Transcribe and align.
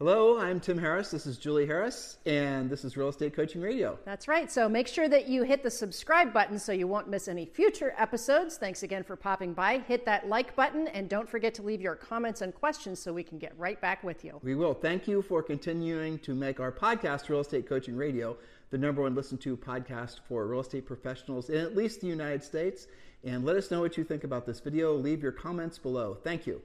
Hello, 0.00 0.38
I'm 0.38 0.60
Tim 0.60 0.78
Harris. 0.78 1.10
This 1.10 1.26
is 1.26 1.36
Julie 1.36 1.66
Harris, 1.66 2.16
and 2.24 2.70
this 2.70 2.86
is 2.86 2.96
Real 2.96 3.10
Estate 3.10 3.34
Coaching 3.34 3.60
Radio. 3.60 3.98
That's 4.06 4.28
right. 4.28 4.50
So 4.50 4.66
make 4.66 4.88
sure 4.88 5.10
that 5.10 5.28
you 5.28 5.42
hit 5.42 5.62
the 5.62 5.70
subscribe 5.70 6.32
button 6.32 6.58
so 6.58 6.72
you 6.72 6.86
won't 6.86 7.10
miss 7.10 7.28
any 7.28 7.44
future 7.44 7.92
episodes. 7.98 8.56
Thanks 8.56 8.82
again 8.82 9.04
for 9.04 9.14
popping 9.14 9.52
by. 9.52 9.80
Hit 9.80 10.06
that 10.06 10.26
like 10.26 10.56
button, 10.56 10.88
and 10.88 11.06
don't 11.10 11.28
forget 11.28 11.52
to 11.56 11.62
leave 11.62 11.82
your 11.82 11.96
comments 11.96 12.40
and 12.40 12.54
questions 12.54 12.98
so 12.98 13.12
we 13.12 13.22
can 13.22 13.36
get 13.36 13.52
right 13.58 13.78
back 13.82 14.02
with 14.02 14.24
you. 14.24 14.40
We 14.42 14.54
will. 14.54 14.72
Thank 14.72 15.06
you 15.06 15.20
for 15.20 15.42
continuing 15.42 16.18
to 16.20 16.34
make 16.34 16.60
our 16.60 16.72
podcast, 16.72 17.28
Real 17.28 17.40
Estate 17.40 17.68
Coaching 17.68 17.94
Radio, 17.94 18.38
the 18.70 18.78
number 18.78 19.02
one 19.02 19.14
listened 19.14 19.42
to 19.42 19.54
podcast 19.54 20.20
for 20.26 20.46
real 20.46 20.60
estate 20.60 20.86
professionals 20.86 21.50
in 21.50 21.58
at 21.58 21.76
least 21.76 22.00
the 22.00 22.06
United 22.06 22.42
States. 22.42 22.86
And 23.22 23.44
let 23.44 23.56
us 23.56 23.70
know 23.70 23.80
what 23.80 23.98
you 23.98 24.04
think 24.04 24.24
about 24.24 24.46
this 24.46 24.60
video. 24.60 24.94
Leave 24.94 25.22
your 25.22 25.32
comments 25.32 25.76
below. 25.76 26.16
Thank 26.24 26.46
you. 26.46 26.62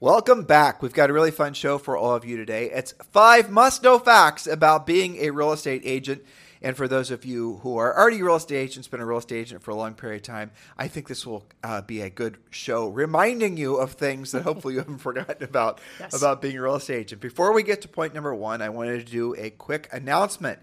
Welcome 0.00 0.44
back. 0.44 0.80
We've 0.80 0.92
got 0.92 1.10
a 1.10 1.12
really 1.12 1.32
fun 1.32 1.54
show 1.54 1.76
for 1.76 1.96
all 1.96 2.14
of 2.14 2.24
you 2.24 2.36
today. 2.36 2.70
It's 2.70 2.94
five 3.10 3.50
must 3.50 3.82
know 3.82 3.98
facts 3.98 4.46
about 4.46 4.86
being 4.86 5.16
a 5.16 5.30
real 5.30 5.52
estate 5.52 5.82
agent. 5.84 6.22
And 6.62 6.76
for 6.76 6.86
those 6.86 7.10
of 7.10 7.24
you 7.24 7.56
who 7.64 7.76
are 7.78 7.98
already 7.98 8.22
real 8.22 8.36
estate 8.36 8.58
agents, 8.58 8.86
been 8.86 9.00
a 9.00 9.06
real 9.06 9.18
estate 9.18 9.40
agent 9.40 9.60
for 9.60 9.72
a 9.72 9.74
long 9.74 9.94
period 9.94 10.18
of 10.18 10.22
time, 10.22 10.52
I 10.78 10.86
think 10.86 11.08
this 11.08 11.26
will 11.26 11.46
uh, 11.64 11.82
be 11.82 12.00
a 12.00 12.10
good 12.10 12.36
show, 12.50 12.86
reminding 12.86 13.56
you 13.56 13.74
of 13.78 13.94
things 13.94 14.30
that 14.30 14.44
hopefully 14.44 14.74
you 14.74 14.78
haven't 14.78 14.98
forgotten 14.98 15.42
about 15.42 15.80
yes. 15.98 16.16
about 16.16 16.40
being 16.42 16.56
a 16.56 16.62
real 16.62 16.76
estate 16.76 17.00
agent. 17.00 17.20
Before 17.20 17.52
we 17.52 17.64
get 17.64 17.82
to 17.82 17.88
point 17.88 18.14
number 18.14 18.32
one, 18.32 18.62
I 18.62 18.68
wanted 18.68 19.04
to 19.04 19.12
do 19.12 19.34
a 19.36 19.50
quick 19.50 19.88
announcement. 19.90 20.60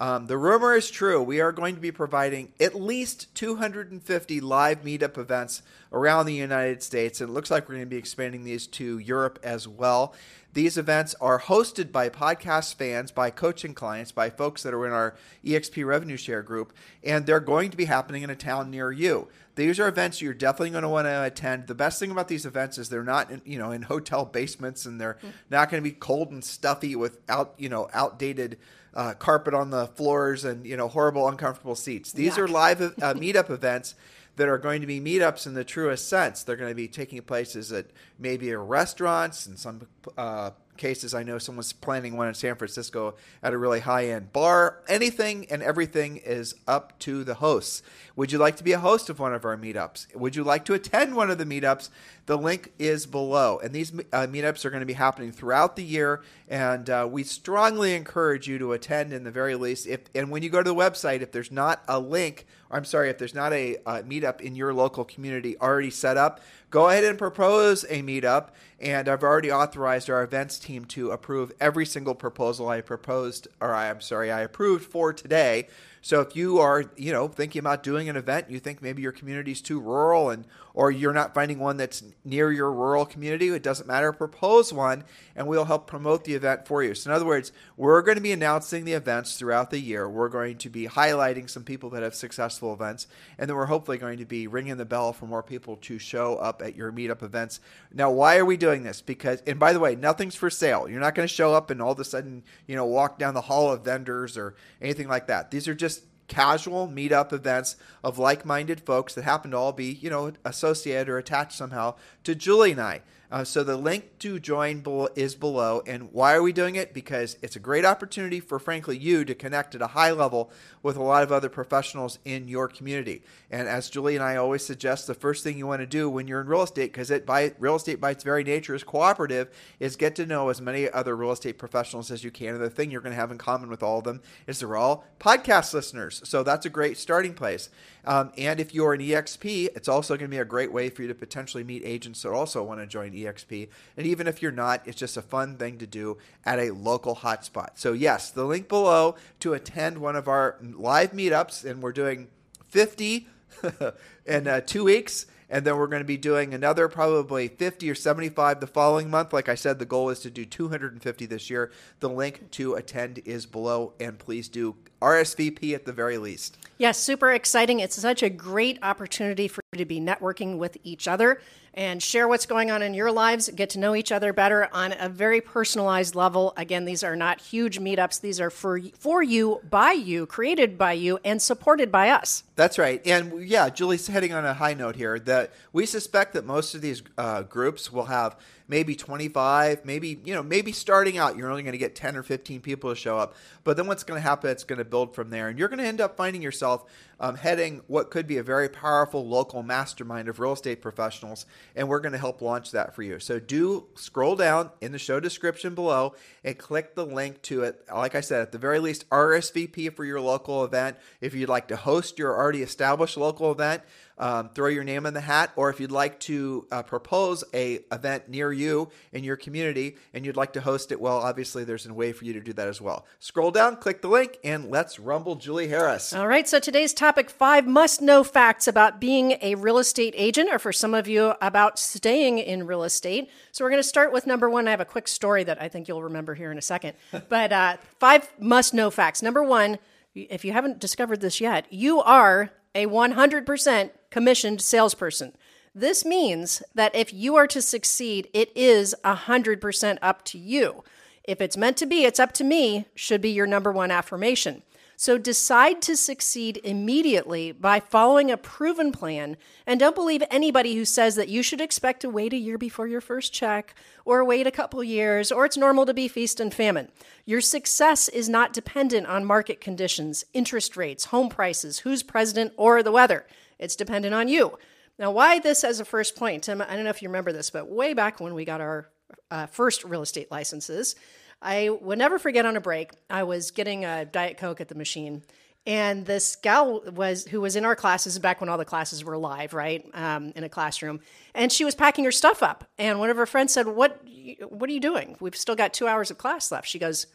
Um, 0.00 0.26
the 0.26 0.38
rumor 0.38 0.74
is 0.74 0.90
true. 0.90 1.20
We 1.20 1.40
are 1.40 1.50
going 1.50 1.74
to 1.74 1.80
be 1.80 1.90
providing 1.90 2.52
at 2.60 2.80
least 2.80 3.34
250 3.34 4.40
live 4.40 4.84
meetup 4.84 5.18
events 5.18 5.62
around 5.92 6.26
the 6.26 6.34
United 6.34 6.84
States, 6.84 7.20
and 7.20 7.30
it 7.30 7.32
looks 7.32 7.50
like 7.50 7.68
we're 7.68 7.76
going 7.76 7.86
to 7.86 7.90
be 7.90 7.96
expanding 7.96 8.44
these 8.44 8.68
to 8.68 8.98
Europe 8.98 9.40
as 9.42 9.66
well. 9.66 10.14
These 10.54 10.78
events 10.78 11.14
are 11.20 11.40
hosted 11.40 11.92
by 11.92 12.08
podcast 12.08 12.74
fans, 12.74 13.10
by 13.10 13.30
coaching 13.30 13.74
clients, 13.74 14.12
by 14.12 14.30
folks 14.30 14.62
that 14.62 14.74
are 14.74 14.86
in 14.86 14.92
our 14.92 15.14
EXP 15.44 15.86
revenue 15.86 16.16
share 16.16 16.42
group, 16.42 16.72
and 17.04 17.26
they're 17.26 17.40
going 17.40 17.70
to 17.70 17.76
be 17.76 17.84
happening 17.84 18.22
in 18.22 18.30
a 18.30 18.36
town 18.36 18.70
near 18.70 18.90
you. 18.90 19.28
These 19.56 19.78
are 19.78 19.88
events 19.88 20.22
you're 20.22 20.34
definitely 20.34 20.70
going 20.70 20.82
to 20.82 20.88
want 20.88 21.06
to 21.06 21.24
attend. 21.24 21.66
The 21.66 21.74
best 21.74 21.98
thing 21.98 22.10
about 22.10 22.28
these 22.28 22.46
events 22.46 22.78
is 22.78 22.88
they're 22.88 23.04
not, 23.04 23.30
in, 23.30 23.42
you 23.44 23.58
know, 23.58 23.72
in 23.72 23.82
hotel 23.82 24.24
basements, 24.24 24.86
and 24.86 25.00
they're 25.00 25.14
mm-hmm. 25.14 25.30
not 25.50 25.70
going 25.70 25.82
to 25.82 25.88
be 25.88 25.94
cold 25.94 26.30
and 26.30 26.44
stuffy 26.44 26.96
with 26.96 27.18
out, 27.28 27.54
you 27.58 27.68
know, 27.68 27.88
outdated 27.92 28.58
uh, 28.94 29.14
carpet 29.14 29.54
on 29.54 29.70
the 29.70 29.86
floors 29.86 30.44
and 30.44 30.66
you 30.66 30.76
know 30.76 30.88
horrible 30.88 31.28
uncomfortable 31.28 31.74
seats. 31.74 32.12
These 32.12 32.34
Yuck. 32.34 32.38
are 32.38 32.48
live 32.48 32.80
uh, 32.80 33.14
meetup 33.14 33.50
events 33.50 33.94
that 34.38 34.48
are 34.48 34.58
going 34.58 34.80
to 34.80 34.86
be 34.86 35.00
meetups 35.00 35.46
in 35.46 35.54
the 35.54 35.64
truest 35.64 36.08
sense. 36.08 36.42
They're 36.42 36.56
going 36.56 36.70
to 36.70 36.74
be 36.74 36.88
taking 36.88 37.20
places 37.22 37.70
at 37.72 37.86
maybe 38.18 38.54
restaurants 38.54 39.46
In 39.46 39.56
some 39.56 39.86
uh, 40.16 40.52
cases, 40.76 41.12
I 41.12 41.24
know 41.24 41.38
someone's 41.38 41.72
planning 41.72 42.16
one 42.16 42.28
in 42.28 42.34
San 42.34 42.54
Francisco 42.54 43.16
at 43.42 43.52
a 43.52 43.58
really 43.58 43.80
high 43.80 44.06
end 44.06 44.32
bar. 44.32 44.80
Anything 44.88 45.46
and 45.50 45.62
everything 45.62 46.16
is 46.16 46.54
up 46.66 46.98
to 47.00 47.24
the 47.24 47.34
hosts. 47.34 47.82
Would 48.16 48.32
you 48.32 48.38
like 48.38 48.56
to 48.56 48.64
be 48.64 48.72
a 48.72 48.78
host 48.78 49.10
of 49.10 49.18
one 49.18 49.34
of 49.34 49.44
our 49.44 49.56
meetups? 49.56 50.14
Would 50.14 50.36
you 50.36 50.44
like 50.44 50.64
to 50.66 50.74
attend 50.74 51.14
one 51.14 51.30
of 51.30 51.38
the 51.38 51.44
meetups? 51.44 51.90
The 52.28 52.36
link 52.36 52.72
is 52.78 53.06
below. 53.06 53.58
And 53.58 53.72
these 53.72 53.90
uh, 53.90 54.26
meetups 54.26 54.66
are 54.66 54.70
going 54.70 54.82
to 54.82 54.86
be 54.86 54.92
happening 54.92 55.32
throughout 55.32 55.76
the 55.76 55.82
year. 55.82 56.20
And 56.46 56.90
uh, 56.90 57.08
we 57.10 57.24
strongly 57.24 57.94
encourage 57.94 58.46
you 58.46 58.58
to 58.58 58.74
attend 58.74 59.14
in 59.14 59.24
the 59.24 59.30
very 59.30 59.54
least. 59.54 59.86
If 59.86 60.00
And 60.14 60.30
when 60.30 60.42
you 60.42 60.50
go 60.50 60.62
to 60.62 60.68
the 60.68 60.76
website, 60.76 61.22
if 61.22 61.32
there's 61.32 61.50
not 61.50 61.82
a 61.88 61.98
link, 61.98 62.44
I'm 62.70 62.84
sorry, 62.84 63.08
if 63.08 63.16
there's 63.16 63.34
not 63.34 63.54
a 63.54 63.78
uh, 63.86 64.02
meetup 64.02 64.42
in 64.42 64.54
your 64.54 64.74
local 64.74 65.06
community 65.06 65.56
already 65.58 65.88
set 65.88 66.18
up, 66.18 66.42
go 66.68 66.90
ahead 66.90 67.04
and 67.04 67.18
propose 67.18 67.84
a 67.84 68.02
meetup. 68.02 68.48
And 68.78 69.08
I've 69.08 69.22
already 69.22 69.50
authorized 69.50 70.10
our 70.10 70.22
events 70.22 70.58
team 70.58 70.84
to 70.84 71.12
approve 71.12 71.50
every 71.58 71.86
single 71.86 72.14
proposal 72.14 72.68
I 72.68 72.82
proposed, 72.82 73.48
or 73.58 73.74
I, 73.74 73.88
I'm 73.88 74.02
sorry, 74.02 74.30
I 74.30 74.42
approved 74.42 74.84
for 74.84 75.14
today. 75.14 75.66
So 76.02 76.20
if 76.20 76.36
you 76.36 76.58
are, 76.58 76.84
you 76.96 77.12
know, 77.12 77.26
thinking 77.26 77.60
about 77.60 77.82
doing 77.82 78.08
an 78.08 78.16
event, 78.16 78.50
you 78.50 78.60
think 78.60 78.80
maybe 78.82 79.02
your 79.02 79.12
community 79.12 79.52
is 79.52 79.60
too 79.60 79.80
rural 79.80 80.30
and 80.30 80.44
or 80.78 80.92
you're 80.92 81.12
not 81.12 81.34
finding 81.34 81.58
one 81.58 81.76
that's 81.76 82.04
near 82.24 82.52
your 82.52 82.72
rural 82.72 83.04
community, 83.04 83.48
it 83.48 83.64
doesn't 83.64 83.88
matter, 83.88 84.12
propose 84.12 84.72
one 84.72 85.02
and 85.34 85.44
we'll 85.48 85.64
help 85.64 85.88
promote 85.88 86.22
the 86.22 86.34
event 86.34 86.68
for 86.68 86.84
you. 86.84 86.94
So 86.94 87.10
in 87.10 87.16
other 87.16 87.26
words, 87.26 87.50
we're 87.76 88.00
going 88.00 88.14
to 88.14 88.22
be 88.22 88.30
announcing 88.30 88.84
the 88.84 88.92
events 88.92 89.36
throughout 89.36 89.70
the 89.70 89.80
year. 89.80 90.08
We're 90.08 90.28
going 90.28 90.56
to 90.58 90.70
be 90.70 90.86
highlighting 90.86 91.50
some 91.50 91.64
people 91.64 91.90
that 91.90 92.04
have 92.04 92.14
successful 92.14 92.72
events 92.72 93.08
and 93.38 93.50
then 93.50 93.56
we're 93.56 93.66
hopefully 93.66 93.98
going 93.98 94.18
to 94.18 94.24
be 94.24 94.46
ringing 94.46 94.76
the 94.76 94.84
bell 94.84 95.12
for 95.12 95.26
more 95.26 95.42
people 95.42 95.78
to 95.78 95.98
show 95.98 96.36
up 96.36 96.62
at 96.62 96.76
your 96.76 96.92
meetup 96.92 97.24
events. 97.24 97.58
Now, 97.92 98.12
why 98.12 98.36
are 98.36 98.44
we 98.44 98.56
doing 98.56 98.84
this? 98.84 99.02
Because 99.02 99.42
and 99.48 99.58
by 99.58 99.72
the 99.72 99.80
way, 99.80 99.96
nothing's 99.96 100.36
for 100.36 100.48
sale. 100.48 100.88
You're 100.88 101.00
not 101.00 101.16
going 101.16 101.26
to 101.26 101.34
show 101.34 101.54
up 101.54 101.70
and 101.70 101.82
all 101.82 101.90
of 101.90 101.98
a 101.98 102.04
sudden, 102.04 102.44
you 102.68 102.76
know, 102.76 102.86
walk 102.86 103.18
down 103.18 103.34
the 103.34 103.40
hall 103.40 103.72
of 103.72 103.84
vendors 103.84 104.38
or 104.38 104.54
anything 104.80 105.08
like 105.08 105.26
that. 105.26 105.50
These 105.50 105.66
are 105.66 105.74
just 105.74 106.04
casual 106.28 106.86
meetup 106.86 107.32
events 107.32 107.76
of 108.04 108.18
like-minded 108.18 108.80
folks 108.80 109.14
that 109.14 109.24
happen 109.24 109.50
to 109.50 109.56
all 109.56 109.72
be, 109.72 109.92
you 110.00 110.10
know, 110.10 110.32
associated 110.44 111.08
or 111.08 111.18
attached 111.18 111.52
somehow 111.52 111.94
to 112.24 112.34
Julie 112.34 112.72
and 112.72 112.80
I. 112.80 113.02
Uh, 113.30 113.44
so 113.44 113.62
the 113.62 113.76
link 113.76 114.18
to 114.18 114.38
join 114.40 114.82
is 115.14 115.34
below. 115.34 115.82
And 115.86 116.12
why 116.12 116.34
are 116.34 116.42
we 116.42 116.52
doing 116.52 116.76
it? 116.76 116.94
Because 116.94 117.36
it's 117.42 117.56
a 117.56 117.60
great 117.60 117.84
opportunity 117.84 118.40
for, 118.40 118.58
frankly, 118.58 118.96
you 118.96 119.24
to 119.24 119.34
connect 119.34 119.74
at 119.74 119.82
a 119.82 119.88
high 119.88 120.12
level 120.12 120.50
with 120.82 120.96
a 120.96 121.02
lot 121.02 121.22
of 121.22 121.30
other 121.30 121.48
professionals 121.48 122.18
in 122.24 122.48
your 122.48 122.68
community. 122.68 123.22
And 123.50 123.68
as 123.68 123.90
Julie 123.90 124.14
and 124.14 124.24
I 124.24 124.36
always 124.36 124.64
suggest, 124.64 125.06
the 125.06 125.14
first 125.14 125.44
thing 125.44 125.58
you 125.58 125.66
want 125.66 125.80
to 125.80 125.86
do 125.86 126.08
when 126.08 126.26
you're 126.26 126.40
in 126.40 126.46
real 126.46 126.62
estate, 126.62 126.92
because 126.92 127.10
it 127.10 127.26
by 127.26 127.52
real 127.58 127.76
estate 127.76 128.00
by 128.00 128.12
its 128.12 128.24
very 128.24 128.44
nature 128.44 128.74
is 128.74 128.84
cooperative, 128.84 129.50
is 129.78 129.96
get 129.96 130.16
to 130.16 130.26
know 130.26 130.48
as 130.48 130.60
many 130.60 130.90
other 130.90 131.14
real 131.14 131.32
estate 131.32 131.58
professionals 131.58 132.10
as 132.10 132.24
you 132.24 132.30
can. 132.30 132.54
And 132.54 132.62
the 132.62 132.70
thing 132.70 132.90
you're 132.90 133.02
going 133.02 133.12
to 133.12 133.20
have 133.20 133.30
in 133.30 133.38
common 133.38 133.68
with 133.68 133.82
all 133.82 133.98
of 133.98 134.04
them 134.04 134.22
is 134.46 134.60
they're 134.60 134.76
all 134.76 135.04
podcast 135.20 135.74
listeners. 135.74 136.22
So 136.24 136.42
that's 136.42 136.64
a 136.64 136.70
great 136.70 136.96
starting 136.96 137.34
place. 137.34 137.68
Um, 138.08 138.32
and 138.38 138.58
if 138.58 138.72
you're 138.72 138.94
an 138.94 139.00
EXP, 139.00 139.68
it's 139.76 139.86
also 139.86 140.14
going 140.14 140.30
to 140.30 140.34
be 140.34 140.40
a 140.40 140.44
great 140.46 140.72
way 140.72 140.88
for 140.88 141.02
you 141.02 141.08
to 141.08 141.14
potentially 141.14 141.62
meet 141.62 141.82
agents 141.84 142.22
that 142.22 142.30
also 142.30 142.64
want 142.64 142.80
to 142.80 142.86
join 142.86 143.12
EXP. 143.12 143.68
And 143.98 144.06
even 144.06 144.26
if 144.26 144.40
you're 144.40 144.50
not, 144.50 144.80
it's 144.86 144.96
just 144.96 145.18
a 145.18 145.22
fun 145.22 145.58
thing 145.58 145.76
to 145.76 145.86
do 145.86 146.16
at 146.46 146.58
a 146.58 146.70
local 146.70 147.16
hotspot. 147.16 147.72
So, 147.74 147.92
yes, 147.92 148.30
the 148.30 148.46
link 148.46 148.66
below 148.66 149.16
to 149.40 149.52
attend 149.52 149.98
one 149.98 150.16
of 150.16 150.26
our 150.26 150.56
live 150.62 151.12
meetups, 151.12 151.66
and 151.70 151.82
we're 151.82 151.92
doing 151.92 152.28
50 152.68 153.28
in 154.26 154.48
uh, 154.48 154.62
two 154.62 154.84
weeks 154.84 155.26
and 155.50 155.64
then 155.64 155.76
we're 155.78 155.86
going 155.86 156.02
to 156.02 156.06
be 156.06 156.18
doing 156.18 156.52
another 156.52 156.88
probably 156.88 157.48
50 157.48 157.88
or 157.90 157.94
75 157.94 158.60
the 158.60 158.66
following 158.66 159.08
month. 159.08 159.32
Like 159.32 159.48
I 159.48 159.54
said, 159.54 159.78
the 159.78 159.86
goal 159.86 160.10
is 160.10 160.20
to 160.20 160.30
do 160.30 160.44
250 160.44 161.26
this 161.26 161.48
year. 161.48 161.72
The 162.00 162.10
link 162.10 162.50
to 162.52 162.74
attend 162.74 163.20
is 163.24 163.46
below, 163.46 163.94
and 163.98 164.18
please 164.18 164.48
do 164.48 164.76
RSVP 165.00 165.74
at 165.74 165.84
the 165.84 165.92
very 165.92 166.18
least. 166.18 166.58
Yes, 166.78 166.98
super 166.98 167.32
exciting. 167.32 167.80
It's 167.80 167.96
such 167.96 168.22
a 168.22 168.30
great 168.30 168.78
opportunity 168.82 169.48
for 169.48 169.62
you 169.72 169.78
to 169.78 169.84
be 169.84 170.00
networking 170.00 170.58
with 170.58 170.76
each 170.84 171.08
other 171.08 171.40
and 171.74 172.02
share 172.02 172.26
what's 172.26 172.44
going 172.44 172.72
on 172.72 172.82
in 172.82 172.92
your 172.92 173.12
lives, 173.12 173.48
get 173.54 173.70
to 173.70 173.78
know 173.78 173.94
each 173.94 174.10
other 174.10 174.32
better 174.32 174.68
on 174.72 174.92
a 174.98 175.08
very 175.08 175.40
personalized 175.40 176.16
level. 176.16 176.52
Again, 176.56 176.84
these 176.84 177.04
are 177.04 177.14
not 177.14 177.40
huge 177.40 177.78
meetups. 177.78 178.20
These 178.20 178.40
are 178.40 178.50
for 178.50 178.80
for 178.98 179.22
you, 179.22 179.60
by 179.70 179.92
you, 179.92 180.26
created 180.26 180.76
by 180.76 180.94
you, 180.94 181.20
and 181.24 181.40
supported 181.40 181.92
by 181.92 182.10
us. 182.10 182.42
That's 182.56 182.78
right. 182.78 183.00
And 183.06 183.48
yeah, 183.48 183.68
Julie's 183.68 184.08
heading 184.08 184.32
on 184.32 184.44
a 184.44 184.54
high 184.54 184.74
note 184.74 184.96
here 184.96 185.20
that 185.20 185.52
we 185.72 185.86
suspect 185.86 186.32
that 186.32 186.44
most 186.44 186.74
of 186.74 186.80
these 186.80 187.02
uh, 187.16 187.42
groups 187.42 187.92
will 187.92 188.06
have 188.06 188.36
maybe 188.68 188.94
25, 188.94 189.84
maybe, 189.84 190.20
you 190.24 190.34
know, 190.34 190.42
maybe 190.42 190.72
starting 190.72 191.16
out, 191.16 191.36
you're 191.36 191.50
only 191.50 191.62
going 191.62 191.72
to 191.72 191.78
get 191.78 191.94
10 191.94 192.16
or 192.16 192.22
15 192.22 192.60
people 192.60 192.90
to 192.90 192.96
show 192.96 193.18
up. 193.18 193.34
But 193.64 193.76
then 193.76 193.86
what's 193.86 194.04
going 194.04 194.18
to 194.18 194.22
happen, 194.22 194.50
it's 194.50 194.64
going 194.64 194.78
to 194.78 194.84
build 194.84 195.14
from 195.14 195.30
there. 195.30 195.48
And 195.48 195.58
you're 195.58 195.68
going 195.68 195.78
to 195.78 195.86
end 195.86 196.00
up 196.00 196.16
finding 196.16 196.42
yourself 196.42 196.84
um, 197.20 197.34
heading 197.34 197.82
what 197.86 198.10
could 198.10 198.26
be 198.26 198.36
a 198.36 198.42
very 198.42 198.68
powerful 198.68 199.26
local 199.26 199.62
mastermind 199.62 200.28
of 200.28 200.38
real 200.38 200.52
estate 200.52 200.82
professionals. 200.82 201.46
And 201.74 201.88
we're 201.88 202.00
going 202.00 202.12
to 202.12 202.18
help 202.18 202.42
launch 202.42 202.70
that 202.72 202.94
for 202.94 203.02
you. 203.02 203.18
So 203.18 203.40
do 203.40 203.86
scroll 203.94 204.36
down 204.36 204.70
in 204.80 204.92
the 204.92 204.98
show 204.98 205.18
description 205.18 205.74
below 205.74 206.14
and 206.44 206.56
click 206.56 206.94
the 206.94 207.06
link 207.06 207.42
to 207.42 207.62
it. 207.62 207.82
Like 207.92 208.14
I 208.14 208.20
said, 208.20 208.42
at 208.42 208.52
the 208.52 208.58
very 208.58 208.78
least, 208.78 209.08
RSVP 209.08 209.96
for 209.96 210.04
your 210.04 210.20
local 210.20 210.64
event. 210.64 210.96
If 211.20 211.34
you'd 211.34 211.48
like 211.48 211.68
to 211.68 211.76
host 211.76 212.18
your 212.18 212.36
already 212.36 212.62
established 212.62 213.16
local 213.16 213.50
event, 213.50 213.82
um, 214.18 214.50
throw 214.50 214.68
your 214.68 214.84
name 214.84 215.06
in 215.06 215.14
the 215.14 215.20
hat. 215.20 215.52
Or 215.56 215.70
if 215.70 215.80
you'd 215.80 215.92
like 215.92 216.20
to 216.20 216.66
uh, 216.70 216.82
propose 216.82 217.44
a 217.54 217.80
event 217.92 218.28
near 218.28 218.52
you 218.52 218.90
in 219.12 219.24
your 219.24 219.36
community 219.36 219.96
and 220.12 220.26
you'd 220.26 220.36
like 220.36 220.52
to 220.54 220.60
host 220.60 220.92
it, 220.92 221.00
well, 221.00 221.18
obviously 221.18 221.64
there's 221.64 221.86
a 221.86 221.94
way 221.94 222.12
for 222.12 222.24
you 222.24 222.32
to 222.34 222.40
do 222.40 222.52
that 222.54 222.68
as 222.68 222.80
well. 222.80 223.06
Scroll 223.18 223.50
down, 223.50 223.76
click 223.76 224.02
the 224.02 224.08
link, 224.08 224.38
and 224.44 224.70
let's 224.70 224.98
rumble 224.98 225.36
Julie 225.36 225.68
Harris. 225.68 226.12
All 226.12 226.28
right. 226.28 226.48
So 226.48 226.58
today's 226.58 226.92
topic 226.92 227.30
five 227.30 227.66
must 227.66 228.02
know 228.02 228.24
facts 228.24 228.66
about 228.66 229.00
being 229.00 229.36
a 229.40 229.54
real 229.54 229.78
estate 229.78 230.14
agent, 230.16 230.50
or 230.52 230.58
for 230.58 230.72
some 230.72 230.94
of 230.94 231.08
you, 231.08 231.34
about 231.40 231.78
staying 231.78 232.38
in 232.38 232.66
real 232.66 232.84
estate. 232.84 233.30
So 233.52 233.64
we're 233.64 233.70
going 233.70 233.82
to 233.82 233.88
start 233.88 234.12
with 234.12 234.26
number 234.26 234.50
one. 234.50 234.68
I 234.68 234.72
have 234.72 234.80
a 234.80 234.84
quick 234.84 235.08
story 235.08 235.44
that 235.44 235.60
I 235.60 235.68
think 235.68 235.88
you'll 235.88 236.02
remember 236.02 236.34
here 236.34 236.50
in 236.50 236.58
a 236.58 236.62
second. 236.62 236.94
but 237.28 237.52
uh, 237.52 237.76
five 237.98 238.28
must 238.38 238.74
know 238.74 238.90
facts. 238.90 239.22
Number 239.22 239.42
one, 239.42 239.78
if 240.14 240.44
you 240.44 240.52
haven't 240.52 240.78
discovered 240.78 241.20
this 241.20 241.40
yet, 241.40 241.66
you 241.70 242.00
are 242.00 242.50
a 242.74 242.86
100% 242.86 243.90
commissioned 244.10 244.60
salesperson. 244.60 245.34
This 245.74 246.04
means 246.04 246.62
that 246.74 246.94
if 246.94 247.12
you 247.12 247.36
are 247.36 247.46
to 247.46 247.62
succeed, 247.62 248.28
it 248.32 248.50
is 248.56 248.94
100% 249.04 249.98
up 250.02 250.24
to 250.26 250.38
you. 250.38 250.82
If 251.24 251.40
it's 251.40 251.56
meant 251.56 251.76
to 251.78 251.86
be, 251.86 252.04
it's 252.04 252.18
up 252.18 252.32
to 252.34 252.44
me, 252.44 252.86
should 252.94 253.20
be 253.20 253.30
your 253.30 253.46
number 253.46 253.70
one 253.70 253.90
affirmation. 253.90 254.62
So 255.00 255.16
decide 255.16 255.80
to 255.82 255.96
succeed 255.96 256.60
immediately 256.64 257.52
by 257.52 257.78
following 257.78 258.32
a 258.32 258.36
proven 258.36 258.90
plan 258.90 259.36
and 259.64 259.78
don't 259.78 259.94
believe 259.94 260.24
anybody 260.28 260.74
who 260.74 260.84
says 260.84 261.14
that 261.14 261.28
you 261.28 261.40
should 261.40 261.60
expect 261.60 262.00
to 262.00 262.10
wait 262.10 262.32
a 262.32 262.36
year 262.36 262.58
before 262.58 262.88
your 262.88 263.00
first 263.00 263.32
check 263.32 263.76
or 264.04 264.24
wait 264.24 264.48
a 264.48 264.50
couple 264.50 264.82
years 264.82 265.30
or 265.30 265.44
it's 265.44 265.56
normal 265.56 265.86
to 265.86 265.94
be 265.94 266.08
feast 266.08 266.40
and 266.40 266.52
famine. 266.52 266.90
Your 267.24 267.40
success 267.40 268.08
is 268.08 268.28
not 268.28 268.52
dependent 268.52 269.06
on 269.06 269.24
market 269.24 269.60
conditions, 269.60 270.24
interest 270.34 270.76
rates, 270.76 271.04
home 271.04 271.28
prices, 271.28 271.78
who's 271.78 272.02
president, 272.02 272.52
or 272.56 272.82
the 272.82 272.90
weather. 272.90 273.24
It's 273.60 273.76
dependent 273.76 274.16
on 274.16 274.26
you. 274.26 274.58
Now, 274.98 275.12
why 275.12 275.38
this 275.38 275.62
as 275.62 275.78
a 275.78 275.84
first 275.84 276.16
point? 276.16 276.48
I 276.48 276.54
don't 276.56 276.82
know 276.82 276.90
if 276.90 277.02
you 277.02 277.08
remember 277.08 277.32
this, 277.32 277.50
but 277.50 277.70
way 277.70 277.94
back 277.94 278.18
when 278.18 278.34
we 278.34 278.44
got 278.44 278.60
our 278.60 278.88
uh, 279.30 279.46
first 279.46 279.84
real 279.84 280.02
estate 280.02 280.32
licenses, 280.32 280.96
I 281.40 281.68
would 281.68 281.98
never 281.98 282.18
forget 282.18 282.46
on 282.46 282.56
a 282.56 282.60
break, 282.60 282.90
I 283.08 283.22
was 283.22 283.50
getting 283.50 283.84
a 283.84 284.04
Diet 284.04 284.38
Coke 284.38 284.60
at 284.60 284.68
the 284.68 284.74
machine. 284.74 285.22
And 285.66 286.06
this 286.06 286.36
gal 286.36 286.80
was 286.92 287.26
who 287.26 287.42
was 287.42 287.54
in 287.54 287.66
our 287.66 287.76
classes 287.76 288.18
back 288.18 288.40
when 288.40 288.48
all 288.48 288.56
the 288.56 288.64
classes 288.64 289.04
were 289.04 289.18
live, 289.18 289.52
right, 289.52 289.84
um, 289.92 290.32
in 290.34 290.42
a 290.42 290.48
classroom. 290.48 291.00
And 291.34 291.52
she 291.52 291.64
was 291.64 291.74
packing 291.74 292.04
her 292.04 292.12
stuff 292.12 292.42
up. 292.42 292.64
And 292.78 292.98
one 292.98 293.10
of 293.10 293.18
her 293.18 293.26
friends 293.26 293.52
said, 293.52 293.66
"What? 293.66 294.02
What 294.48 294.70
are 294.70 294.72
you 294.72 294.80
doing? 294.80 295.16
We've 295.20 295.36
still 295.36 295.56
got 295.56 295.74
two 295.74 295.86
hours 295.86 296.10
of 296.10 296.16
class 296.16 296.50
left." 296.50 296.66
She 296.66 296.78
goes, 296.78 297.06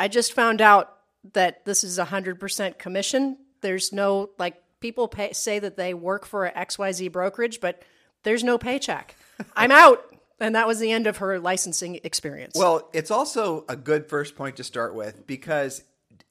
"I 0.00 0.08
just 0.08 0.32
found 0.32 0.62
out 0.62 0.96
that 1.34 1.66
this 1.66 1.84
is 1.84 1.98
hundred 1.98 2.40
percent 2.40 2.78
commission. 2.78 3.36
There's 3.60 3.92
no 3.92 4.30
like 4.38 4.62
people 4.80 5.06
pay, 5.06 5.34
say 5.34 5.58
that 5.58 5.76
they 5.76 5.92
work 5.92 6.24
for 6.24 6.46
a 6.46 6.52
XYZ 6.52 7.12
brokerage, 7.12 7.60
but 7.60 7.82
there's 8.22 8.42
no 8.42 8.56
paycheck. 8.56 9.16
I'm 9.54 9.70
out." 9.70 10.11
And 10.40 10.54
that 10.54 10.66
was 10.66 10.78
the 10.78 10.90
end 10.90 11.06
of 11.06 11.18
her 11.18 11.38
licensing 11.38 12.00
experience. 12.04 12.54
Well, 12.56 12.88
it's 12.92 13.10
also 13.10 13.64
a 13.68 13.76
good 13.76 14.08
first 14.08 14.34
point 14.36 14.56
to 14.56 14.64
start 14.64 14.94
with 14.94 15.26
because 15.26 15.82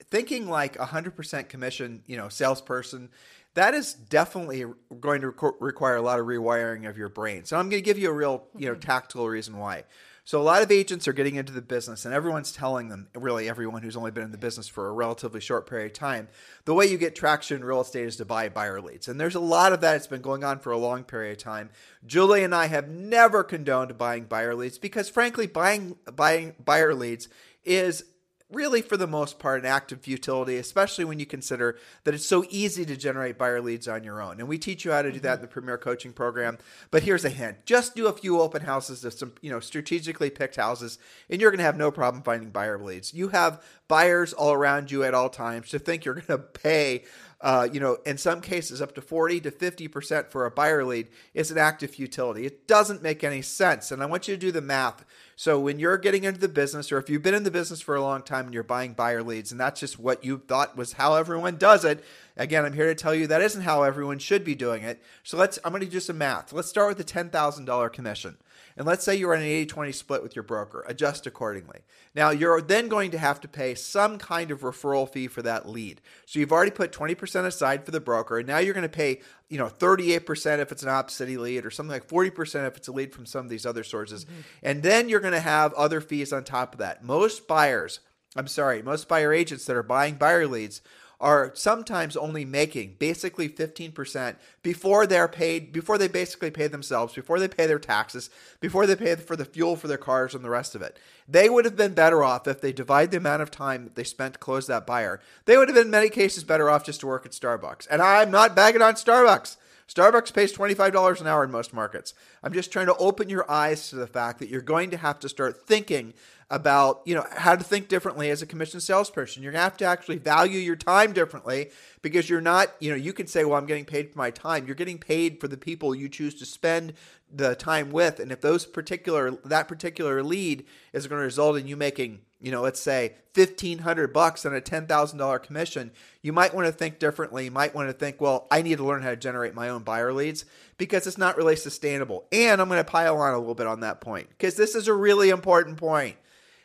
thinking 0.10 0.48
like 0.48 0.78
100% 0.78 1.48
commission, 1.48 2.04
you 2.06 2.18
know, 2.18 2.30
salesperson, 2.30 3.10
that 3.54 3.74
is 3.74 3.94
definitely 3.94 4.66
going 5.00 5.22
to 5.22 5.34
require 5.60 5.96
a 5.96 6.02
lot 6.02 6.20
of 6.20 6.26
rewiring 6.26 6.90
of 6.90 6.98
your 6.98 7.10
brain. 7.10 7.46
So 7.46 7.58
I'm 7.58 7.70
going 7.70 7.82
to 7.82 7.86
give 7.86 7.98
you 7.98 8.10
a 8.10 8.14
real, 8.14 8.44
you 8.58 8.68
know, 8.68 8.74
mm-hmm. 8.74 8.82
tactical 8.82 9.28
reason 9.28 9.58
why. 9.58 9.84
So 10.24 10.40
a 10.40 10.44
lot 10.44 10.62
of 10.62 10.72
agents 10.72 11.08
are 11.08 11.14
getting 11.14 11.36
into 11.36 11.52
the 11.52 11.62
business, 11.62 12.06
and 12.06 12.14
everyone's 12.14 12.52
telling 12.52 12.90
them, 12.90 13.08
really 13.16 13.50
everyone 13.50 13.82
who's 13.82 13.98
only 13.98 14.12
been 14.12 14.24
in 14.24 14.32
the 14.32 14.38
business 14.38 14.68
for 14.68 14.88
a 14.88 14.94
relatively 14.94 15.40
short 15.40 15.68
period 15.68 15.92
of 15.92 15.94
time, 15.98 16.28
the 16.66 16.76
way 16.76 16.86
you 16.86 16.98
get 17.00 17.16
traction 17.16 17.58
in 17.58 17.66
real 17.66 17.82
estate 17.82 18.06
is 18.06 18.18
to 18.18 18.26
buy 18.26 18.48
buyer 18.48 18.82
leads. 18.82 19.08
And 19.08 19.20
there's 19.20 19.36
a 19.36 19.40
lot 19.40 19.74
of 19.74 19.82
that. 19.82 19.96
It's 19.96 20.08
been 20.08 20.22
going 20.22 20.44
on 20.44 20.60
for 20.60 20.72
a 20.72 20.78
long 20.78 21.04
period 21.04 21.32
of 21.32 21.44
time. 21.44 21.72
Julie 22.06 22.44
and 22.44 22.54
I 22.54 22.68
have 22.68 22.88
never 22.88 23.44
condoned 23.44 23.98
buying 23.98 24.26
buyer 24.26 24.54
leads 24.54 24.78
because, 24.78 25.10
frankly, 25.10 25.48
buying 25.48 25.98
buying 26.16 26.54
buyer 26.64 26.94
leads 26.94 27.28
is 27.64 28.04
really, 28.52 28.82
for 28.82 28.98
the 28.98 29.08
most 29.08 29.40
part, 29.40 29.62
an 29.62 29.66
act 29.66 29.92
of 29.92 30.02
futility, 30.02 30.58
especially 30.58 31.06
when 31.06 31.20
you 31.20 31.26
consider 31.26 31.78
that 32.04 32.14
it's 32.14 32.26
so 32.26 32.46
easy 32.50 32.86
to 32.86 32.96
generate 32.96 33.38
buyer 33.38 33.62
leads 33.62 33.88
on 33.88 34.04
your 34.04 34.22
own. 34.22 34.40
And 34.40 34.48
we 34.48 34.58
teach 34.58 34.86
you 34.86 34.92
how 34.92 35.02
to 35.02 35.12
do 35.12 35.20
that 35.22 35.36
in 35.36 35.42
the 35.42 35.48
Premier 35.48 35.78
Coaching 35.78 36.14
Program. 36.14 36.58
But 36.90 37.04
here's 37.04 37.26
a 37.26 37.30
hint: 37.30 37.66
just 37.66 37.96
do 37.96 38.08
a 38.08 38.14
few 38.14 38.40
open 38.40 38.64
houses 38.64 39.06
of 39.06 39.14
some, 39.14 39.34
you 39.42 39.52
know, 39.52 39.60
strategically 39.60 40.30
picked 40.30 40.56
houses, 40.56 41.00
and 41.30 41.40
you're 41.40 41.52
going 41.52 41.60
to 41.60 41.66
have 41.66 41.78
no 41.78 41.92
problem 41.92 42.24
finding 42.24 42.50
buyer 42.50 42.78
leads. 42.78 43.14
You 43.14 43.30
have 43.30 43.64
buyers 43.88 44.34
all 44.34 44.54
around 44.54 44.92
you 44.92 45.04
at 45.04 45.14
all 45.14 45.30
times. 45.30 45.70
To 45.70 45.80
think 45.80 46.06
you're 46.06 46.16
going 46.16 46.28
to 46.28 46.38
pay 46.38 47.04
uh, 47.42 47.68
you 47.72 47.80
know, 47.80 47.98
in 48.06 48.18
some 48.18 48.40
cases, 48.40 48.82
up 48.82 48.94
to 48.94 49.02
40 49.02 49.42
to 49.42 49.52
50% 49.52 50.28
for 50.28 50.46
a 50.46 50.52
buyer 50.52 50.86
lead 50.86 51.08
is 51.34 51.50
an 51.50 51.58
act 51.58 51.82
of 51.82 51.90
futility. 51.90 52.46
It 52.46 52.68
doesn't 52.68 53.02
make 53.02 53.24
any 53.24 53.42
sense. 53.42 53.92
And 53.92 54.02
I 54.02 54.06
want 54.06 54.28
you 54.28 54.36
to 54.36 54.40
do 54.40 54.52
the 54.52 54.62
math. 54.62 55.04
So 55.42 55.60
when 55.60 55.80
you're 55.80 55.98
getting 55.98 56.24
into 56.24 56.40
the 56.40 56.48
business, 56.48 56.92
or 56.92 57.00
if 57.00 57.10
you've 57.10 57.24
been 57.24 57.34
in 57.34 57.42
the 57.42 57.50
business 57.50 57.82
for 57.82 57.96
a 57.96 58.02
long 58.02 58.22
time 58.22 58.46
and 58.46 58.54
you're 58.54 58.62
buying 58.62 58.94
buyer 58.94 59.24
leads, 59.24 59.52
and 59.52 59.60
that's 59.60 59.80
just 59.80 59.98
what 59.98 60.24
you 60.24 60.38
thought 60.38 60.78
was 60.78 60.94
how 60.94 61.16
everyone 61.16 61.58
does 61.58 61.84
it, 61.84 62.06
again, 62.38 62.64
I'm 62.64 62.74
here 62.74 62.86
to 62.86 62.94
tell 62.94 63.16
you 63.16 63.26
that 63.26 63.42
isn't 63.42 63.64
how 63.64 63.82
everyone 63.82 64.20
should 64.20 64.44
be 64.44 64.54
doing 64.54 64.84
it. 64.84 65.02
So 65.24 65.38
let's, 65.38 65.58
I'm 65.66 65.72
going 65.72 65.84
to 65.84 65.90
do 65.90 66.00
some 66.00 66.20
math. 66.20 66.54
Let's 66.54 66.70
start 66.70 66.90
with 66.90 67.00
the 67.00 67.12
$10,000 67.12 67.92
commission. 67.92 68.38
And 68.78 68.86
let's 68.86 69.04
say 69.04 69.16
you're 69.16 69.36
on 69.36 69.42
an 69.42 69.48
80 69.48 69.66
20 69.68 69.92
split 69.92 70.24
with 70.24 70.36
your 70.36 70.44
broker, 70.44 70.86
adjust 70.88 71.28
accordingly. 71.28 71.82
Now, 72.16 72.30
you're 72.32 72.62
then 72.62 72.88
going 72.88 73.12
to 73.12 73.18
have 73.18 73.40
to 73.42 73.48
pay 73.48 73.76
some 73.76 74.18
kind 74.18 74.52
of 74.52 74.62
referral 74.62 75.10
fee 75.10 75.28
for 75.28 75.42
that 75.42 75.68
lead. 75.68 76.02
So 76.26 76.40
you've 76.40 76.52
already 76.52 76.72
put 76.72 76.92
20% 76.92 77.46
aside 77.46 77.86
for 77.86 77.92
the 77.92 78.00
broker, 78.00 78.38
and 78.38 78.48
now 78.48 78.60
you're 78.60 78.74
going 78.74 78.84
to 78.84 78.90
pay, 78.90 79.22
you 79.50 79.58
know, 79.58 79.68
38% 79.68 80.60
if 80.60 80.72
it's 80.72 80.84
an 80.84 80.90
Opcity 80.90 81.38
lead 81.38 81.66
or 81.66 81.72
something 81.72 81.92
like 81.92 82.08
40% 82.08 82.68
if 82.68 82.78
it's 82.78 82.88
a 82.88 82.92
lead 82.92 83.14
from 83.14 83.26
some 83.26 83.46
of 83.46 83.50
these 83.50 83.66
other 83.66 83.84
sources. 83.84 84.26
Mm-hmm. 84.26 84.42
And 84.64 84.84
then 84.84 85.10
you're 85.10 85.20
going 85.20 85.34
to 85.34 85.40
have 85.40 85.74
other 85.74 86.02
fees 86.02 86.34
on 86.34 86.44
top 86.44 86.74
of 86.74 86.80
that. 86.80 87.04
Most 87.04 87.48
buyers, 87.48 88.00
I'm 88.36 88.48
sorry, 88.48 88.82
most 88.82 89.08
buyer 89.08 89.34
agents 89.34 89.66
that 89.66 89.76
are 89.76 89.84
buying 89.84 90.16
buyer 90.16 90.48
leads 90.48 90.82
are 91.22 91.52
sometimes 91.54 92.18
only 92.18 92.44
making 92.44 92.96
basically 92.98 93.48
15% 93.48 94.36
before 94.64 95.06
they're 95.06 95.28
paid, 95.28 95.72
before 95.72 95.98
they 95.98 96.08
basically 96.08 96.50
pay 96.52 96.68
themselves, 96.68 97.14
before 97.14 97.40
they 97.40 97.48
pay 97.48 97.68
their 97.68 97.80
taxes, 97.80 98.30
before 98.60 98.88
they 98.88 98.96
pay 98.96 99.16
for 99.16 99.36
the 99.36 99.46
fuel 99.46 99.76
for 99.76 99.88
their 99.88 99.98
cars 99.98 100.34
and 100.34 100.44
the 100.44 100.50
rest 100.50 100.74
of 100.76 100.82
it. 100.82 100.98
They 101.28 101.48
would 101.48 101.64
have 101.66 101.78
been 101.78 101.94
better 101.94 102.24
off 102.24 102.48
if 102.48 102.60
they 102.60 102.74
divide 102.74 103.12
the 103.12 103.18
amount 103.18 103.44
of 103.44 103.52
time 103.52 103.84
that 103.86 103.96
they 103.96 104.04
spent 104.04 104.34
to 104.34 104.40
close 104.40 104.68
that 104.68 104.88
buyer. 104.88 105.22
They 105.46 105.56
would 105.56 105.70
have 105.70 105.76
been 105.76 105.88
in 105.88 105.92
many 105.92 106.10
cases 106.10 106.44
better 106.44 106.70
off 106.70 106.86
just 106.86 107.00
to 107.02 107.08
work 107.08 107.26
at 107.26 107.32
Starbucks. 107.32 107.88
And 107.90 108.02
I'm 108.02 108.32
not 108.32 108.56
bagging 108.56 108.82
on 108.82 108.96
Starbucks. 108.96 109.58
Starbucks 109.92 110.34
pays 110.34 110.56
$25 110.56 111.20
an 111.20 111.28
hour 111.28 111.44
in 111.44 111.52
most 111.52 111.74
markets. 111.74 112.14
I'm 112.44 112.54
just 112.54 112.72
trying 112.72 112.86
to 112.86 112.96
open 112.96 113.28
your 113.28 113.50
eyes 113.52 113.90
to 113.90 113.98
the 113.98 114.08
fact 114.08 114.40
that 114.40 114.48
you're 114.48 114.62
going 114.62 114.92
to 114.92 114.98
have 114.98 115.20
to 115.20 115.28
start 115.28 115.68
thinking 115.68 116.14
about, 116.50 117.02
you 117.06 117.14
know, 117.14 117.26
how 117.32 117.58
to 117.58 117.64
think 117.64 117.90
differently 117.90 118.30
as 118.30 118.42
a 118.42 118.46
commission 118.46 118.80
salesperson. 118.80 119.44
You're 119.44 119.52
going 119.52 119.60
to 119.60 119.64
have 119.64 119.78
to 119.78 119.86
actually 119.86 120.18
value 120.18 120.60
your 120.60 120.78
time 120.78 121.12
differently 121.12 121.72
because 122.02 122.30
you're 122.30 122.40
not, 122.40 122.74
you 122.80 122.90
know, 122.90 122.96
you 122.96 123.12
can 123.12 123.28
say, 123.28 123.44
well, 123.44 123.58
I'm 123.58 123.66
getting 123.66 123.86
paid 123.86 124.12
for 124.12 124.18
my 124.18 124.32
time. 124.32 124.66
You're 124.66 124.76
getting 124.76 124.98
paid 124.98 125.42
for 125.42 125.50
the 125.50 125.58
people 125.58 125.94
you 125.94 126.08
choose 126.08 126.36
to 126.36 126.46
spend 126.46 126.94
the 127.34 127.56
time 127.56 127.92
with. 127.92 128.20
And 128.20 128.32
if 128.32 128.42
those 128.42 128.66
particular, 128.66 129.32
that 129.46 129.68
particular 129.68 130.24
lead 130.24 130.66
is 130.94 131.08
going 131.08 131.20
to 131.20 131.26
result 131.26 131.58
in 131.58 131.68
you 131.68 131.78
making 131.78 132.20
you 132.42 132.52
know, 132.52 132.62
let's 132.62 132.80
say 132.80 133.14
fifteen 133.34 133.80
hundred 133.80 134.12
bucks 134.12 134.46
on 134.46 134.54
a 134.54 134.62
ten 134.62 134.88
thousand 134.88 135.20
dollar 135.20 135.40
commission, 135.40 135.92
you 136.22 136.34
might 136.34 136.54
want 136.54 136.66
to 136.66 136.72
think 136.72 136.98
differently. 136.98 137.46
You 137.46 137.52
might 137.52 137.76
want 137.76 137.88
to 137.90 137.94
think, 137.94 138.20
well, 138.20 138.48
I 138.50 138.64
need 138.64 138.78
to 138.78 138.84
learn 138.84 139.04
how 139.04 139.12
to 139.12 139.16
generate 139.16 139.54
my 139.54 139.70
own 139.70 139.84
buyer 139.84 140.12
leads 140.12 140.46
because 140.78 141.06
it's 141.06 141.20
not 141.20 141.38
really 141.38 141.56
sustainable. 141.56 142.26
And 142.32 142.60
I'm 142.60 142.68
going 142.68 142.80
to 142.80 142.84
pile 142.84 143.18
on 143.18 143.34
a 143.34 143.38
little 143.38 143.56
bit 143.56 143.68
on 143.68 143.82
that 143.82 144.02
point 144.02 144.28
because 144.30 144.56
this 144.56 144.76
is 144.76 144.88
a 144.88 144.94
really 144.94 145.30
important 145.30 145.78
point. 145.78 146.18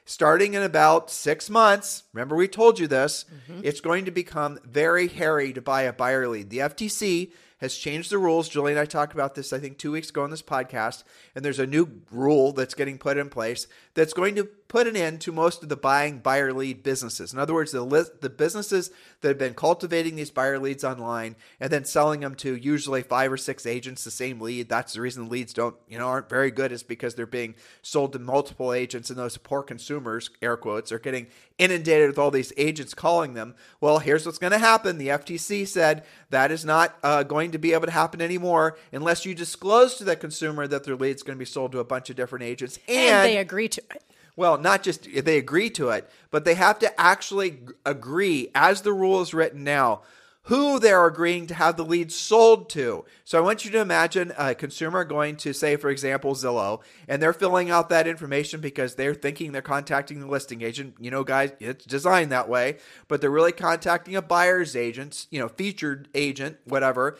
Starting 0.09 0.55
in 0.55 0.63
about 0.63 1.11
six 1.11 1.51
months, 1.51 2.05
remember 2.13 2.37
we 2.37 2.46
told 2.46 2.79
you 2.79 2.87
this, 2.87 3.25
mm-hmm. 3.51 3.61
it's 3.65 3.81
going 3.81 4.05
to 4.05 4.13
become 4.13 4.58
very 4.65 5.08
hairy 5.08 5.53
to 5.53 5.61
buy 5.61 5.82
a 5.82 5.93
buyer 5.93 6.29
lead. 6.29 6.49
The 6.49 6.58
FTC 6.58 7.32
has 7.58 7.77
changed 7.77 8.10
the 8.10 8.19
rules. 8.19 8.48
Julie 8.48 8.72
and 8.72 8.81
I 8.81 8.84
talked 8.84 9.15
about 9.15 9.34
this, 9.34 9.53
I 9.53 9.58
think, 9.58 9.79
two 9.79 9.93
weeks 9.93 10.10
ago 10.10 10.22
on 10.22 10.31
this 10.31 10.43
podcast. 10.43 11.05
And 11.34 11.44
there's 11.44 11.58
a 11.58 11.67
new 11.67 12.03
rule 12.10 12.53
that's 12.53 12.75
getting 12.75 12.98
put 12.98 13.17
in 13.17 13.29
place 13.29 13.67
that's 13.94 14.13
going 14.13 14.34
to 14.36 14.44
put 14.44 14.86
an 14.86 14.96
end 14.96 15.20
to 15.22 15.32
most 15.32 15.63
of 15.63 15.69
the 15.69 15.77
buying 15.77 16.19
buyer 16.19 16.53
lead 16.53 16.82
businesses. 16.82 17.32
In 17.32 17.39
other 17.39 17.55
words, 17.55 17.72
the 17.72 17.82
list, 17.82 18.20
the 18.20 18.29
businesses 18.29 18.91
that 19.20 19.29
have 19.29 19.39
been 19.39 19.55
cultivating 19.55 20.17
these 20.17 20.31
buyer 20.31 20.58
leads 20.58 20.84
online 20.84 21.36
and 21.60 21.70
then 21.70 21.84
selling 21.84 22.20
them 22.20 22.34
to 22.34 22.56
usually 22.56 23.03
five 23.03 23.32
or 23.32 23.36
six 23.36 23.65
agents 23.65 24.05
the 24.05 24.10
same 24.10 24.41
lead. 24.41 24.69
That's 24.69 24.94
the 24.94 25.01
reason 25.01 25.25
the 25.25 25.31
leads 25.31 25.53
don't, 25.53 25.77
you 25.89 25.98
know, 25.98 26.08
aren't 26.08 26.29
very 26.29 26.51
good 26.51 26.72
is 26.72 26.82
because 26.82 27.15
they're 27.15 27.27
being 27.27 27.55
sold 27.81 28.13
to 28.13 28.19
multiple 28.19 28.72
agents 28.72 29.08
and 29.08 29.19
those 29.19 29.36
poor 29.36 29.63
consumers, 29.63 30.31
air 30.43 30.56
quotes, 30.56 30.93
are 30.93 30.98
getting 30.98 31.29
inundated 31.58 32.08
with 32.08 32.19
all 32.19 32.31
these 32.31 32.53
agents 32.56 32.94
calling 32.94 33.34
them. 33.34 33.55
Well, 33.81 33.98
here's 33.98 34.27
what's 34.27 34.39
going 34.39 34.53
to 34.53 34.58
happen. 34.58 34.98
The 34.98 35.08
FTC 35.08 35.67
said 35.67 36.05
that 36.31 36.51
is 36.51 36.65
not 36.65 36.96
uh, 37.03 37.22
going 37.22 37.53
to 37.53 37.58
be 37.58 37.72
able 37.72 37.86
to 37.86 37.93
happen 37.93 38.20
anymore 38.20 38.77
unless 38.93 39.25
you 39.25 39.34
disclose 39.34 39.94
to 39.96 40.05
the 40.05 40.17
consumer 40.17 40.67
that 40.67 40.84
their 40.84 40.96
lead's 40.96 41.22
going 41.22 41.36
to 41.36 41.39
be 41.39 41.46
sold 41.46 41.72
to 41.72 41.79
a 41.79 41.84
bunch 41.84 42.10
of 42.10 42.17
different 42.17 42.44
agents 42.44 42.79
and, 42.89 42.98
and 42.98 43.27
they 43.27 43.39
agree 43.39 43.69
to 43.69 43.82
it. 43.94 44.03
Well, 44.36 44.58
not 44.58 44.82
just 44.82 45.08
they 45.25 45.39
agree 45.39 45.70
to 45.70 45.89
it, 45.91 46.10
but 46.31 46.44
they 46.44 46.55
have 46.55 46.79
to 46.81 47.01
actually 47.01 47.60
agree, 47.86 48.51
as 48.55 48.82
the 48.82 48.93
rule 48.93 49.22
is 49.22 49.32
written 49.32 49.65
now, 49.65 50.03
who 50.46 50.79
they're 50.79 51.06
agreeing 51.06 51.46
to 51.48 51.55
have 51.55 51.76
the 51.76 51.84
lead 51.84 52.12
sold 52.12 52.69
to. 52.70 53.05
So 53.24 53.36
I 53.36 53.41
want 53.41 53.65
you 53.65 53.70
to 53.72 53.81
imagine 53.81 54.32
a 54.38 54.55
consumer 54.55 55.05
going 55.05 55.36
to, 55.38 55.53
say, 55.53 55.74
for 55.74 55.91
example, 55.91 56.34
Zillow, 56.34 56.82
and 57.08 57.20
they're 57.20 57.32
filling 57.32 57.69
out 57.69 57.88
that 57.88 58.06
information 58.06 58.60
because 58.60 58.94
they're 58.94 59.15
thinking 59.15 59.50
they're 59.50 59.60
contacting 59.60 60.20
the 60.20 60.29
listing 60.29 60.62
agent. 60.62 60.94
You 61.00 61.10
know, 61.10 61.24
guys, 61.24 61.53
it's 61.58 61.84
designed 61.84 62.31
that 62.31 62.48
way, 62.48 62.79
but 63.08 63.20
they're 63.20 63.31
really 63.31 63.50
contacting 63.50 64.15
a 64.15 64.22
buyer's 64.22 64.76
agent, 64.76 65.26
you 65.31 65.41
know, 65.41 65.48
featured 65.48 66.08
agent, 66.15 66.58
whatever. 66.65 67.19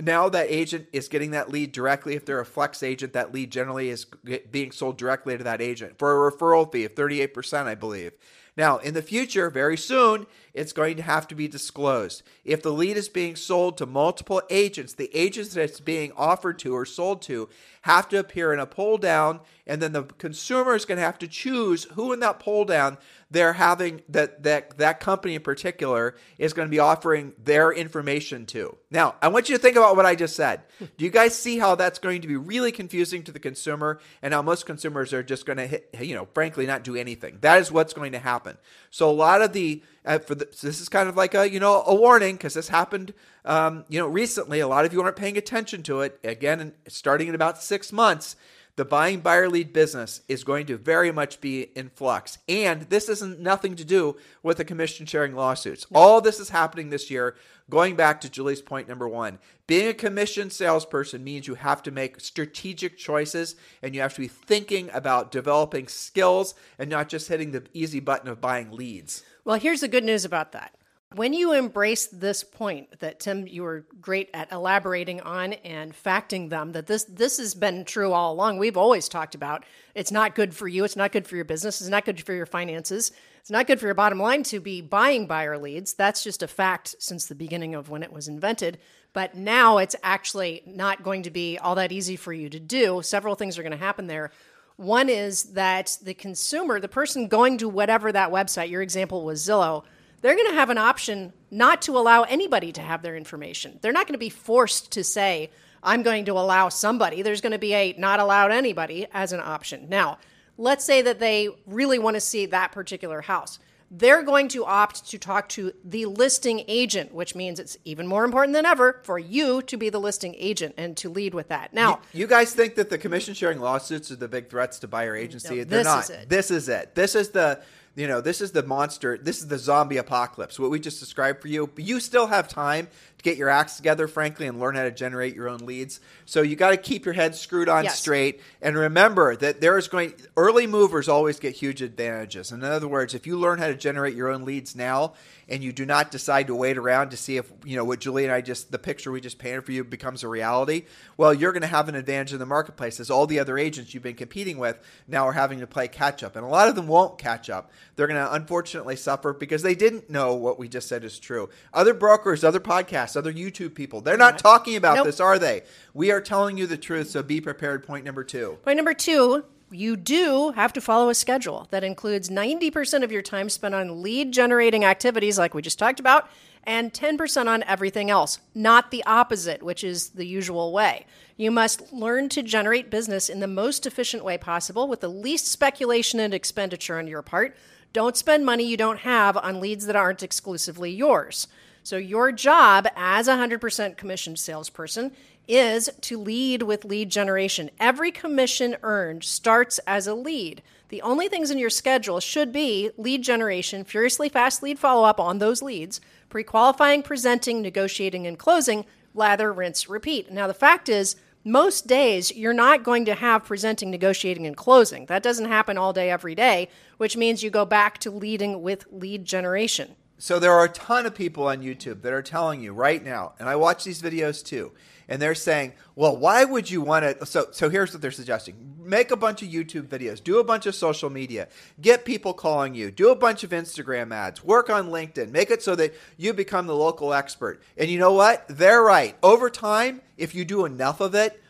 Now 0.00 0.30
that 0.30 0.50
agent 0.50 0.88
is 0.94 1.08
getting 1.08 1.32
that 1.32 1.50
lead 1.50 1.72
directly. 1.72 2.14
If 2.14 2.24
they're 2.24 2.40
a 2.40 2.46
flex 2.46 2.82
agent, 2.82 3.12
that 3.12 3.34
lead 3.34 3.52
generally 3.52 3.90
is 3.90 4.06
being 4.50 4.72
sold 4.72 4.96
directly 4.96 5.36
to 5.36 5.44
that 5.44 5.60
agent 5.60 5.98
for 5.98 6.26
a 6.26 6.32
referral 6.32 6.72
fee 6.72 6.84
of 6.84 6.94
38%, 6.94 7.66
I 7.66 7.74
believe. 7.74 8.12
Now, 8.56 8.78
in 8.78 8.92
the 8.92 9.02
future, 9.02 9.48
very 9.48 9.78
soon, 9.78 10.26
it's 10.54 10.72
going 10.72 10.96
to 10.96 11.02
have 11.02 11.26
to 11.28 11.34
be 11.34 11.48
disclosed. 11.48 12.22
If 12.44 12.62
the 12.62 12.72
lead 12.72 12.96
is 12.96 13.08
being 13.08 13.36
sold 13.36 13.78
to 13.78 13.86
multiple 13.86 14.42
agents, 14.50 14.94
the 14.94 15.10
agents 15.16 15.54
that 15.54 15.62
it's 15.62 15.80
being 15.80 16.12
offered 16.16 16.58
to 16.60 16.74
or 16.74 16.84
sold 16.84 17.22
to 17.22 17.48
have 17.82 18.08
to 18.10 18.18
appear 18.18 18.52
in 18.52 18.60
a 18.60 18.66
pull 18.66 18.98
down, 18.98 19.40
and 19.66 19.80
then 19.80 19.92
the 19.92 20.04
consumer 20.04 20.74
is 20.74 20.84
going 20.84 20.98
to 20.98 21.04
have 21.04 21.18
to 21.18 21.28
choose 21.28 21.84
who 21.94 22.12
in 22.12 22.20
that 22.20 22.38
pull 22.38 22.64
down 22.64 22.98
they're 23.32 23.54
having 23.54 24.02
that 24.10 24.42
that 24.42 24.76
that 24.76 25.00
company 25.00 25.34
in 25.34 25.42
particular 25.42 26.14
is 26.38 26.52
going 26.52 26.68
to 26.68 26.70
be 26.70 26.78
offering 26.78 27.32
their 27.42 27.72
information 27.72 28.44
to. 28.46 28.76
Now, 28.90 29.14
I 29.22 29.28
want 29.28 29.48
you 29.48 29.56
to 29.56 29.62
think 29.62 29.76
about 29.76 29.96
what 29.96 30.04
I 30.04 30.14
just 30.14 30.36
said. 30.36 30.62
Hmm. 30.78 30.84
Do 30.98 31.04
you 31.04 31.10
guys 31.10 31.36
see 31.36 31.58
how 31.58 31.74
that's 31.74 31.98
going 31.98 32.20
to 32.20 32.28
be 32.28 32.36
really 32.36 32.72
confusing 32.72 33.22
to 33.24 33.32
the 33.32 33.40
consumer 33.40 34.00
and 34.20 34.34
how 34.34 34.42
most 34.42 34.66
consumers 34.66 35.12
are 35.14 35.22
just 35.22 35.46
going 35.46 35.56
to 35.56 35.66
hit, 35.66 35.88
you 35.98 36.14
know, 36.14 36.28
frankly 36.34 36.66
not 36.66 36.84
do 36.84 36.94
anything. 36.94 37.38
That 37.40 37.58
is 37.58 37.72
what's 37.72 37.94
going 37.94 38.12
to 38.12 38.18
happen. 38.18 38.58
So 38.90 39.10
a 39.10 39.12
lot 39.12 39.40
of 39.40 39.54
the 39.54 39.82
uh, 40.04 40.18
for 40.18 40.34
the, 40.34 40.48
so 40.50 40.66
this 40.66 40.80
is 40.80 40.88
kind 40.88 41.08
of 41.08 41.16
like 41.16 41.34
a 41.34 41.48
you 41.48 41.60
know 41.60 41.82
a 41.86 41.94
warning 41.94 42.36
because 42.36 42.54
this 42.54 42.68
happened 42.68 43.14
um, 43.44 43.84
you 43.88 43.98
know 43.98 44.06
recently. 44.06 44.60
A 44.60 44.68
lot 44.68 44.84
of 44.84 44.92
you 44.92 45.02
aren't 45.02 45.16
paying 45.16 45.36
attention 45.36 45.82
to 45.84 46.00
it. 46.00 46.18
Again, 46.24 46.72
starting 46.88 47.28
in 47.28 47.34
about 47.34 47.62
six 47.62 47.92
months, 47.92 48.36
the 48.76 48.84
buying 48.84 49.20
buyer 49.20 49.48
lead 49.48 49.72
business 49.72 50.22
is 50.28 50.44
going 50.44 50.66
to 50.66 50.76
very 50.76 51.12
much 51.12 51.40
be 51.40 51.62
in 51.76 51.90
flux. 51.90 52.38
And 52.48 52.82
this 52.82 53.08
isn't 53.08 53.38
nothing 53.38 53.76
to 53.76 53.84
do 53.84 54.16
with 54.42 54.56
the 54.56 54.64
commission 54.64 55.06
sharing 55.06 55.34
lawsuits. 55.34 55.86
All 55.94 56.20
this 56.20 56.40
is 56.40 56.48
happening 56.48 56.90
this 56.90 57.10
year. 57.10 57.36
Going 57.72 57.96
back 57.96 58.20
to 58.20 58.28
Julie's 58.28 58.60
point 58.60 58.86
number 58.86 59.08
one, 59.08 59.38
being 59.66 59.88
a 59.88 59.94
commission 59.94 60.50
salesperson 60.50 61.24
means 61.24 61.46
you 61.46 61.54
have 61.54 61.82
to 61.84 61.90
make 61.90 62.20
strategic 62.20 62.98
choices 62.98 63.56
and 63.80 63.94
you 63.94 64.02
have 64.02 64.12
to 64.12 64.20
be 64.20 64.28
thinking 64.28 64.90
about 64.92 65.30
developing 65.30 65.88
skills 65.88 66.54
and 66.78 66.90
not 66.90 67.08
just 67.08 67.28
hitting 67.28 67.52
the 67.52 67.64
easy 67.72 67.98
button 67.98 68.28
of 68.28 68.42
buying 68.42 68.72
leads. 68.72 69.22
Well, 69.46 69.58
here's 69.58 69.80
the 69.80 69.88
good 69.88 70.04
news 70.04 70.26
about 70.26 70.52
that. 70.52 70.74
When 71.14 71.32
you 71.32 71.54
embrace 71.54 72.08
this 72.08 72.44
point 72.44 73.00
that 73.00 73.20
Tim, 73.20 73.46
you 73.46 73.62
were 73.62 73.86
great 74.02 74.28
at 74.34 74.52
elaborating 74.52 75.22
on 75.22 75.54
and 75.54 75.94
facting 75.94 76.50
them, 76.50 76.72
that 76.72 76.86
this 76.86 77.04
this 77.04 77.38
has 77.38 77.54
been 77.54 77.86
true 77.86 78.12
all 78.12 78.34
along. 78.34 78.58
We've 78.58 78.76
always 78.76 79.08
talked 79.08 79.34
about 79.34 79.64
it's 79.94 80.12
not 80.12 80.34
good 80.34 80.54
for 80.54 80.68
you, 80.68 80.84
it's 80.84 80.96
not 80.96 81.12
good 81.12 81.26
for 81.26 81.36
your 81.36 81.44
business, 81.46 81.80
it's 81.80 81.90
not 81.90 82.04
good 82.04 82.22
for 82.22 82.34
your 82.34 82.46
finances, 82.46 83.12
it's 83.42 83.50
not 83.50 83.66
good 83.66 83.78
for 83.78 83.86
your 83.86 83.94
bottom 83.94 84.18
line 84.18 84.44
to 84.44 84.60
be 84.60 84.80
buying 84.80 85.26
buyer 85.26 85.58
leads. 85.58 85.92
That's 85.92 86.24
just 86.24 86.42
a 86.42 86.48
fact 86.48 86.94
since 86.98 87.26
the 87.26 87.34
beginning 87.34 87.74
of 87.74 87.90
when 87.90 88.02
it 88.02 88.12
was 88.12 88.28
invented. 88.28 88.78
But 89.12 89.34
now 89.34 89.78
it's 89.78 89.96
actually 90.02 90.62
not 90.64 91.02
going 91.02 91.24
to 91.24 91.30
be 91.30 91.58
all 91.58 91.74
that 91.74 91.92
easy 91.92 92.16
for 92.16 92.32
you 92.32 92.48
to 92.48 92.60
do. 92.60 93.02
Several 93.02 93.34
things 93.34 93.58
are 93.58 93.62
going 93.62 93.72
to 93.72 93.76
happen 93.76 94.06
there. 94.06 94.30
One 94.76 95.08
is 95.08 95.42
that 95.52 95.98
the 96.02 96.14
consumer, 96.14 96.80
the 96.80 96.88
person 96.88 97.28
going 97.28 97.58
to 97.58 97.68
whatever 97.68 98.10
that 98.10 98.30
website, 98.30 98.70
your 98.70 98.80
example 98.80 99.24
was 99.24 99.46
Zillow 99.46 99.84
they're 100.22 100.36
going 100.36 100.48
to 100.48 100.54
have 100.54 100.70
an 100.70 100.78
option 100.78 101.32
not 101.50 101.82
to 101.82 101.98
allow 101.98 102.22
anybody 102.22 102.72
to 102.72 102.80
have 102.80 103.02
their 103.02 103.16
information. 103.16 103.78
They're 103.82 103.92
not 103.92 104.06
going 104.06 104.14
to 104.14 104.18
be 104.18 104.30
forced 104.30 104.92
to 104.92 105.04
say, 105.04 105.50
I'm 105.82 106.02
going 106.02 106.24
to 106.26 106.32
allow 106.32 106.68
somebody. 106.68 107.22
There's 107.22 107.40
going 107.40 107.52
to 107.52 107.58
be 107.58 107.74
a 107.74 107.94
not 107.98 108.20
allowed 108.20 108.52
anybody 108.52 109.08
as 109.12 109.32
an 109.32 109.40
option. 109.40 109.88
Now, 109.88 110.18
let's 110.62 110.84
say 110.84 111.02
that 111.02 111.18
they 111.18 111.48
really 111.66 111.98
want 111.98 112.14
to 112.14 112.20
see 112.20 112.46
that 112.46 112.72
particular 112.72 113.20
house. 113.20 113.58
They're 113.90 114.22
going 114.22 114.48
to 114.48 114.64
opt 114.64 115.10
to 115.10 115.18
talk 115.18 115.50
to 115.50 115.72
the 115.84 116.06
listing 116.06 116.64
agent, 116.66 117.12
which 117.12 117.34
means 117.34 117.60
it's 117.60 117.76
even 117.84 118.06
more 118.06 118.24
important 118.24 118.54
than 118.54 118.64
ever 118.64 119.00
for 119.02 119.18
you 119.18 119.60
to 119.62 119.76
be 119.76 119.90
the 119.90 120.00
listing 120.00 120.34
agent 120.38 120.76
and 120.78 120.96
to 120.96 121.10
lead 121.10 121.34
with 121.34 121.48
that. 121.48 121.74
Now, 121.74 122.00
you, 122.12 122.20
you 122.20 122.26
guys 122.26 122.54
think 122.54 122.76
that 122.76 122.88
the 122.88 122.96
commission 122.96 123.34
sharing 123.34 123.60
lawsuits 123.60 124.10
are 124.10 124.16
the 124.16 124.28
big 124.28 124.48
threats 124.48 124.78
to 124.78 124.88
buyer 124.88 125.14
agency? 125.14 125.56
No, 125.56 125.64
They're 125.64 125.84
not. 125.84 126.08
Is 126.08 126.26
this 126.26 126.50
is 126.50 126.68
it. 126.70 126.94
This 126.94 127.14
is 127.14 127.30
the 127.30 127.60
you 127.94 128.08
know, 128.08 128.22
this 128.22 128.40
is 128.40 128.52
the 128.52 128.62
monster, 128.62 129.18
this 129.18 129.38
is 129.38 129.48
the 129.48 129.58
zombie 129.58 129.98
apocalypse, 129.98 130.58
what 130.58 130.70
we 130.70 130.80
just 130.80 130.98
described 130.98 131.42
for 131.42 131.48
you. 131.48 131.66
But 131.66 131.84
you 131.84 132.00
still 132.00 132.26
have 132.26 132.48
time 132.48 132.88
get 133.22 133.36
your 133.36 133.48
acts 133.48 133.76
together, 133.76 134.08
frankly, 134.08 134.46
and 134.46 134.60
learn 134.60 134.74
how 134.74 134.82
to 134.82 134.90
generate 134.90 135.34
your 135.34 135.48
own 135.48 135.60
leads. 135.60 136.00
So 136.24 136.42
you 136.42 136.56
got 136.56 136.70
to 136.70 136.76
keep 136.76 137.04
your 137.04 137.14
head 137.14 137.34
screwed 137.34 137.68
on 137.68 137.84
yes. 137.84 137.98
straight. 137.98 138.40
And 138.60 138.76
remember 138.76 139.36
that 139.36 139.60
there 139.60 139.78
is 139.78 139.88
going, 139.88 140.14
early 140.36 140.66
movers 140.66 141.08
always 141.08 141.38
get 141.38 141.54
huge 141.54 141.82
advantages. 141.82 142.52
In 142.52 142.62
other 142.64 142.88
words, 142.88 143.14
if 143.14 143.26
you 143.26 143.38
learn 143.38 143.58
how 143.58 143.68
to 143.68 143.76
generate 143.76 144.14
your 144.14 144.28
own 144.28 144.44
leads 144.44 144.76
now, 144.76 145.14
and 145.52 145.62
you 145.62 145.70
do 145.70 145.84
not 145.84 146.10
decide 146.10 146.46
to 146.46 146.54
wait 146.54 146.78
around 146.78 147.10
to 147.10 147.16
see 147.16 147.36
if 147.36 147.52
you 147.64 147.76
know 147.76 147.84
what 147.84 148.00
Julie 148.00 148.24
and 148.24 148.32
I 148.32 148.40
just 148.40 148.72
the 148.72 148.78
picture 148.78 149.12
we 149.12 149.20
just 149.20 149.38
painted 149.38 149.66
for 149.66 149.72
you 149.72 149.84
becomes 149.84 150.22
a 150.22 150.28
reality, 150.28 150.84
well, 151.18 151.34
you're 151.34 151.52
going 151.52 151.60
to 151.60 151.68
have 151.68 151.90
an 151.90 151.94
advantage 151.94 152.32
in 152.32 152.38
the 152.38 152.46
marketplace 152.46 153.00
as 153.00 153.10
all 153.10 153.26
the 153.26 153.38
other 153.38 153.58
agents 153.58 153.92
you've 153.92 154.02
been 154.02 154.14
competing 154.14 154.56
with 154.56 154.78
now 155.06 155.26
are 155.26 155.32
having 155.32 155.60
to 155.60 155.66
play 155.66 155.88
catch 155.88 156.22
up, 156.22 156.36
and 156.36 156.44
a 156.44 156.48
lot 156.48 156.68
of 156.68 156.74
them 156.74 156.88
won't 156.88 157.18
catch 157.18 157.50
up. 157.50 157.70
They're 157.96 158.06
going 158.06 158.24
to 158.24 158.32
unfortunately 158.32 158.96
suffer 158.96 159.34
because 159.34 159.62
they 159.62 159.74
didn't 159.74 160.08
know 160.08 160.34
what 160.34 160.58
we 160.58 160.68
just 160.68 160.88
said 160.88 161.04
is 161.04 161.18
true. 161.18 161.50
Other 161.74 161.92
brokers, 161.92 162.44
other 162.44 162.60
podcasts, 162.60 163.11
other 163.16 163.32
YouTube 163.32 163.74
people, 163.74 164.00
they're 164.00 164.16
not 164.16 164.38
talking 164.38 164.76
about 164.76 164.96
nope. 164.96 165.06
this, 165.06 165.20
are 165.20 165.38
they? 165.38 165.62
We 165.94 166.10
are 166.10 166.20
telling 166.20 166.58
you 166.58 166.66
the 166.66 166.76
truth, 166.76 167.10
so 167.10 167.22
be 167.22 167.40
prepared. 167.40 167.86
Point 167.86 168.04
number 168.04 168.24
two. 168.24 168.58
Point 168.64 168.76
number 168.76 168.94
two 168.94 169.44
you 169.72 169.96
do 169.96 170.52
have 170.54 170.72
to 170.74 170.80
follow 170.80 171.08
a 171.08 171.14
schedule 171.14 171.66
that 171.70 171.84
includes 171.84 172.28
90% 172.28 173.02
of 173.02 173.10
your 173.10 173.22
time 173.22 173.48
spent 173.48 173.74
on 173.74 174.02
lead 174.02 174.32
generating 174.32 174.84
activities, 174.84 175.38
like 175.38 175.54
we 175.54 175.62
just 175.62 175.78
talked 175.78 176.00
about, 176.00 176.28
and 176.64 176.92
10% 176.92 177.46
on 177.46 177.62
everything 177.64 178.10
else, 178.10 178.38
not 178.54 178.90
the 178.90 179.04
opposite, 179.04 179.62
which 179.62 179.82
is 179.82 180.10
the 180.10 180.26
usual 180.26 180.72
way. 180.72 181.06
You 181.36 181.50
must 181.50 181.92
learn 181.92 182.28
to 182.30 182.42
generate 182.42 182.90
business 182.90 183.28
in 183.28 183.40
the 183.40 183.48
most 183.48 183.86
efficient 183.86 184.24
way 184.24 184.38
possible 184.38 184.86
with 184.86 185.00
the 185.00 185.08
least 185.08 185.48
speculation 185.48 186.20
and 186.20 186.32
expenditure 186.32 186.98
on 186.98 187.08
your 187.08 187.22
part. 187.22 187.56
Don't 187.92 188.16
spend 188.16 188.46
money 188.46 188.64
you 188.64 188.76
don't 188.76 189.00
have 189.00 189.36
on 189.36 189.60
leads 189.60 189.86
that 189.86 189.96
aren't 189.96 190.22
exclusively 190.22 190.90
yours. 190.90 191.48
So, 191.84 191.96
your 191.96 192.30
job 192.30 192.86
as 192.94 193.26
a 193.26 193.36
100% 193.36 193.96
commissioned 193.96 194.38
salesperson 194.38 195.12
is 195.48 195.90
to 196.02 196.18
lead 196.18 196.62
with 196.62 196.84
lead 196.84 197.10
generation. 197.10 197.70
Every 197.80 198.12
commission 198.12 198.76
earned 198.82 199.24
starts 199.24 199.78
as 199.86 200.06
a 200.06 200.14
lead. 200.14 200.62
The 200.88 201.02
only 201.02 201.28
things 201.28 201.50
in 201.50 201.58
your 201.58 201.70
schedule 201.70 202.20
should 202.20 202.52
be 202.52 202.90
lead 202.96 203.22
generation, 203.22 203.82
furiously 203.82 204.28
fast 204.28 204.62
lead 204.62 204.78
follow 204.78 205.04
up 205.04 205.18
on 205.18 205.38
those 205.38 205.62
leads, 205.62 206.00
pre 206.28 206.44
qualifying, 206.44 207.02
presenting, 207.02 207.62
negotiating, 207.62 208.26
and 208.26 208.38
closing, 208.38 208.84
lather, 209.14 209.52
rinse, 209.52 209.88
repeat. 209.88 210.30
Now, 210.30 210.46
the 210.46 210.54
fact 210.54 210.88
is, 210.88 211.16
most 211.44 211.88
days 211.88 212.30
you're 212.36 212.52
not 212.52 212.84
going 212.84 213.04
to 213.06 213.14
have 213.14 213.44
presenting, 213.44 213.90
negotiating, 213.90 214.46
and 214.46 214.56
closing. 214.56 215.06
That 215.06 215.24
doesn't 215.24 215.46
happen 215.46 215.76
all 215.76 215.92
day, 215.92 216.10
every 216.10 216.36
day, 216.36 216.68
which 216.98 217.16
means 217.16 217.42
you 217.42 217.50
go 217.50 217.64
back 217.64 217.98
to 217.98 218.12
leading 218.12 218.62
with 218.62 218.86
lead 218.92 219.24
generation. 219.24 219.96
So, 220.22 220.38
there 220.38 220.52
are 220.52 220.66
a 220.66 220.68
ton 220.68 221.04
of 221.04 221.16
people 221.16 221.48
on 221.48 221.62
YouTube 221.62 222.02
that 222.02 222.12
are 222.12 222.22
telling 222.22 222.62
you 222.62 222.72
right 222.72 223.04
now, 223.04 223.32
and 223.40 223.48
I 223.48 223.56
watch 223.56 223.82
these 223.82 224.00
videos 224.00 224.40
too 224.40 224.70
and 225.08 225.20
they're 225.20 225.34
saying, 225.34 225.72
well, 225.94 226.16
why 226.16 226.44
would 226.44 226.70
you 226.70 226.80
want 226.80 227.18
to? 227.18 227.26
So, 227.26 227.48
so 227.50 227.68
here's 227.68 227.92
what 227.92 228.00
they're 228.00 228.10
suggesting: 228.10 228.76
make 228.78 229.10
a 229.10 229.16
bunch 229.16 229.42
of 229.42 229.48
YouTube 229.48 229.88
videos, 229.88 230.22
do 230.22 230.38
a 230.38 230.44
bunch 230.44 230.64
of 230.64 230.74
social 230.74 231.10
media, 231.10 231.48
get 231.80 232.04
people 232.04 232.32
calling 232.32 232.74
you, 232.74 232.90
do 232.90 233.10
a 233.10 233.16
bunch 233.16 233.44
of 233.44 233.50
Instagram 233.50 234.14
ads, 234.14 234.42
work 234.44 234.70
on 234.70 234.90
LinkedIn, 234.90 235.30
make 235.30 235.50
it 235.50 235.62
so 235.62 235.74
that 235.74 235.92
you 236.16 236.32
become 236.32 236.66
the 236.66 236.74
local 236.74 237.12
expert. 237.12 237.60
And 237.76 237.90
you 237.90 237.98
know 237.98 238.12
what? 238.12 238.46
They're 238.48 238.82
right. 238.82 239.16
Over 239.22 239.50
time, 239.50 240.02
if 240.16 240.34
you 240.34 240.44
do 240.44 240.64
enough 240.64 241.00
of 241.00 241.14
it, 241.14 241.41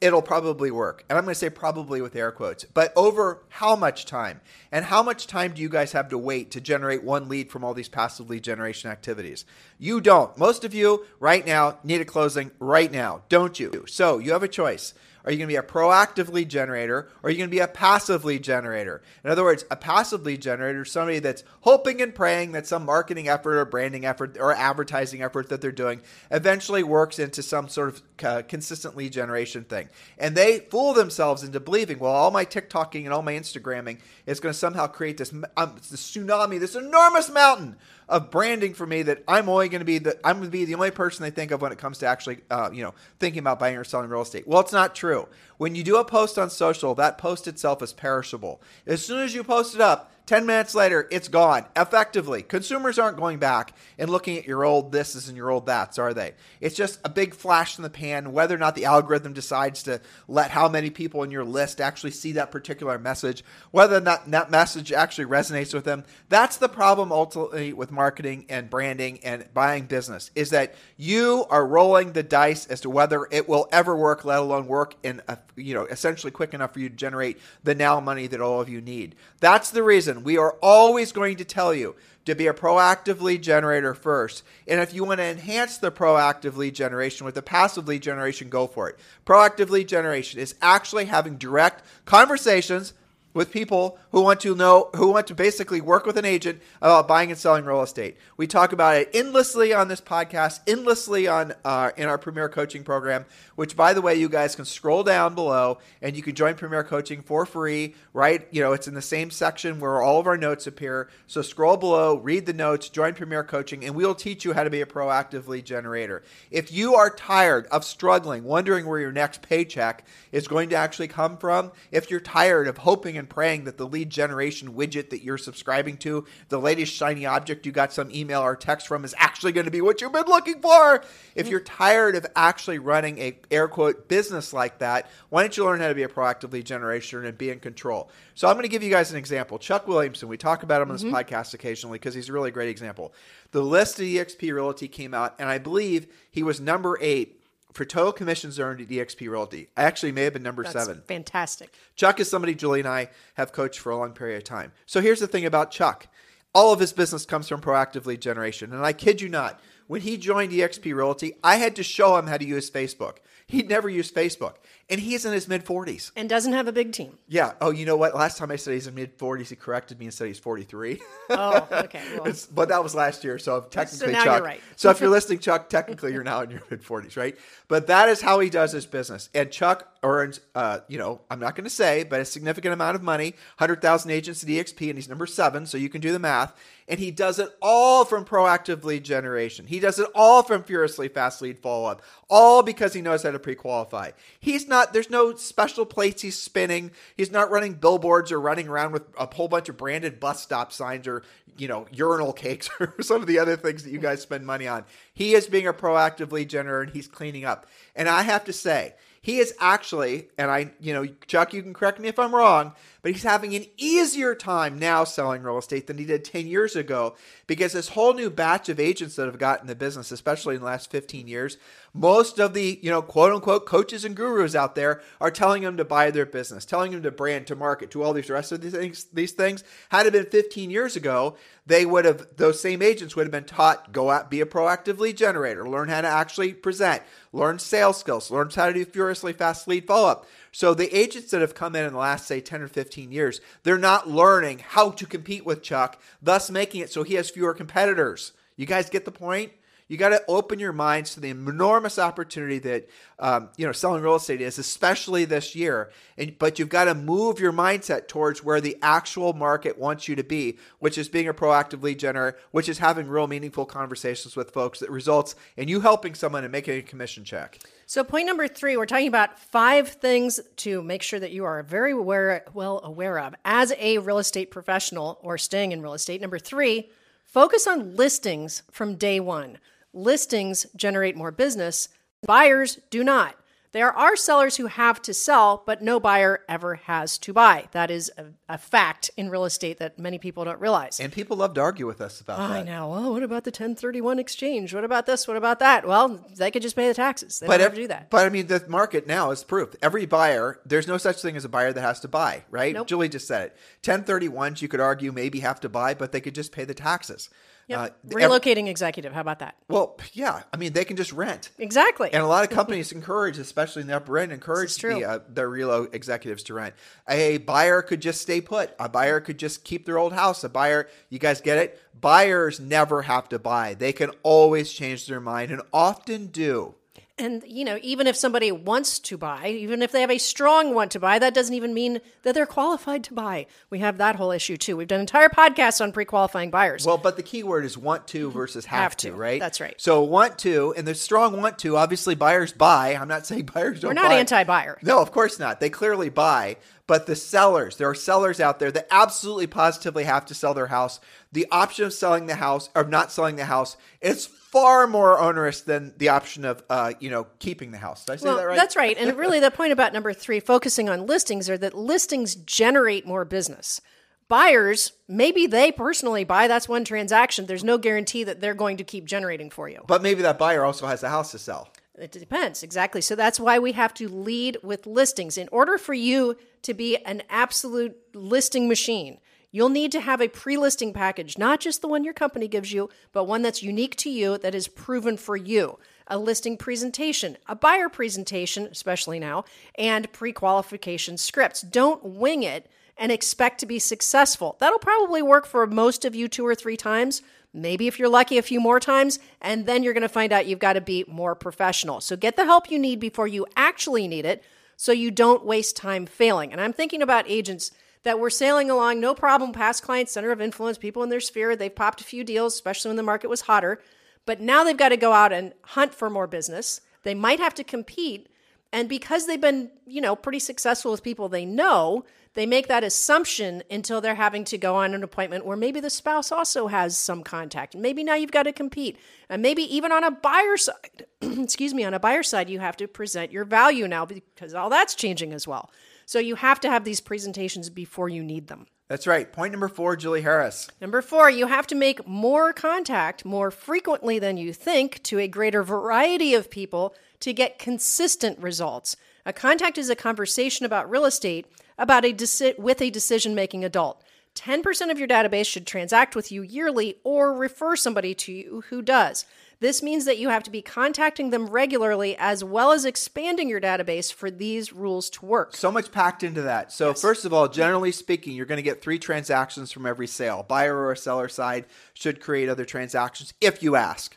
it'll 0.00 0.22
probably 0.22 0.70
work. 0.70 1.04
And 1.08 1.18
I'm 1.18 1.24
going 1.24 1.34
to 1.34 1.38
say 1.38 1.50
probably 1.50 2.00
with 2.00 2.16
air 2.16 2.30
quotes, 2.32 2.64
but 2.64 2.92
over 2.96 3.42
how 3.48 3.76
much 3.76 4.04
time? 4.04 4.40
And 4.70 4.84
how 4.84 5.02
much 5.02 5.26
time 5.26 5.52
do 5.52 5.62
you 5.62 5.68
guys 5.68 5.92
have 5.92 6.08
to 6.10 6.18
wait 6.18 6.50
to 6.52 6.60
generate 6.60 7.02
one 7.02 7.28
lead 7.28 7.50
from 7.50 7.64
all 7.64 7.74
these 7.74 7.88
passive 7.88 8.28
lead 8.28 8.44
generation 8.44 8.90
activities? 8.90 9.44
You 9.78 10.00
don't. 10.00 10.36
Most 10.36 10.64
of 10.64 10.74
you 10.74 11.06
right 11.20 11.46
now 11.46 11.78
need 11.82 12.00
a 12.00 12.04
closing 12.04 12.50
right 12.58 12.90
now, 12.90 13.22
don't 13.28 13.58
you? 13.58 13.84
So 13.86 14.18
you 14.18 14.32
have 14.32 14.42
a 14.42 14.48
choice. 14.48 14.94
Are 15.26 15.32
you 15.32 15.38
going 15.38 15.48
to 15.48 15.52
be 15.52 15.56
a 15.56 15.62
proactive 15.62 16.32
lead 16.32 16.48
generator 16.48 17.08
or 17.20 17.28
are 17.28 17.30
you 17.30 17.36
going 17.36 17.50
to 17.50 17.54
be 17.54 17.58
a 17.58 17.66
passive 17.66 18.24
lead 18.24 18.44
generator? 18.44 19.02
In 19.24 19.30
other 19.30 19.42
words, 19.42 19.64
a 19.72 19.76
passive 19.76 20.24
lead 20.24 20.40
generator 20.40 20.82
is 20.82 20.92
somebody 20.92 21.18
that's 21.18 21.42
hoping 21.62 22.00
and 22.00 22.14
praying 22.14 22.52
that 22.52 22.68
some 22.68 22.84
marketing 22.84 23.28
effort 23.28 23.58
or 23.58 23.64
branding 23.64 24.06
effort 24.06 24.36
or 24.38 24.52
advertising 24.52 25.22
effort 25.22 25.48
that 25.48 25.60
they're 25.60 25.72
doing 25.72 26.00
eventually 26.30 26.84
works 26.84 27.18
into 27.18 27.42
some 27.42 27.68
sort 27.68 27.88
of 27.88 28.02
uh, 28.24 28.42
consistent 28.42 28.96
lead 28.96 29.12
generation 29.12 29.64
thing. 29.64 29.88
And 30.16 30.36
they 30.36 30.60
fool 30.60 30.94
themselves 30.94 31.42
into 31.42 31.58
believing, 31.58 31.98
well, 31.98 32.12
all 32.12 32.30
my 32.30 32.44
TikToking 32.44 33.04
and 33.04 33.12
all 33.12 33.22
my 33.22 33.34
Instagramming 33.34 33.98
is 34.26 34.38
going 34.38 34.52
to 34.52 34.58
somehow 34.58 34.86
create 34.86 35.18
this, 35.18 35.32
um, 35.56 35.74
this 35.90 36.08
tsunami, 36.08 36.60
this 36.60 36.76
enormous 36.76 37.28
mountain 37.30 37.74
of 38.08 38.30
branding 38.30 38.74
for 38.74 38.86
me 38.86 39.02
that 39.02 39.24
I'm 39.26 39.48
only 39.48 39.68
going 39.68 39.80
to 39.80 39.84
be 39.86 39.98
the 39.98 40.16
I'm 40.24 40.36
going 40.36 40.46
to 40.46 40.50
be 40.50 40.64
the 40.64 40.74
only 40.74 40.90
person 40.90 41.22
they 41.22 41.30
think 41.30 41.50
of 41.50 41.60
when 41.60 41.72
it 41.72 41.78
comes 41.78 41.98
to 41.98 42.06
actually 42.06 42.38
uh, 42.50 42.70
you 42.72 42.82
know 42.82 42.94
thinking 43.18 43.40
about 43.40 43.58
buying 43.58 43.76
or 43.76 43.84
selling 43.84 44.08
real 44.08 44.22
estate. 44.22 44.46
Well, 44.46 44.60
it's 44.60 44.72
not 44.72 44.94
true. 44.94 45.28
When 45.58 45.74
you 45.74 45.82
do 45.82 45.96
a 45.96 46.04
post 46.04 46.38
on 46.38 46.50
social, 46.50 46.94
that 46.94 47.18
post 47.18 47.48
itself 47.48 47.82
is 47.82 47.92
perishable. 47.92 48.60
As 48.86 49.04
soon 49.04 49.20
as 49.20 49.34
you 49.34 49.42
post 49.42 49.74
it 49.74 49.80
up, 49.80 50.12
10 50.26 50.44
minutes 50.44 50.74
later, 50.74 51.06
it's 51.12 51.28
gone. 51.28 51.64
Effectively, 51.76 52.42
consumers 52.42 52.98
aren't 52.98 53.16
going 53.16 53.38
back 53.38 53.72
and 53.96 54.10
looking 54.10 54.36
at 54.36 54.44
your 54.44 54.64
old 54.64 54.92
thises 54.92 55.28
and 55.28 55.36
your 55.36 55.50
old 55.50 55.66
that's, 55.66 56.00
are 56.00 56.12
they? 56.12 56.34
It's 56.60 56.74
just 56.74 56.98
a 57.04 57.08
big 57.08 57.32
flash 57.32 57.78
in 57.78 57.84
the 57.84 57.90
pan, 57.90 58.32
whether 58.32 58.56
or 58.56 58.58
not 58.58 58.74
the 58.74 58.86
algorithm 58.86 59.34
decides 59.34 59.84
to 59.84 60.00
let 60.26 60.50
how 60.50 60.68
many 60.68 60.90
people 60.90 61.22
in 61.22 61.30
your 61.30 61.44
list 61.44 61.80
actually 61.80 62.10
see 62.10 62.32
that 62.32 62.50
particular 62.50 62.98
message, 62.98 63.44
whether 63.70 63.98
or 63.98 64.00
not 64.00 64.28
that 64.28 64.50
message 64.50 64.90
actually 64.90 65.26
resonates 65.26 65.72
with 65.72 65.84
them. 65.84 66.02
That's 66.28 66.56
the 66.56 66.68
problem 66.68 67.12
ultimately 67.12 67.72
with 67.72 67.92
marketing 67.92 68.46
and 68.48 68.68
branding 68.68 69.20
and 69.22 69.46
buying 69.54 69.86
business 69.86 70.32
is 70.34 70.50
that 70.50 70.74
you 70.96 71.46
are 71.50 71.64
rolling 71.64 72.12
the 72.12 72.24
dice 72.24 72.66
as 72.66 72.80
to 72.80 72.90
whether 72.90 73.28
it 73.30 73.48
will 73.48 73.68
ever 73.70 73.94
work, 73.94 74.24
let 74.24 74.40
alone 74.40 74.66
work 74.66 74.96
in 75.04 75.22
a, 75.28 75.38
you 75.54 75.74
know, 75.74 75.84
essentially 75.84 76.32
quick 76.32 76.52
enough 76.52 76.72
for 76.72 76.80
you 76.80 76.88
to 76.88 76.96
generate 76.96 77.38
the 77.62 77.76
now 77.76 78.00
money 78.00 78.26
that 78.26 78.40
all 78.40 78.60
of 78.60 78.68
you 78.68 78.80
need. 78.80 79.14
That's 79.38 79.70
the 79.70 79.84
reason 79.84 80.15
we 80.24 80.38
are 80.38 80.56
always 80.62 81.12
going 81.12 81.36
to 81.36 81.44
tell 81.44 81.74
you 81.74 81.94
to 82.26 82.34
be 82.34 82.48
a 82.48 82.52
proactive 82.54 83.20
lead 83.20 83.42
generator 83.42 83.94
first. 83.94 84.42
And 84.66 84.80
if 84.80 84.92
you 84.92 85.04
want 85.04 85.18
to 85.18 85.24
enhance 85.24 85.78
the 85.78 85.92
proactive 85.92 86.56
lead 86.56 86.74
generation 86.74 87.24
with 87.24 87.36
the 87.36 87.42
passive 87.42 87.86
lead 87.86 88.02
generation, 88.02 88.48
go 88.48 88.66
for 88.66 88.88
it. 88.88 88.98
Proactive 89.24 89.70
lead 89.70 89.88
generation 89.88 90.40
is 90.40 90.56
actually 90.60 91.06
having 91.06 91.36
direct 91.36 91.84
conversations 92.04 92.92
with 93.36 93.52
people 93.52 93.98
who 94.12 94.22
want 94.22 94.40
to 94.40 94.56
know, 94.56 94.88
who 94.96 95.12
want 95.12 95.26
to 95.26 95.34
basically 95.34 95.80
work 95.80 96.06
with 96.06 96.16
an 96.16 96.24
agent 96.24 96.60
about 96.80 97.06
buying 97.06 97.30
and 97.30 97.38
selling 97.38 97.66
real 97.66 97.82
estate. 97.82 98.16
We 98.38 98.46
talk 98.46 98.72
about 98.72 98.96
it 98.96 99.10
endlessly 99.12 99.74
on 99.74 99.88
this 99.88 100.00
podcast, 100.00 100.60
endlessly 100.66 101.28
on 101.28 101.52
uh, 101.62 101.90
in 101.98 102.08
our 102.08 102.16
Premier 102.16 102.48
Coaching 102.48 102.82
program. 102.82 103.26
Which, 103.54 103.76
by 103.76 103.92
the 103.92 104.00
way, 104.02 104.14
you 104.16 104.28
guys 104.28 104.56
can 104.56 104.64
scroll 104.64 105.02
down 105.02 105.34
below 105.34 105.78
and 106.00 106.16
you 106.16 106.22
can 106.22 106.34
join 106.34 106.54
Premier 106.54 106.82
Coaching 106.82 107.20
for 107.20 107.44
free. 107.44 107.94
Right? 108.14 108.48
You 108.50 108.62
know, 108.62 108.72
it's 108.72 108.88
in 108.88 108.94
the 108.94 109.02
same 109.02 109.30
section 109.30 109.80
where 109.80 110.00
all 110.00 110.18
of 110.18 110.26
our 110.26 110.38
notes 110.38 110.66
appear. 110.66 111.10
So 111.26 111.42
scroll 111.42 111.76
below, 111.76 112.16
read 112.16 112.46
the 112.46 112.54
notes, 112.54 112.88
join 112.88 113.12
Premier 113.12 113.44
Coaching, 113.44 113.84
and 113.84 113.94
we'll 113.94 114.14
teach 114.14 114.46
you 114.46 114.54
how 114.54 114.64
to 114.64 114.70
be 114.70 114.80
a 114.80 114.86
proactive 114.86 115.46
lead 115.46 115.66
generator. 115.66 116.22
If 116.50 116.72
you 116.72 116.94
are 116.94 117.10
tired 117.10 117.66
of 117.66 117.84
struggling, 117.84 118.44
wondering 118.44 118.86
where 118.86 119.00
your 119.00 119.12
next 119.12 119.42
paycheck 119.42 120.06
is 120.32 120.48
going 120.48 120.70
to 120.70 120.76
actually 120.76 121.08
come 121.08 121.36
from, 121.36 121.72
if 121.90 122.10
you're 122.10 122.20
tired 122.20 122.66
of 122.66 122.78
hoping 122.78 123.18
and 123.18 123.25
and 123.26 123.34
praying 123.34 123.64
that 123.64 123.76
the 123.76 123.86
lead 123.86 124.08
generation 124.08 124.74
widget 124.74 125.10
that 125.10 125.22
you're 125.22 125.38
subscribing 125.38 125.96
to, 125.98 126.24
the 126.48 126.60
latest 126.60 126.92
shiny 126.92 127.26
object 127.26 127.66
you 127.66 127.72
got 127.72 127.92
some 127.92 128.10
email 128.12 128.40
or 128.40 128.54
text 128.54 128.86
from, 128.86 129.04
is 129.04 129.14
actually 129.18 129.50
going 129.50 129.64
to 129.64 129.70
be 129.70 129.80
what 129.80 130.00
you've 130.00 130.12
been 130.12 130.26
looking 130.26 130.60
for. 130.60 131.04
If 131.34 131.48
you're 131.48 131.60
tired 131.60 132.14
of 132.14 132.24
actually 132.36 132.78
running 132.78 133.18
a 133.18 133.38
air 133.50 133.66
quote 133.66 134.08
business 134.08 134.52
like 134.52 134.78
that, 134.78 135.10
why 135.28 135.42
don't 135.42 135.56
you 135.56 135.64
learn 135.64 135.80
how 135.80 135.88
to 135.88 135.94
be 135.94 136.04
a 136.04 136.08
proactive 136.08 136.52
lead 136.52 136.66
generation 136.66 137.24
and 137.24 137.36
be 137.36 137.50
in 137.50 137.58
control? 137.58 138.10
So 138.34 138.46
I'm 138.46 138.54
going 138.54 138.62
to 138.62 138.68
give 138.68 138.82
you 138.82 138.90
guys 138.90 139.10
an 139.10 139.18
example. 139.18 139.58
Chuck 139.58 139.88
Williamson, 139.88 140.28
we 140.28 140.36
talk 140.36 140.62
about 140.62 140.82
him 140.82 140.90
on 140.90 140.94
this 140.94 141.02
mm-hmm. 141.02 141.14
podcast 141.14 141.52
occasionally 141.54 141.98
because 141.98 142.14
he's 142.14 142.28
a 142.28 142.32
really 142.32 142.52
great 142.52 142.68
example. 142.68 143.12
The 143.50 143.62
list 143.62 143.98
of 143.98 144.06
EXP 144.06 144.54
Realty 144.54 144.86
came 144.86 145.14
out, 145.14 145.34
and 145.38 145.48
I 145.48 145.58
believe 145.58 146.06
he 146.30 146.42
was 146.42 146.60
number 146.60 146.96
eight 147.00 147.40
for 147.76 147.84
total 147.84 148.12
commissions 148.12 148.58
earned 148.58 148.80
at 148.80 148.88
EXP 148.88 149.30
Realty. 149.30 149.68
I 149.76 149.84
actually 149.84 150.12
may 150.12 150.22
have 150.22 150.32
been 150.32 150.42
number 150.42 150.62
That's 150.62 150.72
seven. 150.72 151.02
Fantastic. 151.06 151.74
Chuck 151.94 152.18
is 152.18 152.30
somebody 152.30 152.54
Julie 152.54 152.80
and 152.80 152.88
I 152.88 153.10
have 153.34 153.52
coached 153.52 153.78
for 153.78 153.92
a 153.92 153.96
long 153.96 154.12
period 154.12 154.38
of 154.38 154.44
time. 154.44 154.72
So 154.86 155.00
here's 155.00 155.20
the 155.20 155.26
thing 155.26 155.44
about 155.44 155.70
Chuck 155.70 156.08
all 156.54 156.72
of 156.72 156.80
his 156.80 156.94
business 156.94 157.26
comes 157.26 157.48
from 157.48 157.60
proactive 157.60 158.06
lead 158.06 158.22
generation. 158.22 158.72
And 158.72 158.82
I 158.82 158.94
kid 158.94 159.20
you 159.20 159.28
not, 159.28 159.60
when 159.88 160.00
he 160.00 160.16
joined 160.16 160.52
EXP 160.52 160.94
Realty, 160.94 161.34
I 161.44 161.56
had 161.56 161.76
to 161.76 161.82
show 161.82 162.16
him 162.16 162.28
how 162.28 162.38
to 162.38 162.46
use 162.46 162.70
Facebook. 162.70 163.18
He'd 163.46 163.68
never 163.68 163.90
used 163.90 164.14
Facebook 164.14 164.54
and 164.88 165.00
he's 165.00 165.24
in 165.24 165.32
his 165.32 165.48
mid 165.48 165.64
40s 165.64 166.12
and 166.16 166.28
doesn't 166.28 166.52
have 166.52 166.68
a 166.68 166.72
big 166.72 166.92
team. 166.92 167.18
Yeah. 167.28 167.52
Oh, 167.60 167.70
you 167.70 167.84
know 167.84 167.96
what? 167.96 168.14
Last 168.14 168.38
time 168.38 168.50
I 168.50 168.56
said 168.56 168.74
he's 168.74 168.86
in 168.86 168.94
mid 168.94 169.18
40s, 169.18 169.48
he 169.48 169.56
corrected 169.56 169.98
me 169.98 170.06
and 170.06 170.14
said 170.14 170.28
he's 170.28 170.38
43. 170.38 171.00
Oh, 171.30 171.68
okay. 171.72 172.02
Well. 172.22 172.32
but 172.54 172.68
that 172.68 172.82
was 172.82 172.94
last 172.94 173.24
year, 173.24 173.38
so 173.38 173.60
technically, 173.62 174.14
so 174.14 174.24
Chuck. 174.24 174.42
Right. 174.42 174.60
so 174.76 174.90
if 174.90 175.00
you're 175.00 175.10
listening, 175.16 175.40
Chuck, 175.40 175.68
technically 175.68 176.12
you're 176.12 176.24
now 176.24 176.42
in 176.42 176.50
your 176.50 176.62
mid 176.70 176.82
40s, 176.82 177.16
right? 177.16 177.36
But 177.68 177.88
that 177.88 178.08
is 178.08 178.20
how 178.20 178.40
he 178.40 178.48
does 178.50 178.72
his 178.72 178.86
business. 178.86 179.28
And 179.34 179.50
Chuck 179.50 179.92
earns, 180.02 180.40
uh, 180.54 180.80
you 180.88 180.98
know, 180.98 181.20
I'm 181.30 181.40
not 181.40 181.56
going 181.56 181.64
to 181.64 181.70
say, 181.70 182.04
but 182.04 182.20
a 182.20 182.24
significant 182.24 182.72
amount 182.72 182.94
of 182.94 183.02
money, 183.02 183.30
100,000 183.58 184.10
agents 184.10 184.42
at 184.44 184.48
EXP, 184.48 184.88
and 184.88 184.96
he's 184.96 185.08
number 185.08 185.26
seven, 185.26 185.66
so 185.66 185.76
you 185.76 185.88
can 185.88 186.00
do 186.00 186.12
the 186.12 186.18
math. 186.20 186.54
And 186.88 187.00
he 187.00 187.10
does 187.10 187.40
it 187.40 187.48
all 187.60 188.04
from 188.04 188.24
proactive 188.24 188.84
lead 188.84 189.04
generation. 189.04 189.66
He 189.66 189.80
does 189.80 189.98
it 189.98 190.08
all 190.14 190.44
from 190.44 190.62
furiously 190.62 191.08
fast 191.08 191.42
lead 191.42 191.58
follow 191.58 191.88
up, 191.90 192.02
all 192.30 192.62
because 192.62 192.92
he 192.92 193.00
knows 193.02 193.24
how 193.24 193.32
to 193.32 193.40
pre 193.40 193.56
qualify. 193.56 194.12
He's 194.38 194.68
not, 194.68 194.75
there's 194.84 195.10
no 195.10 195.34
special 195.34 195.86
plates 195.86 196.22
he's 196.22 196.38
spinning. 196.38 196.90
He's 197.16 197.30
not 197.30 197.50
running 197.50 197.74
billboards 197.74 198.30
or 198.30 198.40
running 198.40 198.68
around 198.68 198.92
with 198.92 199.02
a 199.18 199.32
whole 199.34 199.48
bunch 199.48 199.68
of 199.68 199.76
branded 199.76 200.20
bus 200.20 200.42
stop 200.42 200.72
signs 200.72 201.06
or, 201.06 201.22
you 201.56 201.68
know, 201.68 201.86
urinal 201.90 202.32
cakes 202.32 202.68
or 202.80 202.94
some 203.00 203.20
of 203.20 203.26
the 203.26 203.38
other 203.38 203.56
things 203.56 203.84
that 203.84 203.90
you 203.90 203.98
guys 203.98 204.20
spend 204.20 204.46
money 204.46 204.66
on. 204.68 204.84
He 205.12 205.34
is 205.34 205.46
being 205.46 205.66
a 205.66 205.72
proactive 205.72 206.32
lead 206.32 206.50
generator 206.50 206.82
and 206.82 206.92
he's 206.92 207.08
cleaning 207.08 207.44
up. 207.44 207.66
And 207.94 208.08
I 208.08 208.22
have 208.22 208.44
to 208.44 208.52
say, 208.52 208.94
he 209.26 209.38
is 209.38 209.54
actually, 209.58 210.28
and 210.38 210.52
I, 210.52 210.70
you 210.78 210.94
know, 210.94 211.04
Chuck, 211.26 211.52
you 211.52 211.60
can 211.60 211.74
correct 211.74 211.98
me 211.98 212.06
if 212.06 212.16
I'm 212.16 212.32
wrong, 212.32 212.74
but 213.06 213.12
he's 213.12 213.22
having 213.22 213.54
an 213.54 213.64
easier 213.76 214.34
time 214.34 214.80
now 214.80 215.04
selling 215.04 215.44
real 215.44 215.58
estate 215.58 215.86
than 215.86 215.96
he 215.96 216.04
did 216.04 216.24
10 216.24 216.48
years 216.48 216.74
ago 216.74 217.14
because 217.46 217.72
this 217.72 217.90
whole 217.90 218.12
new 218.12 218.28
batch 218.28 218.68
of 218.68 218.80
agents 218.80 219.14
that 219.14 219.26
have 219.26 219.38
gotten 219.38 219.68
the 219.68 219.76
business, 219.76 220.10
especially 220.10 220.56
in 220.56 220.60
the 220.60 220.66
last 220.66 220.90
15 220.90 221.28
years, 221.28 221.56
most 221.94 222.40
of 222.40 222.52
the, 222.52 222.80
you 222.82 222.90
know, 222.90 223.02
quote 223.02 223.32
unquote 223.32 223.64
coaches 223.64 224.04
and 224.04 224.16
gurus 224.16 224.56
out 224.56 224.74
there 224.74 225.02
are 225.20 225.30
telling 225.30 225.62
them 225.62 225.76
to 225.76 225.84
buy 225.84 226.10
their 226.10 226.26
business, 226.26 226.64
telling 226.64 226.90
them 226.90 227.04
to 227.04 227.12
brand, 227.12 227.46
to 227.46 227.54
market, 227.54 227.92
to 227.92 228.02
all 228.02 228.12
these 228.12 228.28
rest 228.28 228.50
of 228.50 228.60
these 228.60 228.72
things. 228.72 229.04
These 229.12 229.32
things 229.32 229.62
had 229.90 230.06
it 230.06 230.12
been 230.12 230.26
15 230.26 230.68
years 230.72 230.96
ago, 230.96 231.36
they 231.64 231.86
would 231.86 232.06
have 232.06 232.26
those 232.36 232.60
same 232.60 232.82
agents 232.82 233.14
would 233.14 233.26
have 233.26 233.32
been 233.32 233.44
taught 233.44 233.92
go 233.92 234.10
out, 234.10 234.32
be 234.32 234.40
a 234.40 234.46
proactive 234.46 234.98
lead 234.98 235.16
generator, 235.16 235.68
learn 235.68 235.88
how 235.88 236.00
to 236.00 236.08
actually 236.08 236.54
present, 236.54 237.04
learn 237.32 237.60
sales 237.60 237.98
skills, 237.98 238.32
learn 238.32 238.50
how 238.52 238.66
to 238.66 238.74
do 238.74 238.84
furiously 238.84 239.32
fast 239.32 239.68
lead 239.68 239.86
follow 239.86 240.08
up. 240.08 240.26
So 240.56 240.72
the 240.72 240.96
agents 240.96 241.32
that 241.32 241.42
have 241.42 241.54
come 241.54 241.76
in 241.76 241.84
in 241.84 241.92
the 241.92 241.98
last 241.98 242.26
say 242.26 242.40
10 242.40 242.62
or 242.62 242.66
15 242.66 243.12
years, 243.12 243.42
they're 243.62 243.76
not 243.76 244.08
learning 244.08 244.60
how 244.60 244.88
to 244.92 245.04
compete 245.04 245.44
with 245.44 245.62
Chuck, 245.62 246.00
thus 246.22 246.50
making 246.50 246.80
it 246.80 246.90
so 246.90 247.02
he 247.02 247.12
has 247.16 247.28
fewer 247.28 247.52
competitors. 247.52 248.32
You 248.56 248.64
guys 248.64 248.88
get 248.88 249.04
the 249.04 249.10
point? 249.10 249.52
You 249.88 249.96
got 249.96 250.08
to 250.08 250.22
open 250.26 250.58
your 250.58 250.72
minds 250.72 251.14
to 251.14 251.20
the 251.20 251.30
enormous 251.30 251.96
opportunity 251.96 252.58
that 252.58 252.88
um, 253.20 253.50
you 253.56 253.64
know 253.64 253.72
selling 253.72 254.02
real 254.02 254.16
estate 254.16 254.40
is, 254.40 254.58
especially 254.58 255.24
this 255.24 255.54
year. 255.54 255.90
And 256.18 256.36
but 256.38 256.58
you've 256.58 256.68
got 256.68 256.84
to 256.84 256.94
move 256.94 257.38
your 257.38 257.52
mindset 257.52 258.08
towards 258.08 258.42
where 258.42 258.60
the 258.60 258.76
actual 258.82 259.32
market 259.32 259.78
wants 259.78 260.08
you 260.08 260.16
to 260.16 260.24
be, 260.24 260.58
which 260.80 260.98
is 260.98 261.08
being 261.08 261.28
a 261.28 261.34
proactive 261.34 261.82
lead 261.82 262.00
generator, 262.00 262.36
which 262.50 262.68
is 262.68 262.78
having 262.78 263.06
real 263.06 263.28
meaningful 263.28 263.64
conversations 263.64 264.34
with 264.34 264.50
folks 264.50 264.80
that 264.80 264.90
results 264.90 265.36
in 265.56 265.68
you 265.68 265.80
helping 265.80 266.16
someone 266.16 266.42
and 266.42 266.50
making 266.50 266.78
a 266.78 266.82
commission 266.82 267.24
check. 267.24 267.60
So, 267.86 268.02
point 268.02 268.26
number 268.26 268.48
three, 268.48 268.76
we're 268.76 268.86
talking 268.86 269.06
about 269.06 269.38
five 269.38 269.88
things 269.88 270.40
to 270.56 270.82
make 270.82 271.02
sure 271.02 271.20
that 271.20 271.30
you 271.30 271.44
are 271.44 271.62
very 271.62 271.92
aware, 271.92 272.44
well 272.52 272.80
aware 272.82 273.20
of 273.20 273.36
as 273.44 273.72
a 273.78 273.98
real 273.98 274.18
estate 274.18 274.50
professional 274.50 275.20
or 275.22 275.38
staying 275.38 275.70
in 275.70 275.80
real 275.80 275.94
estate. 275.94 276.20
Number 276.20 276.40
three, 276.40 276.90
focus 277.22 277.68
on 277.68 277.94
listings 277.94 278.64
from 278.72 278.96
day 278.96 279.20
one 279.20 279.58
listings 279.96 280.66
generate 280.76 281.16
more 281.16 281.32
business, 281.32 281.88
buyers 282.24 282.78
do 282.90 283.02
not. 283.02 283.36
There 283.72 283.92
are 283.92 284.16
sellers 284.16 284.56
who 284.56 284.68
have 284.68 285.02
to 285.02 285.12
sell, 285.12 285.62
but 285.66 285.82
no 285.82 286.00
buyer 286.00 286.40
ever 286.48 286.76
has 286.76 287.18
to 287.18 287.34
buy. 287.34 287.68
That 287.72 287.90
is 287.90 288.10
a, 288.16 288.24
a 288.48 288.56
fact 288.56 289.10
in 289.18 289.28
real 289.28 289.44
estate 289.44 289.78
that 289.80 289.98
many 289.98 290.16
people 290.16 290.44
don't 290.44 290.58
realize. 290.60 290.98
And 290.98 291.12
people 291.12 291.36
love 291.36 291.52
to 291.54 291.60
argue 291.60 291.86
with 291.86 292.00
us 292.00 292.22
about 292.22 292.38
that. 292.38 292.50
I 292.50 292.62
know. 292.62 292.88
Well, 292.88 293.12
what 293.12 293.22
about 293.22 293.44
the 293.44 293.50
1031 293.50 294.18
exchange? 294.18 294.72
What 294.72 294.84
about 294.84 295.04
this? 295.04 295.28
What 295.28 295.36
about 295.36 295.58
that? 295.58 295.86
Well, 295.86 296.24
they 296.36 296.50
could 296.50 296.62
just 296.62 296.74
pay 296.74 296.88
the 296.88 296.94
taxes. 296.94 297.38
They 297.38 297.46
but 297.46 297.58
don't 297.58 297.74
do 297.74 297.86
that. 297.88 298.08
But 298.08 298.24
I 298.24 298.30
mean, 298.30 298.46
the 298.46 298.64
market 298.66 299.06
now 299.06 299.30
is 299.30 299.44
proof. 299.44 299.74
Every 299.82 300.06
buyer, 300.06 300.58
there's 300.64 300.88
no 300.88 300.96
such 300.96 301.20
thing 301.20 301.36
as 301.36 301.44
a 301.44 301.50
buyer 301.50 301.74
that 301.74 301.82
has 301.82 302.00
to 302.00 302.08
buy, 302.08 302.44
right? 302.50 302.72
Nope. 302.72 302.86
Julie 302.86 303.10
just 303.10 303.28
said 303.28 303.42
it. 303.48 303.56
1031s, 303.82 304.62
you 304.62 304.68
could 304.68 304.80
argue 304.80 305.12
maybe 305.12 305.40
have 305.40 305.60
to 305.60 305.68
buy, 305.68 305.92
but 305.92 306.12
they 306.12 306.22
could 306.22 306.34
just 306.34 306.50
pay 306.50 306.64
the 306.64 306.72
taxes. 306.72 307.28
Yep. 307.68 307.78
Uh, 307.78 307.88
Relocating 308.14 308.68
executive. 308.68 309.12
How 309.12 309.20
about 309.20 309.40
that? 309.40 309.56
Well, 309.68 309.98
yeah. 310.12 310.42
I 310.52 310.56
mean, 310.56 310.72
they 310.72 310.84
can 310.84 310.96
just 310.96 311.12
rent. 311.12 311.50
Exactly. 311.58 312.12
And 312.12 312.22
a 312.22 312.26
lot 312.26 312.44
of 312.44 312.50
companies 312.56 312.92
encourage, 312.92 313.38
especially 313.38 313.82
in 313.82 313.88
the 313.88 313.96
upper 313.96 314.18
end, 314.18 314.30
encourage 314.32 314.76
the, 314.76 315.04
uh, 315.04 315.18
their 315.28 315.48
relo 315.48 315.92
executives 315.92 316.44
to 316.44 316.54
rent. 316.54 316.74
A 317.08 317.38
buyer 317.38 317.82
could 317.82 318.00
just 318.00 318.20
stay 318.20 318.40
put. 318.40 318.74
A 318.78 318.88
buyer 318.88 319.20
could 319.20 319.38
just 319.38 319.64
keep 319.64 319.84
their 319.84 319.98
old 319.98 320.12
house. 320.12 320.44
A 320.44 320.48
buyer, 320.48 320.88
you 321.10 321.18
guys 321.18 321.40
get 321.40 321.58
it? 321.58 321.80
Buyers 322.00 322.60
never 322.60 323.02
have 323.02 323.28
to 323.30 323.38
buy. 323.38 323.74
They 323.74 323.92
can 323.92 324.10
always 324.22 324.72
change 324.72 325.06
their 325.06 325.20
mind 325.20 325.50
and 325.50 325.62
often 325.72 326.26
do. 326.28 326.74
And, 327.18 327.42
you 327.46 327.64
know, 327.64 327.78
even 327.80 328.06
if 328.06 328.14
somebody 328.14 328.52
wants 328.52 328.98
to 328.98 329.16
buy, 329.16 329.48
even 329.48 329.80
if 329.80 329.90
they 329.90 330.02
have 330.02 330.10
a 330.10 330.18
strong 330.18 330.74
want 330.74 330.90
to 330.90 331.00
buy, 331.00 331.18
that 331.18 331.32
doesn't 331.32 331.54
even 331.54 331.72
mean 331.72 332.00
that 332.24 332.34
they're 332.34 332.44
qualified 332.44 333.04
to 333.04 333.14
buy. 333.14 333.46
We 333.70 333.78
have 333.78 333.96
that 333.96 334.16
whole 334.16 334.32
issue 334.32 334.58
too. 334.58 334.76
We've 334.76 334.86
done 334.86 335.00
entire 335.00 335.30
podcasts 335.30 335.80
on 335.80 335.92
pre 335.92 336.04
qualifying 336.04 336.50
buyers. 336.50 336.84
Well, 336.84 336.98
but 336.98 337.16
the 337.16 337.22
key 337.22 337.42
word 337.42 337.64
is 337.64 337.78
want 337.78 338.06
to 338.08 338.28
mm-hmm. 338.28 338.38
versus 338.38 338.66
have, 338.66 338.82
have 338.82 338.96
to, 338.98 339.10
to, 339.10 339.14
right? 339.14 339.40
That's 339.40 339.62
right. 339.62 339.74
So 339.78 340.02
want 340.02 340.38
to, 340.40 340.74
and 340.76 340.86
the 340.86 340.94
strong 340.94 341.40
want 341.40 341.58
to, 341.60 341.78
obviously 341.78 342.14
buyers 342.14 342.52
buy. 342.52 342.94
I'm 342.94 343.08
not 343.08 343.24
saying 343.24 343.46
buyers 343.54 343.80
don't 343.80 343.90
We're 343.90 343.94
not 343.94 344.10
buy. 344.10 344.16
anti 344.16 344.44
buyer. 344.44 344.78
No, 344.82 345.00
of 345.00 345.10
course 345.10 345.38
not. 345.38 345.58
They 345.58 345.70
clearly 345.70 346.10
buy. 346.10 346.58
But 346.86 347.06
the 347.06 347.16
sellers, 347.16 347.76
there 347.76 347.88
are 347.90 347.94
sellers 347.96 348.38
out 348.38 348.60
there 348.60 348.70
that 348.70 348.86
absolutely 348.90 349.48
positively 349.48 350.04
have 350.04 350.24
to 350.26 350.34
sell 350.34 350.54
their 350.54 350.68
house. 350.68 351.00
The 351.32 351.46
option 351.50 351.84
of 351.84 351.92
selling 351.92 352.26
the 352.26 352.36
house 352.36 352.70
or 352.76 352.84
not 352.84 353.10
selling 353.10 353.34
the 353.36 353.46
house 353.46 353.76
is 354.00 354.26
far 354.26 354.86
more 354.86 355.18
onerous 355.18 355.62
than 355.62 355.94
the 355.96 356.10
option 356.10 356.44
of, 356.44 356.62
uh, 356.70 356.92
you 357.00 357.10
know, 357.10 357.26
keeping 357.40 357.72
the 357.72 357.78
house. 357.78 358.04
Did 358.04 358.12
I 358.12 358.16
say 358.16 358.24
well, 358.26 358.36
that 358.36 358.46
right? 358.46 358.56
That's 358.56 358.76
right. 358.76 358.96
And 358.96 359.16
really, 359.16 359.40
the 359.40 359.50
point 359.50 359.72
about 359.72 359.92
number 359.92 360.12
three, 360.12 360.38
focusing 360.38 360.88
on 360.88 361.06
listings, 361.06 361.50
are 361.50 361.58
that 361.58 361.74
listings 361.74 362.36
generate 362.36 363.04
more 363.04 363.24
business. 363.24 363.80
Buyers, 364.28 364.92
maybe 365.08 365.46
they 365.46 365.70
personally 365.70 366.24
buy, 366.24 366.48
that's 366.48 366.68
one 366.68 366.84
transaction. 366.84 367.46
There's 367.46 367.62
no 367.62 367.78
guarantee 367.78 368.24
that 368.24 368.40
they're 368.40 368.54
going 368.54 368.76
to 368.78 368.84
keep 368.84 369.04
generating 369.04 369.50
for 369.50 369.68
you. 369.68 369.84
But 369.86 370.02
maybe 370.02 370.22
that 370.22 370.38
buyer 370.38 370.64
also 370.64 370.86
has 370.86 371.02
a 371.02 371.08
house 371.08 371.30
to 371.32 371.38
sell. 371.38 371.68
It 371.98 372.12
depends, 372.12 372.62
exactly. 372.62 373.00
So 373.00 373.14
that's 373.14 373.40
why 373.40 373.58
we 373.58 373.72
have 373.72 373.94
to 373.94 374.08
lead 374.08 374.58
with 374.62 374.86
listings. 374.86 375.38
In 375.38 375.48
order 375.50 375.78
for 375.78 375.94
you 375.94 376.36
to 376.62 376.74
be 376.74 376.96
an 376.98 377.22
absolute 377.30 377.96
listing 378.14 378.68
machine, 378.68 379.18
you'll 379.50 379.70
need 379.70 379.92
to 379.92 380.00
have 380.00 380.20
a 380.20 380.28
pre 380.28 380.58
listing 380.58 380.92
package, 380.92 381.38
not 381.38 381.60
just 381.60 381.80
the 381.80 381.88
one 381.88 382.04
your 382.04 382.12
company 382.12 382.48
gives 382.48 382.72
you, 382.72 382.90
but 383.12 383.24
one 383.24 383.40
that's 383.40 383.62
unique 383.62 383.96
to 383.96 384.10
you 384.10 384.36
that 384.38 384.54
is 384.54 384.68
proven 384.68 385.16
for 385.16 385.36
you. 385.36 385.78
A 386.08 386.18
listing 386.18 386.58
presentation, 386.58 387.38
a 387.46 387.56
buyer 387.56 387.88
presentation, 387.88 388.66
especially 388.66 389.18
now, 389.18 389.44
and 389.78 390.12
pre 390.12 390.32
qualification 390.32 391.16
scripts. 391.16 391.62
Don't 391.62 392.04
wing 392.04 392.42
it 392.42 392.70
and 392.98 393.10
expect 393.10 393.60
to 393.60 393.66
be 393.66 393.78
successful. 393.78 394.56
That'll 394.58 394.78
probably 394.78 395.22
work 395.22 395.46
for 395.46 395.66
most 395.66 396.04
of 396.04 396.14
you 396.14 396.28
two 396.28 396.46
or 396.46 396.54
three 396.54 396.76
times. 396.76 397.22
Maybe 397.52 397.86
if 397.86 397.98
you're 397.98 398.08
lucky, 398.08 398.38
a 398.38 398.42
few 398.42 398.60
more 398.60 398.80
times, 398.80 399.18
and 399.40 399.66
then 399.66 399.82
you're 399.82 399.94
going 399.94 400.02
to 400.02 400.08
find 400.08 400.32
out 400.32 400.46
you've 400.46 400.58
got 400.58 400.74
to 400.74 400.80
be 400.80 401.04
more 401.08 401.34
professional. 401.34 402.00
So 402.00 402.16
get 402.16 402.36
the 402.36 402.44
help 402.44 402.70
you 402.70 402.78
need 402.78 403.00
before 403.00 403.26
you 403.26 403.46
actually 403.56 404.06
need 404.06 404.26
it 404.26 404.44
so 404.76 404.92
you 404.92 405.10
don't 405.10 405.44
waste 405.44 405.76
time 405.76 406.06
failing. 406.06 406.52
And 406.52 406.60
I'm 406.60 406.72
thinking 406.72 407.02
about 407.02 407.24
agents 407.28 407.70
that 408.02 408.20
were 408.20 408.30
sailing 408.30 408.70
along, 408.70 409.00
no 409.00 409.14
problem, 409.14 409.52
past 409.52 409.82
clients, 409.82 410.12
center 410.12 410.30
of 410.30 410.40
influence, 410.40 410.78
people 410.78 411.02
in 411.02 411.08
their 411.08 411.20
sphere. 411.20 411.56
They've 411.56 411.74
popped 411.74 412.00
a 412.00 412.04
few 412.04 412.22
deals, 412.22 412.54
especially 412.54 412.90
when 412.90 412.96
the 412.96 413.02
market 413.02 413.28
was 413.28 413.42
hotter. 413.42 413.80
But 414.26 414.40
now 414.40 414.62
they've 414.62 414.76
got 414.76 414.90
to 414.90 414.96
go 414.96 415.12
out 415.12 415.32
and 415.32 415.54
hunt 415.62 415.94
for 415.94 416.10
more 416.10 416.26
business. 416.26 416.80
They 417.04 417.14
might 417.14 417.40
have 417.40 417.54
to 417.54 417.64
compete. 417.64 418.28
And 418.72 418.88
because 418.88 419.26
they've 419.26 419.40
been, 419.40 419.70
you 419.86 420.00
know, 420.00 420.14
pretty 420.14 420.40
successful 420.40 420.92
with 420.92 421.02
people 421.02 421.28
they 421.28 421.44
know, 421.44 422.04
they 422.36 422.44
make 422.44 422.68
that 422.68 422.84
assumption 422.84 423.62
until 423.70 424.02
they're 424.02 424.14
having 424.14 424.44
to 424.44 424.58
go 424.58 424.76
on 424.76 424.92
an 424.92 425.02
appointment 425.02 425.46
where 425.46 425.56
maybe 425.56 425.80
the 425.80 425.88
spouse 425.88 426.30
also 426.30 426.66
has 426.66 426.94
some 426.94 427.24
contact. 427.24 427.74
Maybe 427.74 428.04
now 428.04 428.14
you've 428.14 428.30
got 428.30 428.42
to 428.42 428.52
compete. 428.52 428.98
And 429.30 429.40
maybe 429.40 429.62
even 429.74 429.90
on 429.90 430.04
a 430.04 430.10
buyer 430.10 430.58
side, 430.58 431.06
excuse 431.22 431.72
me, 431.72 431.82
on 431.82 431.94
a 431.94 431.98
buyer 431.98 432.22
side, 432.22 432.50
you 432.50 432.60
have 432.60 432.76
to 432.76 432.86
present 432.86 433.32
your 433.32 433.46
value 433.46 433.88
now 433.88 434.04
because 434.04 434.52
all 434.52 434.68
that's 434.68 434.94
changing 434.94 435.32
as 435.32 435.48
well. 435.48 435.70
So 436.04 436.18
you 436.18 436.34
have 436.34 436.60
to 436.60 436.70
have 436.70 436.84
these 436.84 437.00
presentations 437.00 437.70
before 437.70 438.10
you 438.10 438.22
need 438.22 438.48
them. 438.48 438.66
That's 438.88 439.06
right. 439.06 439.32
Point 439.32 439.52
number 439.52 439.68
four, 439.68 439.96
Julie 439.96 440.20
Harris. 440.20 440.68
Number 440.78 441.00
four, 441.00 441.30
you 441.30 441.46
have 441.46 441.66
to 441.68 441.74
make 441.74 442.06
more 442.06 442.52
contact 442.52 443.24
more 443.24 443.50
frequently 443.50 444.18
than 444.18 444.36
you 444.36 444.52
think 444.52 445.02
to 445.04 445.18
a 445.18 445.26
greater 445.26 445.62
variety 445.62 446.34
of 446.34 446.50
people 446.50 446.94
to 447.20 447.32
get 447.32 447.58
consistent 447.58 448.38
results. 448.38 448.94
A 449.26 449.32
contact 449.32 449.76
is 449.76 449.90
a 449.90 449.96
conversation 449.96 450.64
about 450.64 450.88
real 450.88 451.04
estate 451.04 451.46
about 451.76 452.04
a 452.04 452.12
deci- 452.12 452.56
with 452.60 452.80
a 452.80 452.90
decision 452.90 453.34
making 453.34 453.64
adult. 453.64 454.00
10% 454.36 454.88
of 454.88 455.00
your 455.00 455.08
database 455.08 455.46
should 455.46 455.66
transact 455.66 456.14
with 456.14 456.30
you 456.30 456.42
yearly 456.42 456.98
or 457.02 457.32
refer 457.32 457.74
somebody 457.74 458.14
to 458.14 458.32
you 458.32 458.62
who 458.68 458.82
does. 458.82 459.24
This 459.58 459.82
means 459.82 460.04
that 460.04 460.18
you 460.18 460.28
have 460.28 460.44
to 460.44 460.50
be 460.50 460.62
contacting 460.62 461.30
them 461.30 461.48
regularly 461.48 462.14
as 462.18 462.44
well 462.44 462.70
as 462.70 462.84
expanding 462.84 463.48
your 463.48 463.60
database 463.60 464.12
for 464.12 464.30
these 464.30 464.72
rules 464.72 465.10
to 465.10 465.26
work. 465.26 465.56
So 465.56 465.72
much 465.72 465.90
packed 465.90 466.22
into 466.22 466.42
that. 466.42 466.70
So, 466.70 466.88
yes. 466.88 467.00
first 467.00 467.24
of 467.24 467.32
all, 467.32 467.48
generally 467.48 467.90
speaking, 467.90 468.36
you're 468.36 468.46
going 468.46 468.58
to 468.58 468.62
get 468.62 468.80
three 468.80 469.00
transactions 469.00 469.72
from 469.72 469.86
every 469.86 470.06
sale. 470.06 470.44
Buyer 470.46 470.86
or 470.86 470.94
seller 470.94 471.28
side 471.28 471.64
should 471.94 472.20
create 472.20 472.48
other 472.48 472.64
transactions 472.64 473.34
if 473.40 473.60
you 473.60 473.74
ask. 473.74 474.16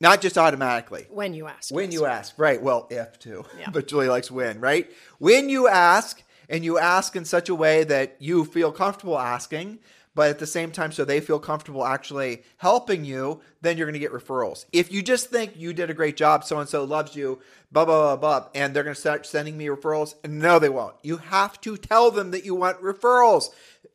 Not 0.00 0.20
just 0.20 0.36
automatically. 0.36 1.06
When 1.10 1.32
you 1.32 1.46
ask. 1.46 1.72
When 1.72 1.90
you 1.90 2.04
ask. 2.04 2.34
Right. 2.38 2.60
Well, 2.62 2.86
if 2.90 3.18
too. 3.18 3.44
Yeah. 3.58 3.70
but 3.72 3.88
Julie 3.88 4.08
likes 4.08 4.30
when, 4.30 4.60
right? 4.60 4.90
When 5.18 5.48
you 5.48 5.68
ask, 5.68 6.22
and 6.48 6.64
you 6.64 6.78
ask 6.78 7.16
in 7.16 7.24
such 7.24 7.48
a 7.48 7.54
way 7.54 7.84
that 7.84 8.16
you 8.18 8.44
feel 8.44 8.72
comfortable 8.72 9.18
asking, 9.18 9.78
but 10.16 10.30
at 10.30 10.38
the 10.38 10.46
same 10.46 10.72
time, 10.72 10.92
so 10.92 11.04
they 11.04 11.20
feel 11.20 11.38
comfortable 11.38 11.84
actually 11.84 12.42
helping 12.56 13.04
you, 13.04 13.42
then 13.60 13.76
you're 13.76 13.86
going 13.86 13.92
to 13.92 13.98
get 14.00 14.12
referrals. 14.12 14.64
If 14.72 14.90
you 14.90 15.02
just 15.02 15.28
think 15.28 15.52
you 15.56 15.74
did 15.74 15.90
a 15.90 15.94
great 15.94 16.16
job, 16.16 16.42
so 16.42 16.58
and 16.58 16.66
so 16.66 16.84
loves 16.84 17.14
you, 17.14 17.38
blah, 17.70 17.84
blah, 17.84 18.16
blah, 18.16 18.40
blah, 18.40 18.48
and 18.54 18.72
they're 18.72 18.82
going 18.82 18.94
to 18.94 19.00
start 19.00 19.26
sending 19.26 19.58
me 19.58 19.66
referrals, 19.66 20.14
no, 20.26 20.58
they 20.58 20.70
won't. 20.70 20.94
You 21.02 21.18
have 21.18 21.60
to 21.60 21.76
tell 21.76 22.10
them 22.10 22.30
that 22.30 22.46
you 22.46 22.54
want 22.54 22.80
referrals. 22.80 23.50